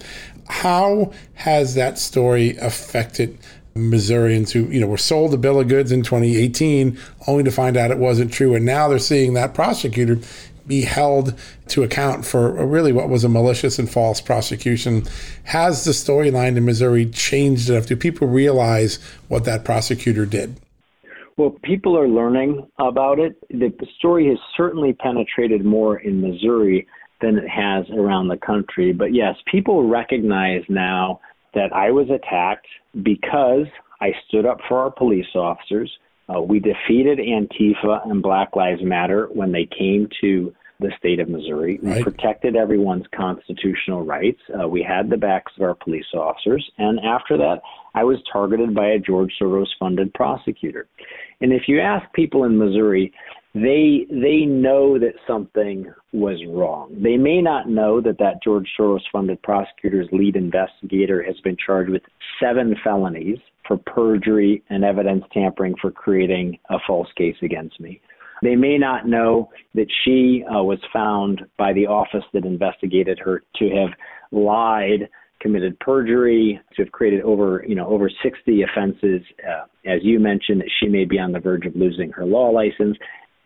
How 0.49 1.13
has 1.35 1.75
that 1.77 1.99
story 1.99 2.57
affected 2.59 3.39
Missourians 3.75 4.53
who, 4.53 4.65
you 4.67 4.81
know, 4.81 4.87
were 4.87 4.99
sold 4.99 5.33
a 5.33 5.37
bill 5.37 5.61
of 5.61 5.69
goods 5.69 5.93
in 5.93 6.03
2018 6.03 6.99
only 7.29 7.45
to 7.45 7.51
find 7.51 7.77
out 7.77 7.91
it 7.91 7.99
wasn't 7.99 8.33
true. 8.33 8.55
And 8.55 8.65
now 8.65 8.89
they're 8.89 8.99
seeing 8.99 9.35
that 9.35 9.55
prosecutor 9.55 10.19
be 10.71 10.83
held 10.83 11.35
to 11.67 11.83
account 11.83 12.25
for 12.25 12.65
really 12.65 12.93
what 12.93 13.11
was 13.11 13.25
a 13.25 13.29
malicious 13.29 13.79
and 13.79 13.91
false 13.91 14.21
prosecution. 14.21 15.05
Has 15.45 15.85
the 15.85 15.91
storyline 15.91 16.57
in 16.57 16.65
Missouri 16.65 17.05
changed 17.07 17.69
enough? 17.69 17.87
Do 17.87 17.97
people 17.97 18.29
realize 18.29 18.99
what 19.29 19.45
that 19.45 19.65
prosecutor 19.65 20.25
did? 20.25 20.57
Well, 21.37 21.57
people 21.63 21.99
are 21.99 22.09
learning 22.09 22.67
about 22.79 23.19
it. 23.19 23.37
The 23.51 23.73
story 23.99 24.29
has 24.29 24.39
certainly 24.57 24.93
penetrated 24.93 25.65
more 25.65 25.99
in 25.99 26.21
Missouri 26.21 26.87
than 27.21 27.37
it 27.37 27.49
has 27.49 27.85
around 27.91 28.29
the 28.29 28.37
country. 28.37 28.93
But 28.93 29.13
yes, 29.13 29.35
people 29.51 29.89
recognize 29.89 30.63
now 30.69 31.21
that 31.55 31.73
I 31.73 31.91
was 31.91 32.09
attacked 32.11 32.69
because 33.03 33.67
I 34.01 34.13
stood 34.29 34.47
up 34.47 34.59
for 34.69 34.79
our 34.79 34.91
police 34.91 35.35
officers. 35.35 35.91
Uh, 36.29 36.41
we 36.41 36.61
defeated 36.61 37.19
Antifa 37.19 38.09
and 38.09 38.23
Black 38.23 38.55
Lives 38.55 38.83
Matter 38.85 39.29
when 39.33 39.51
they 39.51 39.67
came 39.67 40.09
to 40.21 40.55
the 40.81 40.93
state 40.99 41.21
of 41.21 41.29
Missouri. 41.29 41.79
Right. 41.83 41.97
We 41.99 42.03
protected 42.03 42.57
everyone's 42.57 43.07
constitutional 43.15 44.05
rights. 44.05 44.41
Uh, 44.53 44.69
we 44.69 44.83
had 44.83 45.11
the 45.11 45.17
backs 45.17 45.53
of 45.57 45.63
our 45.63 45.75
police 45.75 46.07
officers. 46.15 46.69
And 46.79 46.99
after 47.01 47.37
that, 47.39 47.61
I 47.95 48.05
was 48.05 48.19
targeted 48.33 48.75
by 48.75 48.89
a 48.89 48.99
George 48.99 49.33
Soros 49.41 49.69
funded 49.79 50.13
prosecutor. 50.15 50.89
And 51.41 51.53
if 51.53 51.63
you 51.69 51.81
ask 51.81 52.11
people 52.13 52.45
in 52.45 52.59
Missouri, 52.59 53.13
they 53.55 54.07
they 54.11 54.45
know 54.45 54.99
that 54.99 55.15
something 55.27 55.93
was 56.13 56.39
wrong. 56.49 56.97
They 57.03 57.17
may 57.17 57.43
not 57.43 57.69
know 57.69 58.01
that 58.01 58.19
that 58.19 58.43
George 58.45 58.69
Soros 58.79 59.01
funded 59.11 59.43
prosecutor's 59.43 60.09
lead 60.13 60.37
investigator 60.37 61.23
has 61.23 61.39
been 61.41 61.57
charged 61.57 61.91
with 61.91 62.03
seven 62.41 62.77
felonies 62.85 63.39
for 63.67 63.77
perjury 63.77 64.63
and 64.71 64.85
evidence 64.85 65.25
tampering 65.33 65.75
for 65.81 65.91
creating 65.91 66.59
a 66.71 66.79
false 66.87 67.09
case 67.17 67.37
against 67.43 67.81
me. 67.81 68.01
They 68.43 68.57
may 68.57 68.79
not 68.79 69.07
know 69.07 69.51
that 69.75 69.87
she 70.05 70.45
uh, 70.45 70.63
was 70.63 70.79
found 70.93 71.43
by 71.59 71.73
the 71.73 71.87
office 71.87 72.25
that 72.33 72.45
investigated 72.45 73.19
her 73.19 73.43
to 73.57 73.69
have 73.71 73.91
lied 74.33 75.09
committed 75.41 75.79
perjury, 75.81 76.61
to 76.77 76.83
have 76.83 76.93
created 76.93 77.23
over, 77.23 77.65
you 77.67 77.75
know, 77.75 77.89
over 77.89 78.11
60 78.23 78.63
offenses. 78.63 79.23
Uh, 79.43 79.65
as 79.87 80.01
you 80.03 80.21
mentioned, 80.21 80.61
that 80.61 80.71
she 80.79 80.89
may 80.89 81.05
be 81.05 81.19
on 81.19 81.33
the 81.33 81.41
verge 81.41 81.67
of 81.67 81.75
losing 81.75 82.13
her 82.13 82.25
law 82.25 82.51
license. 82.51 82.97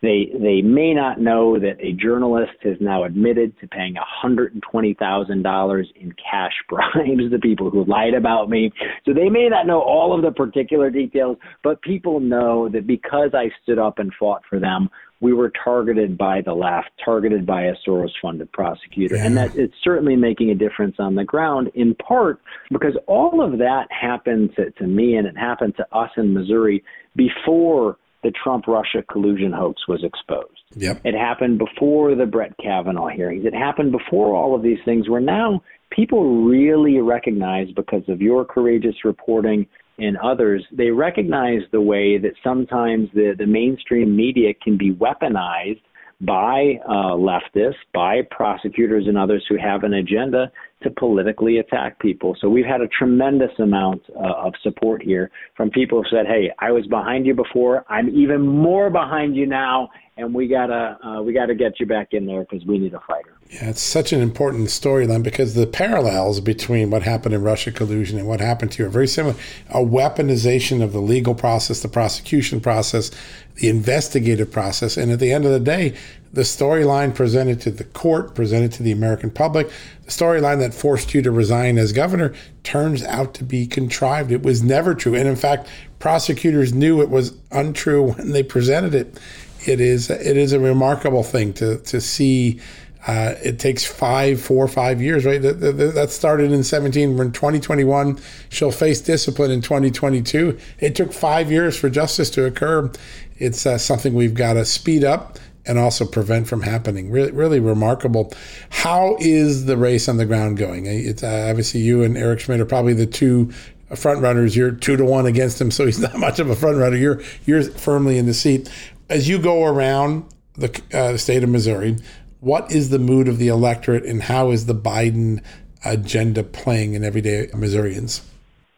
They 0.01 0.29
they 0.33 0.61
may 0.61 0.93
not 0.93 1.19
know 1.19 1.57
that 1.59 1.77
a 1.79 1.93
journalist 1.93 2.53
has 2.61 2.77
now 2.79 3.05
admitted 3.05 3.57
to 3.59 3.67
paying 3.67 3.95
$120,000 4.23 5.85
in 5.95 6.11
cash 6.13 6.53
bribes 6.69 7.31
to 7.31 7.39
people 7.39 7.69
who 7.69 7.85
lied 7.85 8.13
about 8.13 8.49
me. 8.49 8.71
So 9.05 9.13
they 9.13 9.29
may 9.29 9.47
not 9.49 9.65
know 9.65 9.81
all 9.81 10.13
of 10.15 10.21
the 10.21 10.31
particular 10.31 10.89
details, 10.89 11.37
but 11.63 11.81
people 11.81 12.19
know 12.19 12.69
that 12.69 12.85
because 12.85 13.31
I 13.33 13.49
stood 13.63 13.79
up 13.79 13.99
and 13.99 14.11
fought 14.19 14.41
for 14.49 14.59
them, 14.59 14.89
we 15.21 15.33
were 15.33 15.51
targeted 15.63 16.17
by 16.17 16.41
the 16.41 16.53
left, 16.53 16.89
targeted 17.03 17.45
by 17.45 17.63
a 17.63 17.73
Soros 17.87 18.11
funded 18.21 18.51
prosecutor. 18.51 19.15
Yeah. 19.15 19.25
And 19.25 19.37
that 19.37 19.55
it's 19.55 19.73
certainly 19.83 20.15
making 20.15 20.51
a 20.51 20.55
difference 20.55 20.97
on 20.99 21.15
the 21.15 21.23
ground, 21.23 21.71
in 21.73 21.95
part 21.95 22.41
because 22.69 22.93
all 23.07 23.41
of 23.41 23.57
that 23.59 23.87
happened 23.89 24.51
to, 24.57 24.71
to 24.71 24.85
me 24.85 25.15
and 25.15 25.25
it 25.25 25.37
happened 25.37 25.75
to 25.77 25.97
us 25.97 26.11
in 26.17 26.33
Missouri 26.33 26.83
before 27.15 27.97
the 28.25 28.31
Trump 28.31 28.65
Russia 28.67 29.03
collusion 29.11 29.51
hoax 29.51 29.87
was 29.87 30.03
exposed. 30.03 30.63
Yep. 30.75 31.01
It 31.05 31.13
happened 31.13 31.59
before 31.59 32.15
the 32.15 32.25
Brett 32.25 32.53
Kavanaugh 32.57 33.09
hearings. 33.09 33.45
It 33.45 33.53
happened 33.53 33.91
before 33.91 34.35
all 34.35 34.55
of 34.55 34.63
these 34.63 34.79
things 34.83 35.07
where 35.07 35.21
now 35.21 35.61
people 35.91 36.43
really 36.43 36.97
recognize 36.97 37.67
because 37.75 38.01
of 38.07 38.23
your 38.23 38.43
courageous 38.43 38.95
reporting 39.05 39.67
and 39.99 40.17
others, 40.17 40.65
they 40.71 40.89
recognize 40.89 41.61
the 41.71 41.79
way 41.79 42.17
that 42.17 42.33
sometimes 42.43 43.09
the, 43.13 43.35
the 43.37 43.45
mainstream 43.45 44.15
media 44.15 44.55
can 44.55 44.75
be 44.75 44.91
weaponized 44.91 45.81
by 46.21 46.79
uh, 46.89 47.13
leftists, 47.13 47.75
by 47.93 48.21
prosecutors, 48.31 49.05
and 49.07 49.19
others 49.19 49.45
who 49.47 49.57
have 49.57 49.83
an 49.83 49.93
agenda 49.93 50.51
to 50.85 50.91
politically 50.91 51.57
attack 51.57 51.99
people. 51.99 52.37
So 52.39 52.47
we've 52.47 52.65
had 52.65 52.81
a 52.81 52.87
tremendous 52.87 53.51
amount 53.59 54.03
uh, 54.15 54.45
of 54.45 54.53
support 54.63 55.01
here 55.01 55.31
from 55.57 55.69
people 55.71 56.01
who 56.01 56.09
said, 56.15 56.27
"Hey, 56.27 56.51
I 56.59 56.71
was 56.71 56.85
behind 56.87 57.25
you 57.25 57.33
before. 57.33 57.83
I'm 57.89 58.09
even 58.09 58.45
more 58.47 58.89
behind 58.89 59.35
you 59.35 59.47
now, 59.47 59.89
and 60.17 60.33
we 60.33 60.47
gotta 60.47 60.97
uh, 61.03 61.21
we 61.21 61.33
gotta 61.33 61.55
get 61.55 61.79
you 61.79 61.85
back 61.85 62.09
in 62.11 62.25
there 62.25 62.45
because 62.49 62.65
we 62.65 62.77
need 62.77 62.93
a 62.93 63.01
fighter." 63.07 63.34
Yeah, 63.49 63.69
it's 63.69 63.81
such 63.81 64.11
an 64.11 64.21
important 64.21 64.69
storyline 64.69 65.21
because 65.21 65.53
the 65.53 65.67
parallels 65.67 66.39
between 66.39 66.89
what 66.89 67.03
happened 67.03 67.35
in 67.35 67.43
Russia 67.43 67.71
collusion 67.71 68.17
and 68.17 68.27
what 68.27 68.39
happened 68.39 68.71
to 68.71 68.81
you 68.81 68.87
are 68.87 68.91
very 68.91 69.07
similar. 69.07 69.35
A 69.69 69.77
weaponization 69.77 70.81
of 70.81 70.93
the 70.93 70.99
legal 70.99 71.35
process, 71.35 71.81
the 71.81 71.87
prosecution 71.87 72.59
process, 72.59 73.11
the 73.55 73.69
investigative 73.69 74.51
process, 74.51 74.97
and 74.97 75.11
at 75.11 75.19
the 75.19 75.31
end 75.31 75.45
of 75.45 75.51
the 75.51 75.59
day, 75.59 75.95
the 76.33 76.41
storyline 76.41 77.13
presented 77.13 77.61
to 77.61 77.71
the 77.71 77.83
court, 77.83 78.33
presented 78.33 78.71
to 78.73 78.83
the 78.83 78.91
American 78.91 79.29
public, 79.29 79.69
the 80.03 80.11
storyline 80.11 80.57
that 80.59 80.73
forced 80.73 81.13
you 81.13 81.21
to 81.21 81.31
resign 81.31 81.77
as 81.77 81.93
governor 81.93 82.33
turns 82.63 83.03
out 83.03 83.35
to 83.35 83.43
be 83.43 83.67
contrived. 83.67 84.31
It 84.31 84.41
was 84.41 84.63
never 84.63 84.95
true, 84.95 85.13
and 85.13 85.27
in 85.27 85.35
fact, 85.35 85.69
prosecutors 85.99 86.73
knew 86.73 86.99
it 86.99 87.09
was 87.09 87.37
untrue 87.51 88.13
when 88.13 88.31
they 88.31 88.43
presented 88.43 88.95
it. 88.95 89.19
It 89.67 89.79
is 89.79 90.09
it 90.09 90.35
is 90.35 90.51
a 90.51 90.59
remarkable 90.59 91.23
thing 91.23 91.53
to 91.53 91.77
to 91.77 92.01
see 92.01 92.59
uh, 93.07 93.35
it 93.43 93.59
takes 93.59 93.85
five, 93.85 94.41
four, 94.41 94.67
five 94.67 94.99
years, 94.99 95.25
right? 95.25 95.41
That, 95.41 95.59
that, 95.59 95.93
that, 95.93 96.09
started 96.09 96.51
in 96.51 96.63
17. 96.63 97.15
We're 97.15 97.25
in 97.25 97.31
2021. 97.31 98.19
She'll 98.49 98.71
face 98.71 98.99
discipline 98.99 99.51
in 99.51 99.61
2022. 99.61 100.57
It 100.79 100.95
took 100.95 101.13
five 101.13 101.51
years 101.51 101.77
for 101.77 101.89
justice 101.89 102.31
to 102.31 102.45
occur. 102.45 102.91
It's 103.37 103.65
uh, 103.65 103.77
something 103.77 104.15
we've 104.15 104.33
got 104.33 104.53
to 104.53 104.65
speed 104.65 105.03
up 105.03 105.37
and 105.67 105.77
also 105.77 106.05
prevent 106.05 106.47
from 106.47 106.61
happening. 106.61 107.11
Really, 107.11 107.31
really 107.31 107.59
remarkable. 107.59 108.33
How 108.69 109.17
is 109.19 109.65
the 109.65 109.77
race 109.77 110.09
on 110.09 110.17
the 110.17 110.25
ground 110.25 110.57
going? 110.57 110.87
It's 110.87 111.23
uh, 111.23 111.47
obviously 111.49 111.81
you 111.81 112.03
and 112.03 112.17
Eric 112.17 112.39
Schmitt 112.39 112.59
are 112.59 112.65
probably 112.65 112.93
the 112.93 113.05
two 113.05 113.51
front 113.95 114.21
runners. 114.21 114.55
You're 114.55 114.71
two 114.71 114.97
to 114.97 115.05
one 115.05 115.27
against 115.27 115.61
him, 115.61 115.69
so 115.69 115.85
he's 115.85 115.99
not 115.99 116.17
much 116.17 116.39
of 116.39 116.49
a 116.49 116.55
front 116.55 116.77
runner. 116.77 116.97
You're 116.97 117.21
you're 117.45 117.63
firmly 117.63 118.17
in 118.17 118.25
the 118.25 118.33
seat. 118.33 118.69
As 119.09 119.29
you 119.29 119.37
go 119.37 119.65
around 119.65 120.25
the, 120.55 120.69
uh, 120.91 121.11
the 121.11 121.17
state 121.19 121.43
of 121.43 121.49
Missouri, 121.49 121.97
what 122.45 122.71
is 122.71 122.91
the 122.91 122.99
mood 122.99 123.27
of 123.27 123.39
the 123.39 123.47
electorate 123.47 124.05
and 124.05 124.21
how 124.21 124.51
is 124.51 124.67
the 124.67 124.75
Biden 124.75 125.43
agenda 125.83 126.43
playing 126.43 126.93
in 126.93 127.03
everyday 127.03 127.49
Missourians? 127.55 128.21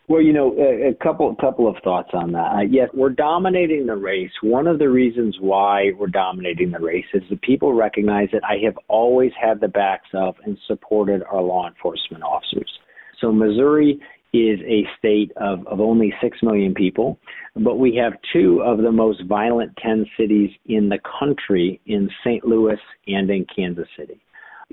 Well, 0.08 0.22
you 0.22 0.32
know, 0.32 0.56
a, 0.58 0.94
couple 1.04 1.36
couple 1.36 1.68
of 1.68 1.76
thoughts 1.84 2.12
on 2.14 2.32
that. 2.32 2.52
Uh, 2.54 2.62
yes, 2.62 2.88
we're 2.94 3.10
dominating 3.10 3.88
the 3.88 3.98
race. 3.98 4.32
One 4.42 4.68
of 4.68 4.80
the 4.80 4.88
reasons 4.88 5.36
why 5.42 5.92
we're 6.00 6.08
dominating 6.08 6.72
the 6.72 6.80
race 6.80 7.08
is 7.14 7.24
that 7.30 7.42
people 7.42 7.74
recognize 7.74 8.30
that 8.32 8.46
I 8.46 8.56
have 8.64 8.80
always 8.88 9.34
had 9.38 9.60
the 9.60 9.68
backs 9.68 10.08
of 10.14 10.36
and 10.46 10.58
supported 10.66 11.22
our 11.30 11.42
law 11.42 11.68
enforcement 11.68 12.24
officers. 12.24 12.72
So 13.20 13.34
Missouri 13.34 14.00
is 14.34 14.60
a 14.62 14.86
state 14.98 15.32
of, 15.38 15.66
of 15.68 15.80
only 15.80 16.14
6 16.22 16.38
million 16.44 16.74
people, 16.74 17.18
but 17.56 17.76
we 17.76 17.96
have 17.96 18.14
two 18.34 18.62
of 18.62 18.80
the 18.80 18.92
most 18.92 19.24
violent 19.28 19.76
10 19.78 20.06
cities 20.18 20.52
in 20.66 20.90
the 20.90 21.00
country 21.20 21.80
in 21.86 22.10
St. 22.24 22.46
Louis 22.46 22.80
and 23.08 23.30
in 23.30 23.46
Kansas 23.56 23.88
City. 23.98 24.20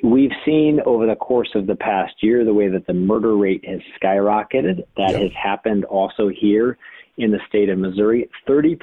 We've 0.02 0.32
seen 0.44 0.80
over 0.86 1.06
the 1.06 1.14
course 1.14 1.50
of 1.54 1.68
the 1.68 1.76
past 1.76 2.14
year 2.20 2.44
the 2.44 2.52
way 2.52 2.68
that 2.68 2.86
the 2.86 2.94
murder 2.94 3.36
rate 3.36 3.64
has 3.64 3.80
skyrocketed. 4.02 4.84
That 4.96 5.10
yep. 5.10 5.22
has 5.22 5.30
happened 5.40 5.84
also 5.84 6.28
here 6.28 6.76
in 7.16 7.30
the 7.30 7.38
state 7.48 7.68
of 7.68 7.78
Missouri. 7.78 8.28
30% 8.48 8.76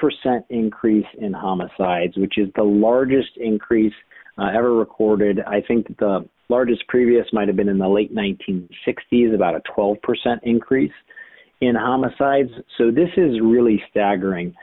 increase 0.48 1.06
in 1.18 1.34
homicides, 1.34 2.16
which 2.16 2.38
is 2.38 2.48
the 2.56 2.62
largest 2.62 3.36
increase 3.36 3.92
uh, 4.38 4.48
ever 4.56 4.74
recorded. 4.74 5.40
I 5.46 5.60
think 5.60 5.96
the 5.98 6.28
largest 6.48 6.86
previous 6.88 7.26
might 7.32 7.48
have 7.48 7.56
been 7.56 7.68
in 7.68 7.78
the 7.78 7.88
late 7.88 8.14
1960s, 8.14 9.34
about 9.34 9.54
a 9.54 9.62
12% 9.76 9.96
increase 10.42 10.92
in 11.60 11.74
homicides. 11.74 12.50
So 12.76 12.90
this 12.90 13.10
is 13.16 13.40
really 13.40 13.82
staggering. 13.90 14.54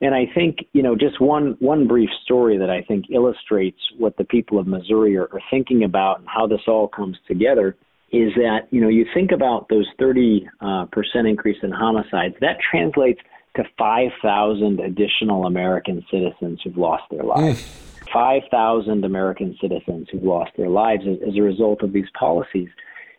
And 0.00 0.14
I 0.14 0.26
think, 0.34 0.58
you 0.72 0.82
know, 0.82 0.96
just 0.96 1.20
one 1.20 1.56
one 1.60 1.86
brief 1.86 2.10
story 2.24 2.58
that 2.58 2.70
I 2.70 2.82
think 2.82 3.06
illustrates 3.10 3.78
what 3.98 4.16
the 4.16 4.24
people 4.24 4.58
of 4.58 4.66
Missouri 4.66 5.16
are, 5.16 5.28
are 5.32 5.40
thinking 5.50 5.84
about 5.84 6.20
and 6.20 6.28
how 6.28 6.46
this 6.46 6.60
all 6.66 6.88
comes 6.88 7.16
together 7.26 7.76
is 8.12 8.32
that, 8.36 8.68
you 8.70 8.80
know, 8.80 8.88
you 8.88 9.06
think 9.14 9.32
about 9.32 9.68
those 9.68 9.86
30 9.98 10.48
uh, 10.60 10.84
percent 10.92 11.26
increase 11.26 11.56
in 11.62 11.72
homicides, 11.72 12.34
that 12.40 12.58
translates 12.70 13.20
to 13.56 13.64
5,000 13.78 14.80
additional 14.80 15.46
American 15.46 16.04
citizens 16.10 16.60
who've 16.62 16.76
lost 16.76 17.04
their 17.10 17.22
lives. 17.22 17.62
Mm. 17.62 17.93
5,000 18.14 19.04
American 19.04 19.56
citizens 19.60 20.06
who've 20.10 20.22
lost 20.22 20.52
their 20.56 20.68
lives 20.68 21.02
as, 21.06 21.18
as, 21.28 21.36
a 21.36 21.42
result 21.42 21.82
of 21.82 21.92
these 21.92 22.06
policies. 22.18 22.68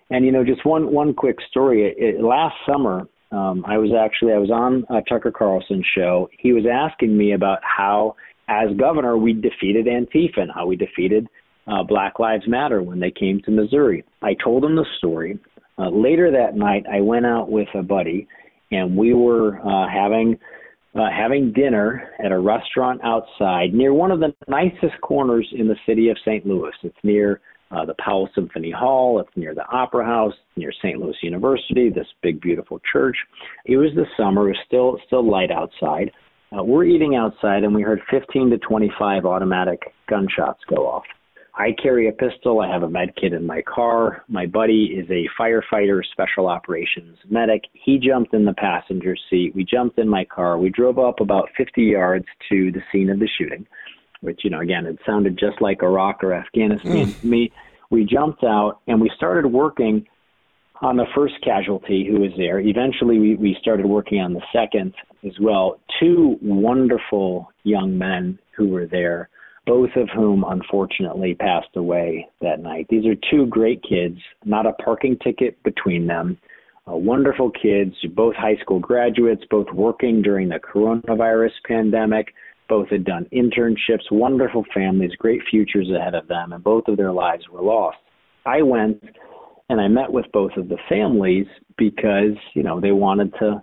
And 0.10 0.26
you 0.26 0.32
know, 0.32 0.44
just 0.44 0.66
one 0.66 0.92
one 0.94 1.14
quick 1.14 1.38
story. 1.50 1.94
It, 1.98 2.24
last 2.24 2.56
summer, 2.66 3.08
um, 3.32 3.66
I 3.68 3.78
was 3.78 3.92
actually 3.92 4.34
I 4.34 4.38
was 4.38 4.52
on 4.52 4.86
uh, 4.90 5.02
Tucker 5.02 5.32
Carlson's 5.32 5.86
show. 5.96 6.30
He 6.40 6.54
was 6.54 6.64
asking 6.72 7.18
me 7.18 7.34
about 7.34 7.60
how, 7.62 8.16
as 8.48 8.70
governor, 8.78 9.18
we 9.18 9.34
defeated 9.34 9.88
Antifa 9.88 10.38
and 10.42 10.52
how 10.54 10.68
we 10.68 10.76
defeated 10.76 11.28
uh, 11.68 11.84
Black 11.84 12.20
Lives 12.20 12.48
Matter 12.48 12.82
when 12.82 13.00
they 13.00 13.12
came 13.12 13.42
to 13.42 13.52
Missouri. 13.52 14.04
I 14.22 14.36
told 14.42 14.64
him 14.64 14.76
the 14.76 14.86
story. 14.98 15.40
Uh, 15.78 15.90
later 15.90 16.32
that 16.32 16.56
night, 16.56 16.86
I 16.90 17.02
went 17.02 17.26
out 17.26 17.50
with 17.50 17.68
a 17.74 17.84
buddy, 17.84 18.28
and 18.72 18.96
we 18.96 19.14
were 19.14 19.60
uh, 19.60 19.90
having 19.92 20.40
uh, 20.96 21.10
having 21.16 21.52
dinner 21.52 22.10
at 22.24 22.32
a 22.32 22.40
restaurant 22.40 23.02
outside 23.04 23.74
near 23.74 23.94
one 23.94 24.12
of 24.12 24.20
the 24.20 24.34
nicest 24.48 25.00
corners 25.02 25.48
in 25.58 25.68
the 25.68 25.76
city 25.86 26.10
of 26.10 26.18
St. 26.26 26.46
Louis. 26.46 26.72
It's 26.84 26.98
near 27.04 27.42
uh, 27.72 27.86
the 27.86 27.96
Powell 28.04 28.30
Symphony 28.34 28.72
Hall. 28.72 29.20
It's 29.20 29.36
near 29.36 29.54
the 29.54 29.68
Opera 29.68 30.06
House, 30.06 30.34
near 30.56 30.72
St. 30.72 31.00
Louis 31.00 31.16
University. 31.22 31.90
This 31.90 32.08
big, 32.22 32.40
beautiful 32.40 32.80
church. 32.92 33.18
It 33.66 33.78
was 33.78 33.92
the 33.96 34.06
summer. 34.18 34.46
It 34.46 34.52
was 34.52 34.58
still 34.66 35.00
still 35.06 35.30
light 35.30 35.52
outside. 35.52 36.12
Uh, 36.58 36.64
we're 36.64 36.86
eating 36.86 37.16
outside, 37.16 37.64
and 37.64 37.74
we 37.74 37.82
heard 37.82 38.00
15 38.10 38.52
to 38.52 38.58
25 38.60 39.26
automatic 39.26 39.82
gunshots 40.08 40.60
go 40.70 40.88
off. 40.88 41.04
I 41.58 41.72
carry 41.82 42.10
a 42.10 42.12
pistol. 42.12 42.60
I 42.60 42.68
have 42.68 42.84
a 42.84 42.90
med 42.90 43.16
kit 43.16 43.32
in 43.32 43.46
my 43.46 43.62
car. 43.62 44.24
My 44.28 44.46
buddy 44.46 44.96
is 44.98 45.10
a 45.10 45.26
firefighter, 45.40 46.02
special 46.12 46.48
operations 46.48 47.18
medic. 47.30 47.64
He 47.74 47.98
jumped 47.98 48.34
in 48.34 48.44
the 48.44 48.54
passenger 48.54 49.16
seat. 49.30 49.56
We 49.56 49.64
jumped 49.64 49.98
in 49.98 50.10
my 50.10 50.26
car. 50.26 50.58
We 50.58 50.70
drove 50.70 51.00
up 51.00 51.22
about 51.22 51.50
50 51.58 51.82
yards 51.82 52.26
to 52.50 52.72
the 52.72 52.82
scene 52.92 53.10
of 53.10 53.20
the 53.20 53.30
shooting, 53.38 53.66
which, 54.20 54.42
you 54.44 54.50
know, 54.50 54.60
again, 54.60 54.86
it 54.86 55.00
sounded 55.06 55.38
just 55.40 55.62
like 55.62 55.82
Iraq 55.82 56.24
or 56.24 56.34
Afghanistan 56.34 57.08
mm. 57.08 57.22
to 57.22 57.28
me. 57.28 57.52
We 57.90 58.04
jumped 58.04 58.44
out 58.44 58.82
and 58.88 59.00
we 59.00 59.10
started 59.16 59.48
working 59.48 60.06
on 60.82 60.98
the 60.98 61.06
first 61.16 61.36
casualty 61.42 62.06
who 62.06 62.20
was 62.20 62.32
there. 62.36 62.60
Eventually, 62.60 63.18
we, 63.18 63.36
we 63.36 63.58
started 63.62 63.86
working 63.86 64.20
on 64.20 64.34
the 64.34 64.42
second 64.52 64.94
as 65.26 65.34
well. 65.40 65.80
Two 66.02 66.38
wonderful 66.42 67.50
young 67.64 67.98
men 67.98 68.38
who 68.58 68.68
were 68.68 68.88
there 68.88 69.30
both 69.66 69.90
of 69.96 70.10
whom 70.14 70.44
unfortunately 70.48 71.34
passed 71.34 71.76
away 71.76 72.28
that 72.42 72.60
night. 72.60 72.88
These 72.90 73.06
are 73.06 73.16
two 73.32 73.48
great 73.48 73.84
kids, 73.84 74.18
not 74.44 74.66
a 74.66 74.74
parking 74.74 75.18
ticket 75.24 75.62
between 75.64 76.08
them. 76.08 76.38
Uh, 76.88 76.96
wonderful 76.96 77.50
kids, 77.50 77.96
both 78.14 78.36
high 78.36 78.58
school 78.62 78.80
graduates, 78.80 79.44
both 79.50 79.68
working 79.74 80.22
during 80.22 80.50
the 80.50 80.60
coronavirus 80.60 81.52
pandemic. 81.68 82.34
Both 82.70 82.90
had 82.90 83.06
done 83.06 83.28
internships, 83.34 84.12
wonderful 84.12 84.66
families, 84.74 85.12
great 85.18 85.42
futures 85.50 85.90
ahead 85.90 86.16
of 86.16 86.28
them, 86.28 86.54
and 86.54 86.64
both 86.64 86.88
of 86.88 86.98
their 86.98 87.12
lives 87.12 87.48
were 87.50 87.62
lost. 87.62 87.98
I 88.46 88.62
went 88.62 89.04
and 89.70 89.82
I 89.82 89.88
met 89.88 90.12
with 90.12 90.26
both 90.32 90.52
of 90.58 90.70
the 90.70 90.78
families 90.88 91.48
because 91.78 92.38
you 92.54 92.64
know 92.64 92.80
they 92.80 92.92
wanted 92.92 93.34
to 93.40 93.62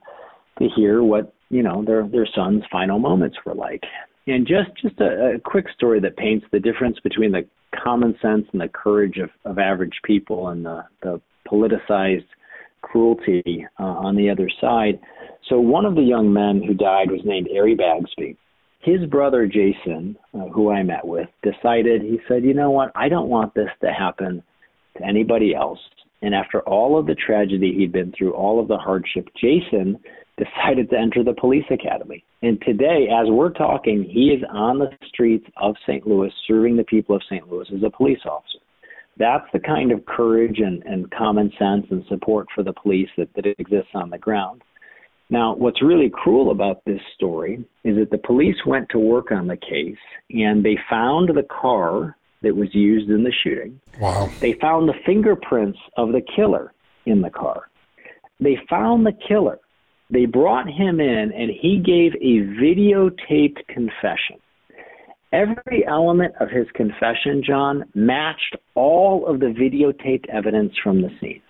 to 0.59 0.68
hear 0.74 1.03
what 1.03 1.32
you 1.48 1.62
know 1.62 1.84
their 1.84 2.07
their 2.09 2.28
son's 2.34 2.64
final 2.70 2.98
moments 2.98 3.36
were 3.44 3.55
like. 3.55 3.82
And 4.27 4.47
just 4.47 4.70
just 4.81 5.01
a, 5.01 5.35
a 5.37 5.41
quick 5.41 5.66
story 5.75 6.01
that 6.01 6.16
paints 6.16 6.47
the 6.53 6.61
difference 6.61 6.99
between 7.01 7.33
the 7.33 7.47
common 7.83 8.14
sense 8.23 8.47
and 8.53 8.61
the 8.61 8.68
courage 8.68 9.18
of, 9.18 9.31
of 9.45 9.59
average 9.59 10.01
people 10.05 10.49
and 10.49 10.64
the, 10.64 10.85
the 11.03 11.20
politicized 11.51 12.27
cruelty 12.83 13.66
uh, 13.81 13.83
on 13.83 14.16
the 14.16 14.31
other 14.31 14.49
side. 14.61 15.01
So 15.49 15.59
one 15.59 15.85
of 15.85 15.95
the 15.95 16.03
young 16.03 16.33
men 16.33 16.62
who 16.64 16.75
died 16.75 17.11
was 17.11 17.20
named 17.25 17.49
Ari 17.57 17.77
Bagsby. 17.77 18.37
His 18.81 19.05
brother 19.09 19.47
Jason, 19.47 20.16
uh, 20.35 20.49
who 20.49 20.70
I 20.70 20.83
met 20.83 21.07
with, 21.07 21.29
decided 21.43 22.03
he 22.03 22.18
said, 22.29 22.45
"You 22.45 22.55
know 22.55 22.70
what? 22.70 22.93
I 22.95 23.09
don't 23.09 23.29
want 23.29 23.55
this 23.55 23.70
to 23.81 23.93
happen 23.93 24.43
to 24.99 25.05
anybody 25.05 25.55
else." 25.55 25.79
And 26.20 26.35
after 26.35 26.61
all 26.61 26.99
of 26.99 27.07
the 27.07 27.16
tragedy 27.16 27.75
he'd 27.77 27.93
been 27.93 28.12
through, 28.16 28.33
all 28.33 28.61
of 28.61 28.68
the 28.68 28.79
hardship, 28.79 29.29
Jason 29.41 29.99
decided 30.39 30.91
to 30.91 30.99
enter 30.99 31.22
the 31.22 31.35
police 31.35 31.64
academy. 31.70 32.24
And 32.43 32.61
today, 32.62 33.09
as 33.12 33.28
we're 33.28 33.53
talking, 33.53 34.03
he 34.03 34.30
is 34.30 34.43
on 34.51 34.78
the 34.78 34.91
streets 35.07 35.47
of 35.57 35.76
St. 35.87 36.07
Louis 36.07 36.33
serving 36.47 36.76
the 36.76 36.85
people 36.85 37.16
of 37.16 37.22
St. 37.28 37.51
Louis 37.51 37.66
as 37.74 37.83
a 37.83 37.91
police 37.91 38.20
officer. 38.24 38.59
That's 39.18 39.47
the 39.53 39.61
kind 39.61 39.93
of 39.93 40.07
courage 40.07 40.59
and, 40.59 40.83
and 40.85 41.11
common 41.11 41.53
sense 41.59 41.87
and 41.91 42.05
support 42.09 42.49
for 42.55 42.62
the 42.62 42.72
police 42.72 43.11
that, 43.18 43.28
that 43.35 43.47
exists 43.47 43.91
on 43.95 44.11
the 44.11 44.18
ground. 44.18 44.62
Now, 45.28 45.55
what's 45.55 45.83
really 45.83 46.11
cruel 46.11 46.51
about 46.51 46.85
this 46.85 47.01
story 47.14 47.64
is 47.85 47.97
that 47.97 48.11
the 48.11 48.18
police 48.18 48.57
went 48.66 48.89
to 48.91 48.99
work 48.99 49.30
on 49.30 49.47
the 49.47 49.57
case 49.57 49.97
and 50.30 50.64
they 50.64 50.78
found 50.91 51.28
the 51.28 51.45
car 51.45 52.16
that 52.43 52.57
was 52.57 52.74
used 52.74 53.09
in 53.09 53.22
the 53.22 53.33
shooting. 53.43 53.80
Wow. 54.01 54.28
They 54.41 54.55
found 54.55 54.89
the 54.89 54.95
fingerprints 55.07 55.78
of 55.97 56.12
the 56.12 56.20
killer 56.20 56.72
in 57.07 57.22
the 57.22 57.30
car. 57.30 57.70
They 58.41 58.59
found 58.68 59.07
the 59.07 59.16
killer. 59.26 59.59
They 60.13 60.27
brought 60.27 60.69
him 60.69 61.01
in 61.01 61.33
and 61.33 61.51
he 61.51 61.79
gave 61.79 62.15
a 62.17 62.47
videotaped 62.61 63.67
confession. 63.69 64.37
Every 65.33 65.87
element 65.89 66.35
of 66.39 66.51
his 66.51 66.67
confession, 66.75 67.43
John, 67.43 67.85
matched 67.95 68.57
all 68.75 69.27
of 69.27 69.41
the 69.41 69.47
videotaped 69.47 70.29
evidence 70.29 70.75
from 70.83 71.01
the 71.01 71.09
scene. 71.19 71.41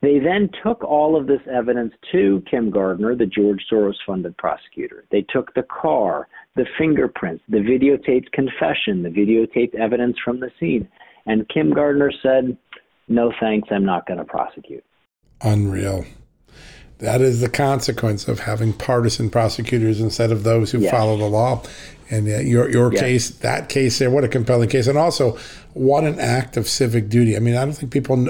They 0.00 0.18
then 0.18 0.50
took 0.64 0.82
all 0.82 1.14
of 1.14 1.28
this 1.28 1.42
evidence 1.48 1.92
to 2.10 2.42
Kim 2.50 2.70
Gardner, 2.70 3.14
the 3.14 3.26
George 3.26 3.64
Soros 3.70 3.94
funded 4.04 4.36
prosecutor. 4.36 5.04
They 5.12 5.24
took 5.32 5.54
the 5.54 5.62
car, 5.62 6.26
the 6.56 6.66
fingerprints, 6.76 7.44
the 7.48 7.58
videotaped 7.58 8.32
confession, 8.32 9.04
the 9.04 9.10
videotaped 9.10 9.76
evidence 9.76 10.16
from 10.24 10.40
the 10.40 10.50
scene. 10.58 10.88
And 11.26 11.48
Kim 11.48 11.72
Gardner 11.72 12.10
said, 12.20 12.58
No 13.06 13.32
thanks, 13.38 13.68
I'm 13.70 13.84
not 13.84 14.08
going 14.08 14.18
to 14.18 14.24
prosecute. 14.24 14.82
Unreal. 15.42 16.04
That 17.02 17.20
is 17.20 17.40
the 17.40 17.48
consequence 17.48 18.28
of 18.28 18.38
having 18.38 18.72
partisan 18.72 19.28
prosecutors 19.28 20.00
instead 20.00 20.30
of 20.30 20.44
those 20.44 20.70
who 20.70 20.78
yes. 20.78 20.92
follow 20.92 21.16
the 21.16 21.26
law. 21.26 21.64
And 22.10 22.28
uh, 22.28 22.38
your 22.38 22.70
your 22.70 22.92
yes. 22.92 23.00
case, 23.00 23.30
that 23.30 23.68
case 23.68 23.98
there, 23.98 24.08
what 24.08 24.22
a 24.22 24.28
compelling 24.28 24.68
case, 24.68 24.86
and 24.86 24.96
also 24.96 25.36
what 25.74 26.04
an 26.04 26.20
act 26.20 26.56
of 26.56 26.68
civic 26.68 27.08
duty. 27.08 27.34
I 27.34 27.40
mean, 27.40 27.56
I 27.56 27.64
don't 27.64 27.72
think 27.72 27.90
people 27.90 28.28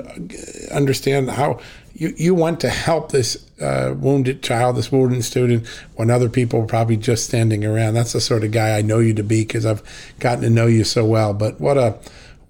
understand 0.71 1.31
how 1.31 1.61
you 1.93 2.15
you 2.17 2.35
went 2.35 2.61
to 2.61 2.71
help 2.71 3.13
this 3.13 3.45
uh, 3.61 3.95
wounded 3.95 4.43
child, 4.43 4.77
this 4.77 4.91
wounded 4.91 5.23
student, 5.23 5.67
when 5.97 6.11
other 6.11 6.31
people 6.31 6.61
were 6.61 6.67
probably 6.67 6.97
just 6.97 7.27
standing 7.27 7.67
around. 7.67 7.93
That's 7.93 8.15
the 8.15 8.23
sort 8.23 8.43
of 8.43 8.53
guy 8.53 8.79
I 8.79 8.81
know 8.81 9.01
you 9.01 9.13
to 9.15 9.23
be 9.23 9.43
because 9.43 9.67
I've 9.67 9.83
gotten 10.19 10.45
to 10.45 10.51
know 10.51 10.67
you 10.67 10.85
so 10.85 11.05
well. 11.05 11.35
But 11.35 11.61
what 11.61 11.77
a 11.77 11.99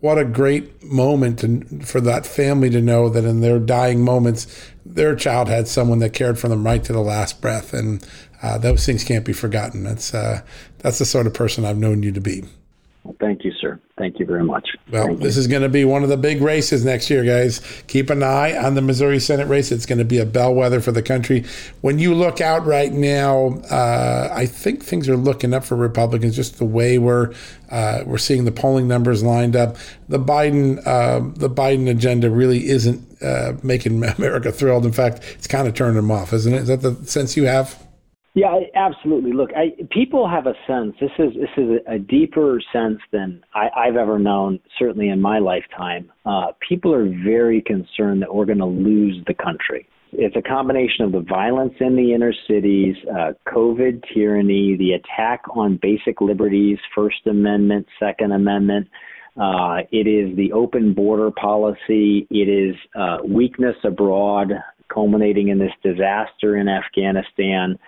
what 0.03 0.19
a 0.19 0.25
great 0.25 0.83
moment 0.83 1.39
to, 1.39 1.61
for 1.85 2.01
that 2.01 2.27
family 2.27 2.69
to 2.69 2.81
know 2.81 3.09
that 3.09 3.25
in 3.25 3.41
their 3.41 3.61
dying 3.61 4.05
moments, 4.05 4.49
their 4.85 5.15
child 5.15 5.47
had 5.47 5.69
someone 5.69 6.01
that 6.01 6.13
cared 6.13 6.41
for 6.41 6.49
them 6.49 6.67
right 6.67 6.83
to 6.83 6.93
the 6.93 7.01
last 7.01 7.41
breath, 7.41 7.73
and 7.73 8.05
uh, 8.43 8.59
those 8.59 8.85
things 8.85 9.05
can't 9.05 9.25
be 9.25 9.33
forgotten. 9.33 9.85
That's 9.85 10.13
uh, 10.13 10.43
that's 10.79 10.99
the 10.99 11.05
sort 11.05 11.29
of 11.29 11.35
person 11.35 11.65
I've 11.65 11.79
known 11.79 12.03
you 12.03 12.11
to 12.11 12.21
be. 12.21 12.43
Well, 13.05 13.15
thank 13.21 13.45
you, 13.45 13.53
sir. 13.53 13.79
Thank 14.03 14.19
you 14.19 14.27
very 14.27 14.43
much. 14.43 14.69
Well, 14.91 15.07
thank 15.07 15.21
this 15.21 15.37
you. 15.37 15.43
is 15.43 15.47
going 15.47 15.63
to 15.63 15.69
be 15.69 15.85
one 15.85 16.03
of 16.03 16.09
the 16.09 16.17
big 16.17 16.43
races 16.43 16.85
next 16.85 17.09
year, 17.09 17.23
guys. 17.25 17.61
Keep 17.87 18.11
an 18.11 18.25
eye 18.25 18.59
on 18.59 18.75
the 18.75 18.83
Missouri 18.83 19.21
Senate 19.21 19.47
race. 19.47 19.71
It's 19.71 19.87
going 19.87 20.01
to 20.01 20.05
be 20.05 20.19
a 20.19 20.27
bellwether 20.27 20.81
for 20.81 20.91
the 20.91 21.03
country. 21.03 21.45
When 21.83 22.01
you 22.01 22.13
look 22.13 22.41
out 22.41 22.67
right 22.67 22.93
now, 22.93 23.61
uh, 23.71 24.29
I 24.33 24.47
think 24.47 24.83
things 24.83 25.09
are 25.09 25.17
looking 25.17 25.55
up 25.55 25.63
for 25.63 25.77
Republicans. 25.77 26.35
Just 26.35 26.59
the 26.59 26.65
way 26.65 26.99
we're 26.99 27.33
uh, 27.71 28.03
we're 28.05 28.19
seeing 28.19 28.45
the 28.45 28.51
polling 28.51 28.89
numbers 28.89 29.23
lined 29.23 29.55
up. 29.55 29.77
The 30.09 30.19
Biden 30.19 30.85
uh, 30.85 31.21
the 31.37 31.49
Biden 31.49 31.89
agenda 31.89 32.29
really 32.29 32.67
isn't 32.67 33.23
uh, 33.23 33.53
making 33.63 34.03
America 34.19 34.51
thrilled. 34.51 34.85
In 34.85 34.91
fact, 34.91 35.23
it's 35.35 35.47
kind 35.47 35.69
of 35.69 35.75
turning 35.75 35.95
them 35.95 36.11
off, 36.11 36.33
isn't 36.33 36.53
it? 36.53 36.63
Is 36.63 36.67
that 36.67 36.83
the 36.83 36.97
sense 37.07 37.37
you 37.37 37.45
have? 37.47 37.81
Yeah, 38.35 38.61
absolutely. 38.75 39.33
Look, 39.33 39.51
I, 39.55 39.73
people 39.91 40.27
have 40.29 40.47
a 40.47 40.55
sense. 40.67 40.95
This 40.99 41.11
is 41.19 41.35
this 41.35 41.51
is 41.59 41.81
a, 41.87 41.99
deeper 41.99 42.61
sense 42.73 42.99
than 43.13 43.43
I, 43.55 43.69
I've 43.77 43.97
ever 43.97 44.19
known. 44.19 44.59
Certainly 44.79 45.11
in 45.11 45.21
my 45.21 45.39
lifetime, 45.39 46.11
uh, 46.25 46.53
people 46.67 46.95
are 46.95 47.05
very 47.25 47.61
concerned 47.61 48.23
that 48.23 48.35
we're 48.35 48.47
going 48.47 48.59
to 48.59 48.65
lose 48.65 49.23
the 49.27 49.35
country. 49.35 49.87
It's 50.13 50.37
a 50.37 50.43
combination 50.43 51.05
of 51.05 51.13
the 51.13 51.21
violence 51.21 51.75
in 51.81 51.95
the 51.95 52.15
inner 52.15 52.33
cities, 52.49 52.97
uh, 53.11 53.33
COVID 53.49 54.03
tyranny, 54.15 54.77
the 54.79 54.93
attack 54.93 55.43
on 55.55 55.79
basic 55.81 56.21
liberties, 56.21 56.79
First 56.95 57.27
Amendment, 57.27 57.87
Second 57.99 58.33
Amendment. 58.33 58.89
Uh, 59.39 59.81
it 59.91 60.07
is 60.07 60.35
the 60.37 60.53
open 60.53 60.95
border 60.95 61.31
policy. 61.31 62.27
It 62.31 62.49
is 62.49 62.77
uh, 62.95 63.19
weakness 63.27 63.77
abroad, 63.85 64.53
culminating 64.93 65.49
in 65.49 65.59
this 65.59 65.73
disaster 65.83 66.57
in 66.57 66.69
Afghanistan 66.69 67.79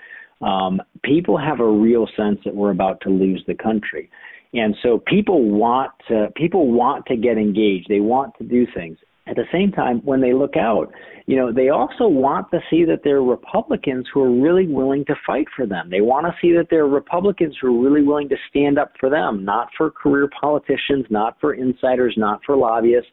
um, 0.44 0.80
people 1.02 1.38
have 1.38 1.60
a 1.60 1.68
real 1.68 2.06
sense 2.16 2.38
that 2.44 2.54
we're 2.54 2.70
about 2.70 3.00
to 3.02 3.08
lose 3.08 3.42
the 3.46 3.54
country. 3.54 4.10
And 4.52 4.76
so 4.82 5.02
people 5.06 5.50
want 5.50 5.90
to 6.08 6.28
people 6.36 6.70
want 6.70 7.06
to 7.06 7.16
get 7.16 7.38
engaged. 7.38 7.86
They 7.88 8.00
want 8.00 8.34
to 8.38 8.44
do 8.44 8.66
things. 8.72 8.98
At 9.26 9.36
the 9.36 9.44
same 9.50 9.72
time, 9.72 10.00
when 10.04 10.20
they 10.20 10.34
look 10.34 10.54
out, 10.54 10.92
you 11.26 11.36
know, 11.36 11.50
they 11.50 11.70
also 11.70 12.06
want 12.06 12.50
to 12.50 12.60
see 12.68 12.84
that 12.84 13.00
there 13.02 13.16
are 13.16 13.24
Republicans 13.24 14.06
who 14.12 14.22
are 14.22 14.30
really 14.30 14.66
willing 14.66 15.04
to 15.06 15.14
fight 15.26 15.46
for 15.56 15.66
them. 15.66 15.88
They 15.90 16.02
want 16.02 16.26
to 16.26 16.34
see 16.42 16.52
that 16.52 16.66
there 16.68 16.84
are 16.84 16.88
Republicans 16.88 17.56
who 17.58 17.68
are 17.68 17.82
really 17.82 18.02
willing 18.02 18.28
to 18.28 18.36
stand 18.50 18.78
up 18.78 18.92
for 19.00 19.08
them, 19.08 19.42
not 19.42 19.68
for 19.78 19.90
career 19.90 20.28
politicians, 20.38 21.06
not 21.08 21.40
for 21.40 21.54
insiders, 21.54 22.14
not 22.18 22.40
for 22.44 22.54
lobbyists. 22.54 23.10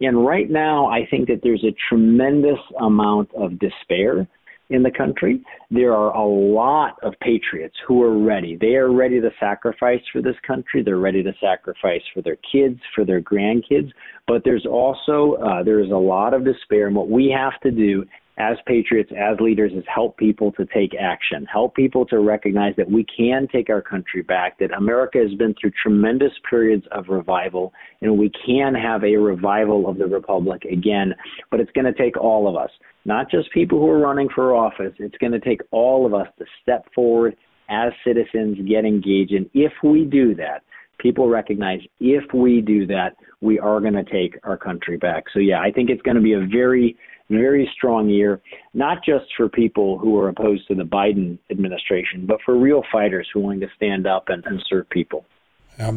And 0.00 0.26
right 0.26 0.50
now, 0.50 0.86
I 0.86 1.06
think 1.08 1.28
that 1.28 1.40
there's 1.44 1.64
a 1.64 1.74
tremendous 1.88 2.58
amount 2.80 3.30
of 3.36 3.60
despair 3.60 4.26
in 4.72 4.82
the 4.82 4.90
country, 4.90 5.42
there 5.70 5.94
are 5.94 6.14
a 6.14 6.26
lot 6.26 6.96
of 7.02 7.14
patriots 7.20 7.76
who 7.86 8.02
are 8.02 8.18
ready. 8.18 8.56
They 8.56 8.74
are 8.74 8.92
ready 8.92 9.20
to 9.20 9.30
sacrifice 9.38 10.00
for 10.12 10.22
this 10.22 10.36
country. 10.46 10.82
They're 10.82 10.98
ready 10.98 11.22
to 11.22 11.32
sacrifice 11.40 12.02
for 12.14 12.22
their 12.22 12.38
kids, 12.50 12.80
for 12.94 13.04
their 13.04 13.20
grandkids. 13.20 13.90
But 14.26 14.42
there's 14.44 14.66
also 14.66 15.34
uh, 15.44 15.62
there 15.62 15.80
is 15.80 15.90
a 15.90 15.96
lot 15.96 16.34
of 16.34 16.44
despair, 16.44 16.86
and 16.86 16.96
what 16.96 17.08
we 17.08 17.34
have 17.36 17.60
to 17.60 17.70
do 17.70 18.04
as 18.38 18.56
patriots, 18.66 19.10
as 19.16 19.38
leaders, 19.40 19.72
is 19.72 19.84
help 19.92 20.16
people 20.16 20.52
to 20.52 20.64
take 20.66 20.92
action, 20.98 21.46
help 21.52 21.74
people 21.74 22.06
to 22.06 22.20
recognize 22.20 22.74
that 22.76 22.90
we 22.90 23.04
can 23.16 23.46
take 23.52 23.68
our 23.68 23.82
country 23.82 24.22
back, 24.22 24.58
that 24.58 24.72
America 24.72 25.18
has 25.18 25.34
been 25.34 25.54
through 25.60 25.72
tremendous 25.82 26.32
periods 26.48 26.84
of 26.92 27.08
revival, 27.08 27.72
and 28.00 28.18
we 28.18 28.30
can 28.46 28.74
have 28.74 29.04
a 29.04 29.16
revival 29.16 29.88
of 29.88 29.98
the 29.98 30.06
Republic 30.06 30.64
again. 30.64 31.14
But 31.50 31.60
it's 31.60 31.72
going 31.72 31.84
to 31.84 31.92
take 31.92 32.16
all 32.16 32.48
of 32.48 32.56
us 32.56 32.70
not 33.04 33.30
just 33.30 33.50
people 33.52 33.78
who 33.78 33.88
are 33.88 33.98
running 33.98 34.28
for 34.34 34.54
office. 34.54 34.92
It's 34.98 35.16
going 35.18 35.32
to 35.32 35.40
take 35.40 35.60
all 35.70 36.06
of 36.06 36.14
us 36.14 36.28
to 36.38 36.44
step 36.62 36.86
forward 36.94 37.36
as 37.68 37.92
citizens, 38.06 38.58
get 38.68 38.84
engaged. 38.84 39.32
And 39.32 39.48
if 39.54 39.72
we 39.82 40.04
do 40.04 40.34
that, 40.36 40.62
people 40.98 41.28
recognize 41.28 41.80
if 42.00 42.24
we 42.32 42.60
do 42.60 42.86
that, 42.86 43.16
we 43.40 43.58
are 43.58 43.80
going 43.80 43.94
to 43.94 44.04
take 44.04 44.38
our 44.44 44.56
country 44.56 44.96
back. 44.96 45.24
So, 45.32 45.40
yeah, 45.40 45.60
I 45.60 45.72
think 45.72 45.90
it's 45.90 46.02
going 46.02 46.16
to 46.16 46.22
be 46.22 46.34
a 46.34 46.46
very, 46.46 46.96
very 47.32 47.70
strong 47.74 48.08
year, 48.08 48.40
not 48.74 49.04
just 49.04 49.24
for 49.36 49.48
people 49.48 49.98
who 49.98 50.18
are 50.18 50.28
opposed 50.28 50.68
to 50.68 50.74
the 50.74 50.84
Biden 50.84 51.38
administration, 51.50 52.26
but 52.26 52.38
for 52.44 52.56
real 52.56 52.82
fighters 52.92 53.28
who 53.32 53.40
are 53.40 53.42
willing 53.42 53.60
to 53.60 53.68
stand 53.76 54.06
up 54.06 54.28
and, 54.28 54.44
and 54.46 54.62
serve 54.68 54.88
people. 54.90 55.24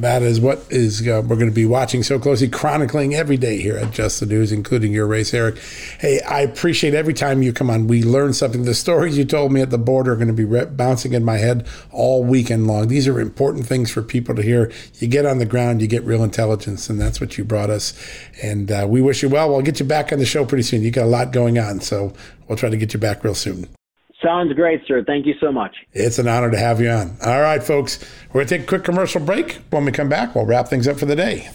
That 0.05 0.21
is 0.21 0.39
what 0.39 0.63
is 0.69 1.01
uh, 1.07 1.23
we're 1.27 1.35
going 1.35 1.49
to 1.49 1.51
be 1.51 1.65
watching 1.65 2.03
so 2.03 2.19
closely, 2.19 2.47
chronicling 2.47 3.15
every 3.15 3.37
day 3.37 3.59
here 3.59 3.75
at 3.75 3.91
Just 3.91 4.19
the 4.19 4.25
News, 4.25 4.51
including 4.51 4.93
your 4.93 5.07
race, 5.07 5.33
Eric. 5.33 5.57
Hey, 5.99 6.21
I 6.21 6.41
appreciate 6.41 6.93
every 6.93 7.13
time 7.13 7.41
you 7.41 7.51
come 7.51 7.69
on. 7.69 7.87
We 7.87 8.03
learn 8.03 8.33
something. 8.33 8.65
The 8.65 8.75
stories 8.75 9.17
you 9.17 9.25
told 9.25 9.51
me 9.51 9.61
at 9.61 9.71
the 9.71 9.77
border 9.77 10.13
are 10.13 10.15
going 10.15 10.27
to 10.27 10.33
be 10.33 10.45
re- 10.45 10.65
bouncing 10.65 11.13
in 11.13 11.23
my 11.23 11.37
head 11.37 11.67
all 11.91 12.23
weekend 12.23 12.67
long. 12.67 12.87
These 12.87 13.07
are 13.07 13.19
important 13.19 13.65
things 13.65 13.91
for 13.91 14.01
people 14.03 14.35
to 14.35 14.41
hear. 14.41 14.71
You 14.99 15.07
get 15.07 15.25
on 15.25 15.39
the 15.39 15.45
ground, 15.45 15.81
you 15.81 15.87
get 15.87 16.03
real 16.03 16.23
intelligence, 16.23 16.89
and 16.89 17.01
that's 17.01 17.19
what 17.19 17.37
you 17.37 17.43
brought 17.43 17.69
us. 17.69 17.93
And 18.43 18.71
uh, 18.71 18.85
we 18.87 19.01
wish 19.01 19.23
you 19.23 19.29
well. 19.29 19.49
We'll 19.49 19.61
get 19.61 19.79
you 19.79 19.85
back 19.85 20.13
on 20.13 20.19
the 20.19 20.25
show 20.25 20.45
pretty 20.45 20.63
soon. 20.63 20.83
You 20.83 20.91
got 20.91 21.05
a 21.05 21.07
lot 21.07 21.31
going 21.31 21.57
on, 21.57 21.81
so 21.81 22.13
we'll 22.47 22.57
try 22.57 22.69
to 22.69 22.77
get 22.77 22.93
you 22.93 22.99
back 22.99 23.23
real 23.23 23.35
soon. 23.35 23.67
Sounds 24.25 24.51
great, 24.53 24.81
sir. 24.87 25.03
Thank 25.03 25.27
you 25.27 25.35
so 25.39 25.51
much. 25.51 25.75
It's 25.93 26.17
an 26.17 26.27
honor 26.27 26.49
to 26.49 26.57
have 26.57 26.81
you 26.81 26.89
on. 26.89 27.15
All 27.23 27.41
right, 27.41 27.61
folks, 27.61 28.03
we're 28.29 28.39
going 28.39 28.47
to 28.47 28.57
take 28.57 28.63
a 28.63 28.67
quick 28.67 28.83
commercial 28.83 29.21
break. 29.21 29.61
When 29.69 29.85
we 29.85 29.91
come 29.91 30.09
back, 30.09 30.33
we'll 30.33 30.47
wrap 30.47 30.67
things 30.67 30.87
up 30.87 30.97
for 30.97 31.05
the 31.05 31.15
day. 31.15 31.49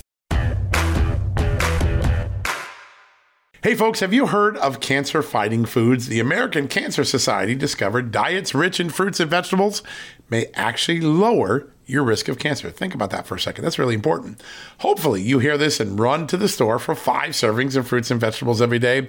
Hey, 3.62 3.74
folks, 3.74 4.00
have 4.00 4.14
you 4.14 4.28
heard 4.28 4.56
of 4.58 4.80
cancer 4.80 5.20
fighting 5.20 5.64
foods? 5.64 6.06
The 6.06 6.20
American 6.20 6.68
Cancer 6.68 7.04
Society 7.04 7.56
discovered 7.56 8.12
diets 8.12 8.54
rich 8.54 8.78
in 8.78 8.88
fruits 8.88 9.18
and 9.18 9.28
vegetables 9.28 9.82
may 10.30 10.46
actually 10.54 11.00
lower 11.00 11.66
your 11.84 12.04
risk 12.04 12.28
of 12.28 12.38
cancer. 12.38 12.70
Think 12.70 12.94
about 12.94 13.10
that 13.10 13.26
for 13.26 13.34
a 13.34 13.40
second. 13.40 13.64
That's 13.64 13.78
really 13.78 13.96
important. 13.96 14.40
Hopefully, 14.78 15.20
you 15.20 15.40
hear 15.40 15.58
this 15.58 15.80
and 15.80 15.98
run 15.98 16.26
to 16.28 16.36
the 16.36 16.48
store 16.48 16.78
for 16.78 16.94
five 16.94 17.32
servings 17.32 17.76
of 17.76 17.88
fruits 17.88 18.10
and 18.10 18.20
vegetables 18.20 18.62
every 18.62 18.78
day. 18.78 19.08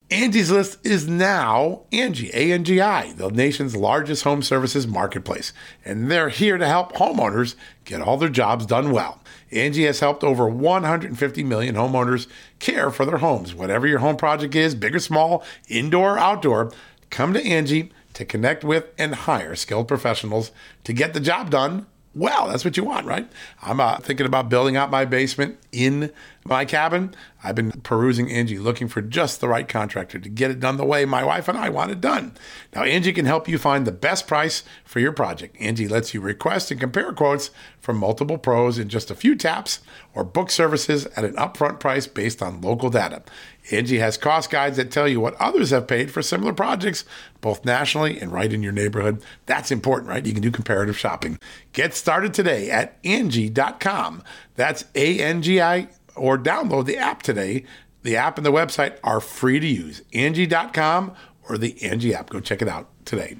Angie's 0.11 0.51
List 0.51 0.85
is 0.85 1.07
now 1.07 1.83
Angie, 1.93 2.31
A-N-G-I, 2.33 3.13
the 3.13 3.29
nation's 3.29 3.77
largest 3.77 4.25
home 4.25 4.43
services 4.43 4.85
marketplace. 4.85 5.53
And 5.85 6.11
they're 6.11 6.27
here 6.27 6.57
to 6.57 6.67
help 6.67 6.91
homeowners 6.91 7.55
get 7.85 8.01
all 8.01 8.17
their 8.17 8.27
jobs 8.27 8.65
done 8.65 8.91
well. 8.91 9.21
Angie 9.53 9.85
has 9.85 10.01
helped 10.01 10.25
over 10.25 10.49
150 10.49 11.43
million 11.45 11.75
homeowners 11.75 12.27
care 12.59 12.91
for 12.91 13.05
their 13.05 13.19
homes. 13.19 13.55
Whatever 13.55 13.87
your 13.87 13.99
home 13.99 14.17
project 14.17 14.53
is, 14.53 14.75
big 14.75 14.93
or 14.93 14.99
small, 14.99 15.45
indoor 15.69 16.15
or 16.15 16.19
outdoor, 16.19 16.73
come 17.09 17.33
to 17.33 17.41
Angie 17.41 17.93
to 18.13 18.25
connect 18.25 18.65
with 18.65 18.91
and 18.97 19.15
hire 19.15 19.55
skilled 19.55 19.87
professionals 19.87 20.51
to 20.83 20.91
get 20.91 21.13
the 21.13 21.21
job 21.21 21.49
done 21.49 21.85
well. 22.13 22.49
That's 22.49 22.65
what 22.65 22.75
you 22.75 22.83
want, 22.83 23.05
right? 23.05 23.29
I'm 23.61 23.79
uh, 23.79 23.97
thinking 23.99 24.25
about 24.25 24.49
building 24.49 24.75
out 24.75 24.91
my 24.91 25.05
basement 25.05 25.57
in 25.71 26.11
my 26.43 26.65
cabin. 26.65 27.13
I've 27.43 27.55
been 27.55 27.71
perusing 27.71 28.31
Angie, 28.31 28.59
looking 28.59 28.87
for 28.87 29.01
just 29.01 29.41
the 29.41 29.47
right 29.47 29.67
contractor 29.67 30.19
to 30.19 30.29
get 30.29 30.51
it 30.51 30.59
done 30.59 30.77
the 30.77 30.85
way 30.85 31.05
my 31.05 31.23
wife 31.23 31.47
and 31.47 31.57
I 31.57 31.69
want 31.69 31.91
it 31.91 32.01
done. 32.01 32.35
Now, 32.75 32.83
Angie 32.83 33.13
can 33.13 33.25
help 33.25 33.47
you 33.47 33.57
find 33.57 33.85
the 33.85 33.91
best 33.91 34.27
price 34.27 34.63
for 34.83 34.99
your 34.99 35.11
project. 35.11 35.55
Angie 35.59 35.87
lets 35.87 36.13
you 36.13 36.21
request 36.21 36.71
and 36.71 36.79
compare 36.79 37.13
quotes 37.13 37.51
from 37.79 37.97
multiple 37.97 38.37
pros 38.37 38.77
in 38.77 38.89
just 38.89 39.09
a 39.09 39.15
few 39.15 39.35
taps 39.35 39.79
or 40.13 40.23
book 40.23 40.51
services 40.51 41.05
at 41.15 41.23
an 41.23 41.35
upfront 41.35 41.79
price 41.79 42.05
based 42.05 42.41
on 42.41 42.61
local 42.61 42.89
data. 42.89 43.23
Angie 43.71 43.99
has 43.99 44.17
cost 44.17 44.49
guides 44.49 44.77
that 44.77 44.91
tell 44.91 45.07
you 45.07 45.19
what 45.19 45.35
others 45.35 45.69
have 45.69 45.87
paid 45.87 46.11
for 46.11 46.21
similar 46.21 46.53
projects, 46.53 47.05
both 47.41 47.63
nationally 47.63 48.19
and 48.19 48.31
right 48.31 48.51
in 48.51 48.63
your 48.63 48.71
neighborhood. 48.71 49.23
That's 49.45 49.71
important, 49.71 50.09
right? 50.09 50.25
You 50.25 50.33
can 50.33 50.41
do 50.41 50.51
comparative 50.51 50.97
shopping. 50.97 51.37
Get 51.73 51.93
started 51.93 52.33
today 52.33 52.71
at 52.71 52.97
Angie.com. 53.03 54.23
That's 54.55 54.85
A 54.95 55.19
N 55.19 55.41
G 55.41 55.61
I 55.61 55.89
or 56.15 56.37
download 56.37 56.85
the 56.85 56.97
app 56.97 57.23
today. 57.23 57.65
The 58.03 58.17
app 58.17 58.37
and 58.37 58.45
the 58.45 58.51
website 58.51 58.97
are 59.03 59.19
free 59.19 59.59
to 59.59 59.67
use. 59.67 60.01
Angie.com 60.13 61.13
or 61.47 61.57
the 61.57 61.81
Angie 61.83 62.13
app. 62.13 62.29
Go 62.29 62.39
check 62.39 62.61
it 62.61 62.67
out 62.67 62.89
today. 63.05 63.37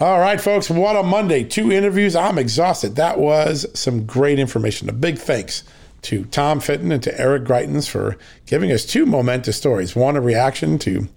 All 0.00 0.20
right, 0.20 0.40
folks, 0.40 0.70
what 0.70 0.94
a 0.94 1.02
Monday. 1.02 1.42
Two 1.42 1.72
interviews. 1.72 2.14
I'm 2.14 2.38
exhausted. 2.38 2.94
That 2.94 3.18
was 3.18 3.66
some 3.74 4.06
great 4.06 4.38
information. 4.38 4.88
A 4.88 4.92
big 4.92 5.18
thanks 5.18 5.64
to 6.02 6.24
Tom 6.26 6.60
Fitton 6.60 6.92
and 6.92 7.02
to 7.02 7.20
Eric 7.20 7.42
Greitens 7.42 7.88
for 7.88 8.16
giving 8.46 8.70
us 8.70 8.84
two 8.84 9.04
momentous 9.04 9.56
stories. 9.56 9.96
One, 9.96 10.16
a 10.16 10.20
reaction 10.20 10.78
to 10.80 11.08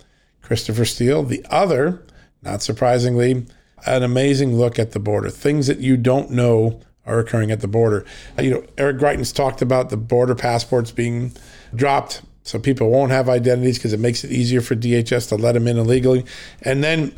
Christopher 0.42 0.86
Steele. 0.86 1.22
The 1.22 1.46
other, 1.50 2.04
not 2.42 2.64
surprisingly, 2.64 3.46
an 3.86 4.02
amazing 4.02 4.56
look 4.56 4.80
at 4.80 4.94
the 4.94 5.00
border. 5.00 5.30
Things 5.30 5.68
that 5.68 5.80
you 5.80 5.96
don't 5.96 6.32
know 6.32 6.82
are 7.12 7.20
occurring 7.20 7.52
at 7.52 7.62
the 7.62 7.68
border. 7.68 8.06
Uh, 8.38 8.42
you 8.42 8.52
know, 8.52 8.64
Eric 8.78 8.98
Greitens 8.98 9.34
talked 9.34 9.62
about 9.62 9.90
the 9.90 9.98
border 9.98 10.36
passports 10.36 10.92
being 10.92 11.32
dropped 11.76 12.22
so 12.44 12.60
people 12.60 12.90
won't 12.90 13.12
have 13.12 13.30
identities 13.30 13.78
because 13.78 13.94
it 13.94 14.00
makes 14.00 14.24
it 14.24 14.32
easier 14.32 14.62
for 14.62 14.76
DHS 14.76 15.30
to 15.30 15.36
let 15.36 15.54
them 15.54 15.68
in 15.68 15.78
illegally. 15.78 16.26
And 16.64 16.84
then 16.84 17.14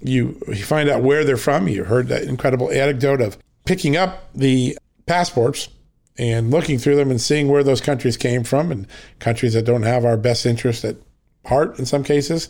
you, 0.00 0.40
you 0.48 0.64
find 0.64 0.88
out 0.88 1.02
where 1.02 1.24
they're 1.24 1.36
from. 1.36 1.68
You 1.68 1.84
heard 1.84 2.08
that 2.08 2.22
incredible 2.22 2.70
anecdote 2.70 3.20
of 3.20 3.38
picking 3.64 3.96
up 3.96 4.32
the 4.34 4.76
passports 5.06 5.68
and 6.18 6.50
looking 6.50 6.78
through 6.78 6.96
them 6.96 7.10
and 7.10 7.20
seeing 7.20 7.48
where 7.48 7.64
those 7.64 7.80
countries 7.80 8.16
came 8.16 8.44
from 8.44 8.72
and 8.72 8.86
countries 9.18 9.54
that 9.54 9.64
don't 9.64 9.82
have 9.82 10.04
our 10.04 10.16
best 10.16 10.46
interest 10.46 10.84
at 10.84 10.96
heart 11.46 11.78
in 11.78 11.86
some 11.86 12.04
cases. 12.04 12.48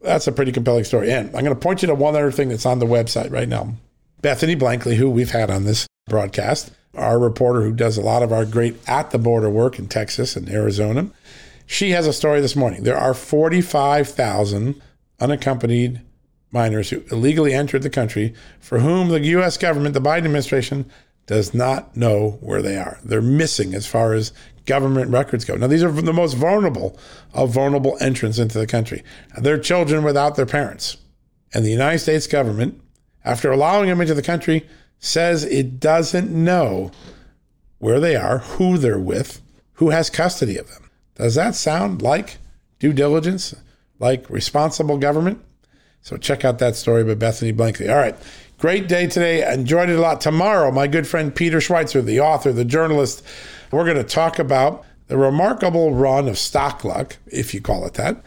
That's 0.00 0.26
a 0.26 0.32
pretty 0.32 0.52
compelling 0.52 0.84
story. 0.84 1.10
And 1.10 1.26
I'm 1.28 1.44
going 1.44 1.54
to 1.54 1.56
point 1.56 1.82
you 1.82 1.88
to 1.88 1.94
one 1.94 2.14
other 2.14 2.30
thing 2.30 2.48
that's 2.48 2.66
on 2.66 2.78
the 2.78 2.86
website 2.86 3.32
right 3.32 3.48
now. 3.48 3.74
Bethany 4.22 4.56
Blankley, 4.56 4.96
who 4.96 5.10
we've 5.10 5.30
had 5.30 5.50
on 5.50 5.64
this 5.64 5.85
broadcast, 6.08 6.70
our 6.94 7.18
reporter 7.18 7.62
who 7.62 7.72
does 7.72 7.98
a 7.98 8.02
lot 8.02 8.22
of 8.22 8.32
our 8.32 8.44
great 8.44 8.76
at 8.88 9.10
the 9.10 9.18
border 9.18 9.50
work 9.50 9.76
in 9.76 9.88
Texas 9.88 10.36
and 10.36 10.48
Arizona. 10.48 11.10
She 11.66 11.90
has 11.90 12.06
a 12.06 12.12
story 12.12 12.40
this 12.40 12.54
morning. 12.54 12.84
There 12.84 12.96
are 12.96 13.12
45,000 13.12 14.80
unaccompanied 15.18 16.00
minors 16.52 16.90
who 16.90 17.02
illegally 17.10 17.52
entered 17.52 17.82
the 17.82 17.90
country 17.90 18.34
for 18.60 18.78
whom 18.78 19.08
the 19.08 19.18
U.S. 19.20 19.56
government, 19.56 19.94
the 19.94 20.00
Biden 20.00 20.18
administration, 20.18 20.88
does 21.26 21.52
not 21.52 21.96
know 21.96 22.38
where 22.40 22.62
they 22.62 22.76
are. 22.76 23.00
They're 23.02 23.20
missing 23.20 23.74
as 23.74 23.84
far 23.84 24.12
as 24.14 24.32
government 24.64 25.10
records 25.10 25.44
go. 25.44 25.56
Now, 25.56 25.66
these 25.66 25.82
are 25.82 25.90
the 25.90 26.12
most 26.12 26.34
vulnerable 26.34 26.96
of 27.34 27.50
vulnerable 27.50 27.96
entrants 28.00 28.38
into 28.38 28.58
the 28.58 28.66
country. 28.68 29.02
They're 29.36 29.58
children 29.58 30.04
without 30.04 30.36
their 30.36 30.46
parents. 30.46 30.98
And 31.52 31.64
the 31.64 31.70
United 31.70 31.98
States 31.98 32.28
government, 32.28 32.80
after 33.24 33.50
allowing 33.50 33.88
them 33.88 34.00
into 34.00 34.14
the 34.14 34.22
country, 34.22 34.68
says 34.98 35.44
it 35.44 35.78
doesn't 35.78 36.30
know 36.30 36.90
where 37.78 38.00
they 38.00 38.16
are, 38.16 38.38
who 38.38 38.78
they're 38.78 38.98
with, 38.98 39.40
who 39.74 39.90
has 39.90 40.10
custody 40.10 40.56
of 40.56 40.68
them. 40.68 40.90
Does 41.14 41.34
that 41.34 41.54
sound 41.54 42.02
like 42.02 42.38
due 42.78 42.92
diligence, 42.92 43.54
like 43.98 44.28
responsible 44.28 44.98
government? 44.98 45.42
So 46.02 46.16
check 46.16 46.44
out 46.44 46.58
that 46.58 46.76
story 46.76 47.04
by 47.04 47.14
Bethany 47.14 47.52
Blankley. 47.52 47.90
All 47.90 47.96
right. 47.96 48.16
Great 48.58 48.88
day 48.88 49.06
today. 49.06 49.50
Enjoyed 49.52 49.90
it 49.90 49.98
a 49.98 50.00
lot. 50.00 50.20
Tomorrow, 50.20 50.70
my 50.70 50.86
good 50.86 51.06
friend 51.06 51.34
Peter 51.34 51.58
Schweizer, 51.58 52.02
the 52.04 52.20
author, 52.20 52.52
the 52.52 52.64
journalist, 52.64 53.22
we're 53.70 53.84
going 53.84 53.96
to 53.96 54.04
talk 54.04 54.38
about 54.38 54.84
the 55.08 55.18
remarkable 55.18 55.92
run 55.92 56.28
of 56.28 56.38
stock 56.38 56.84
luck, 56.84 57.16
if 57.26 57.52
you 57.52 57.60
call 57.60 57.84
it 57.86 57.94
that, 57.94 58.22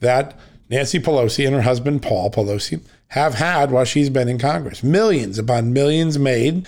that 0.00 0.38
Nancy 0.68 0.98
Pelosi 0.98 1.46
and 1.46 1.54
her 1.54 1.62
husband 1.62 2.02
Paul 2.02 2.30
Pelosi 2.30 2.80
have 3.08 3.34
had 3.34 3.70
while 3.70 3.84
she's 3.84 4.10
been 4.10 4.28
in 4.28 4.38
Congress. 4.38 4.82
Millions 4.82 5.38
upon 5.38 5.72
millions 5.72 6.18
made. 6.18 6.66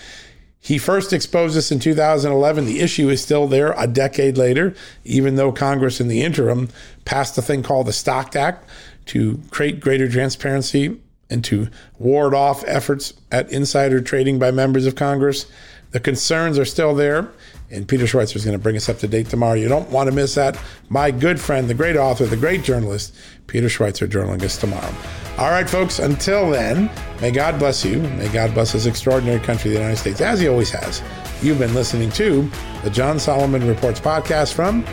He 0.58 0.76
first 0.76 1.12
exposed 1.12 1.56
this 1.56 1.72
in 1.72 1.80
2011. 1.80 2.66
The 2.66 2.80
issue 2.80 3.08
is 3.08 3.22
still 3.22 3.46
there 3.46 3.72
a 3.78 3.86
decade 3.86 4.36
later, 4.36 4.74
even 5.04 5.36
though 5.36 5.52
Congress 5.52 6.00
in 6.00 6.08
the 6.08 6.22
interim 6.22 6.68
passed 7.04 7.36
a 7.38 7.42
thing 7.42 7.62
called 7.62 7.86
the 7.86 7.92
Stock 7.92 8.36
Act 8.36 8.68
to 9.06 9.40
create 9.50 9.80
greater 9.80 10.08
transparency 10.08 11.00
and 11.30 11.42
to 11.44 11.68
ward 11.98 12.34
off 12.34 12.64
efforts 12.66 13.14
at 13.32 13.50
insider 13.50 14.00
trading 14.00 14.38
by 14.38 14.50
members 14.50 14.86
of 14.86 14.96
Congress. 14.96 15.46
The 15.92 16.00
concerns 16.00 16.58
are 16.58 16.64
still 16.64 16.94
there. 16.94 17.30
And 17.70 17.86
Peter 17.86 18.04
Schweizer 18.04 18.36
is 18.36 18.44
going 18.44 18.56
to 18.56 18.62
bring 18.62 18.76
us 18.76 18.88
up 18.88 18.98
to 18.98 19.08
date 19.08 19.28
tomorrow. 19.28 19.54
You 19.54 19.68
don't 19.68 19.88
want 19.90 20.08
to 20.08 20.14
miss 20.14 20.34
that. 20.34 20.58
My 20.88 21.10
good 21.10 21.40
friend, 21.40 21.68
the 21.68 21.74
great 21.74 21.96
author, 21.96 22.26
the 22.26 22.36
great 22.36 22.64
journalist, 22.64 23.14
Peter 23.46 23.68
Schweizer, 23.68 24.08
joining 24.08 24.42
us 24.44 24.56
tomorrow. 24.56 24.92
All 25.38 25.50
right, 25.50 25.68
folks, 25.68 25.98
until 26.00 26.50
then, 26.50 26.90
may 27.20 27.30
God 27.30 27.58
bless 27.58 27.84
you. 27.84 28.00
May 28.00 28.28
God 28.28 28.52
bless 28.54 28.72
this 28.72 28.86
extraordinary 28.86 29.40
country, 29.40 29.70
the 29.70 29.76
United 29.78 29.96
States, 29.96 30.20
as 30.20 30.40
He 30.40 30.48
always 30.48 30.70
has. 30.70 31.02
You've 31.42 31.58
been 31.58 31.74
listening 31.74 32.10
to 32.12 32.50
the 32.82 32.90
John 32.90 33.18
Solomon 33.18 33.66
Reports 33.66 34.00
podcast 34.00 34.52
from 34.52 34.84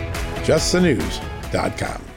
justthenews.com. 0.44 2.17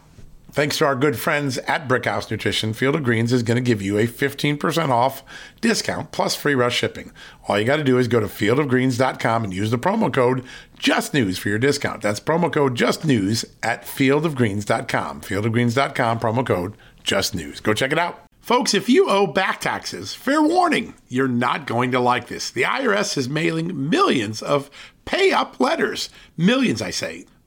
Thanks 0.53 0.77
to 0.79 0.85
our 0.85 0.97
good 0.97 1.17
friends 1.17 1.57
at 1.59 1.87
Brickhouse 1.87 2.29
Nutrition, 2.29 2.73
Field 2.73 2.95
of 2.95 3.03
Greens 3.03 3.31
is 3.31 3.41
going 3.41 3.55
to 3.55 3.61
give 3.61 3.81
you 3.81 3.97
a 3.97 4.05
15% 4.05 4.89
off 4.89 5.23
discount 5.61 6.11
plus 6.11 6.35
free 6.35 6.55
rush 6.55 6.75
shipping. 6.75 7.13
All 7.47 7.57
you 7.57 7.63
got 7.63 7.77
to 7.77 7.85
do 7.85 7.97
is 7.97 8.09
go 8.09 8.19
to 8.19 8.25
fieldofgreens.com 8.25 9.45
and 9.45 9.53
use 9.53 9.71
the 9.71 9.79
promo 9.79 10.13
code 10.13 10.43
JUSTNEWS 10.77 11.37
for 11.37 11.47
your 11.47 11.57
discount. 11.57 12.01
That's 12.01 12.19
promo 12.19 12.51
code 12.51 12.75
JUSTNEWS 12.75 13.45
at 13.63 13.83
fieldofgreens.com. 13.83 15.21
Fieldofgreens.com, 15.21 16.19
promo 16.19 16.45
code 16.45 16.75
JUSTNEWS. 17.05 17.63
Go 17.63 17.73
check 17.73 17.93
it 17.93 17.99
out. 17.99 18.21
Folks, 18.41 18.73
if 18.73 18.89
you 18.89 19.07
owe 19.07 19.27
back 19.27 19.61
taxes, 19.61 20.13
fair 20.13 20.41
warning, 20.41 20.95
you're 21.07 21.29
not 21.29 21.65
going 21.65 21.91
to 21.91 21.99
like 22.01 22.27
this. 22.27 22.51
The 22.51 22.63
IRS 22.63 23.17
is 23.17 23.29
mailing 23.29 23.89
millions 23.89 24.41
of 24.41 24.69
pay 25.05 25.31
up 25.31 25.61
letters. 25.61 26.09
Millions, 26.35 26.81
I 26.81 26.89
say. 26.89 27.25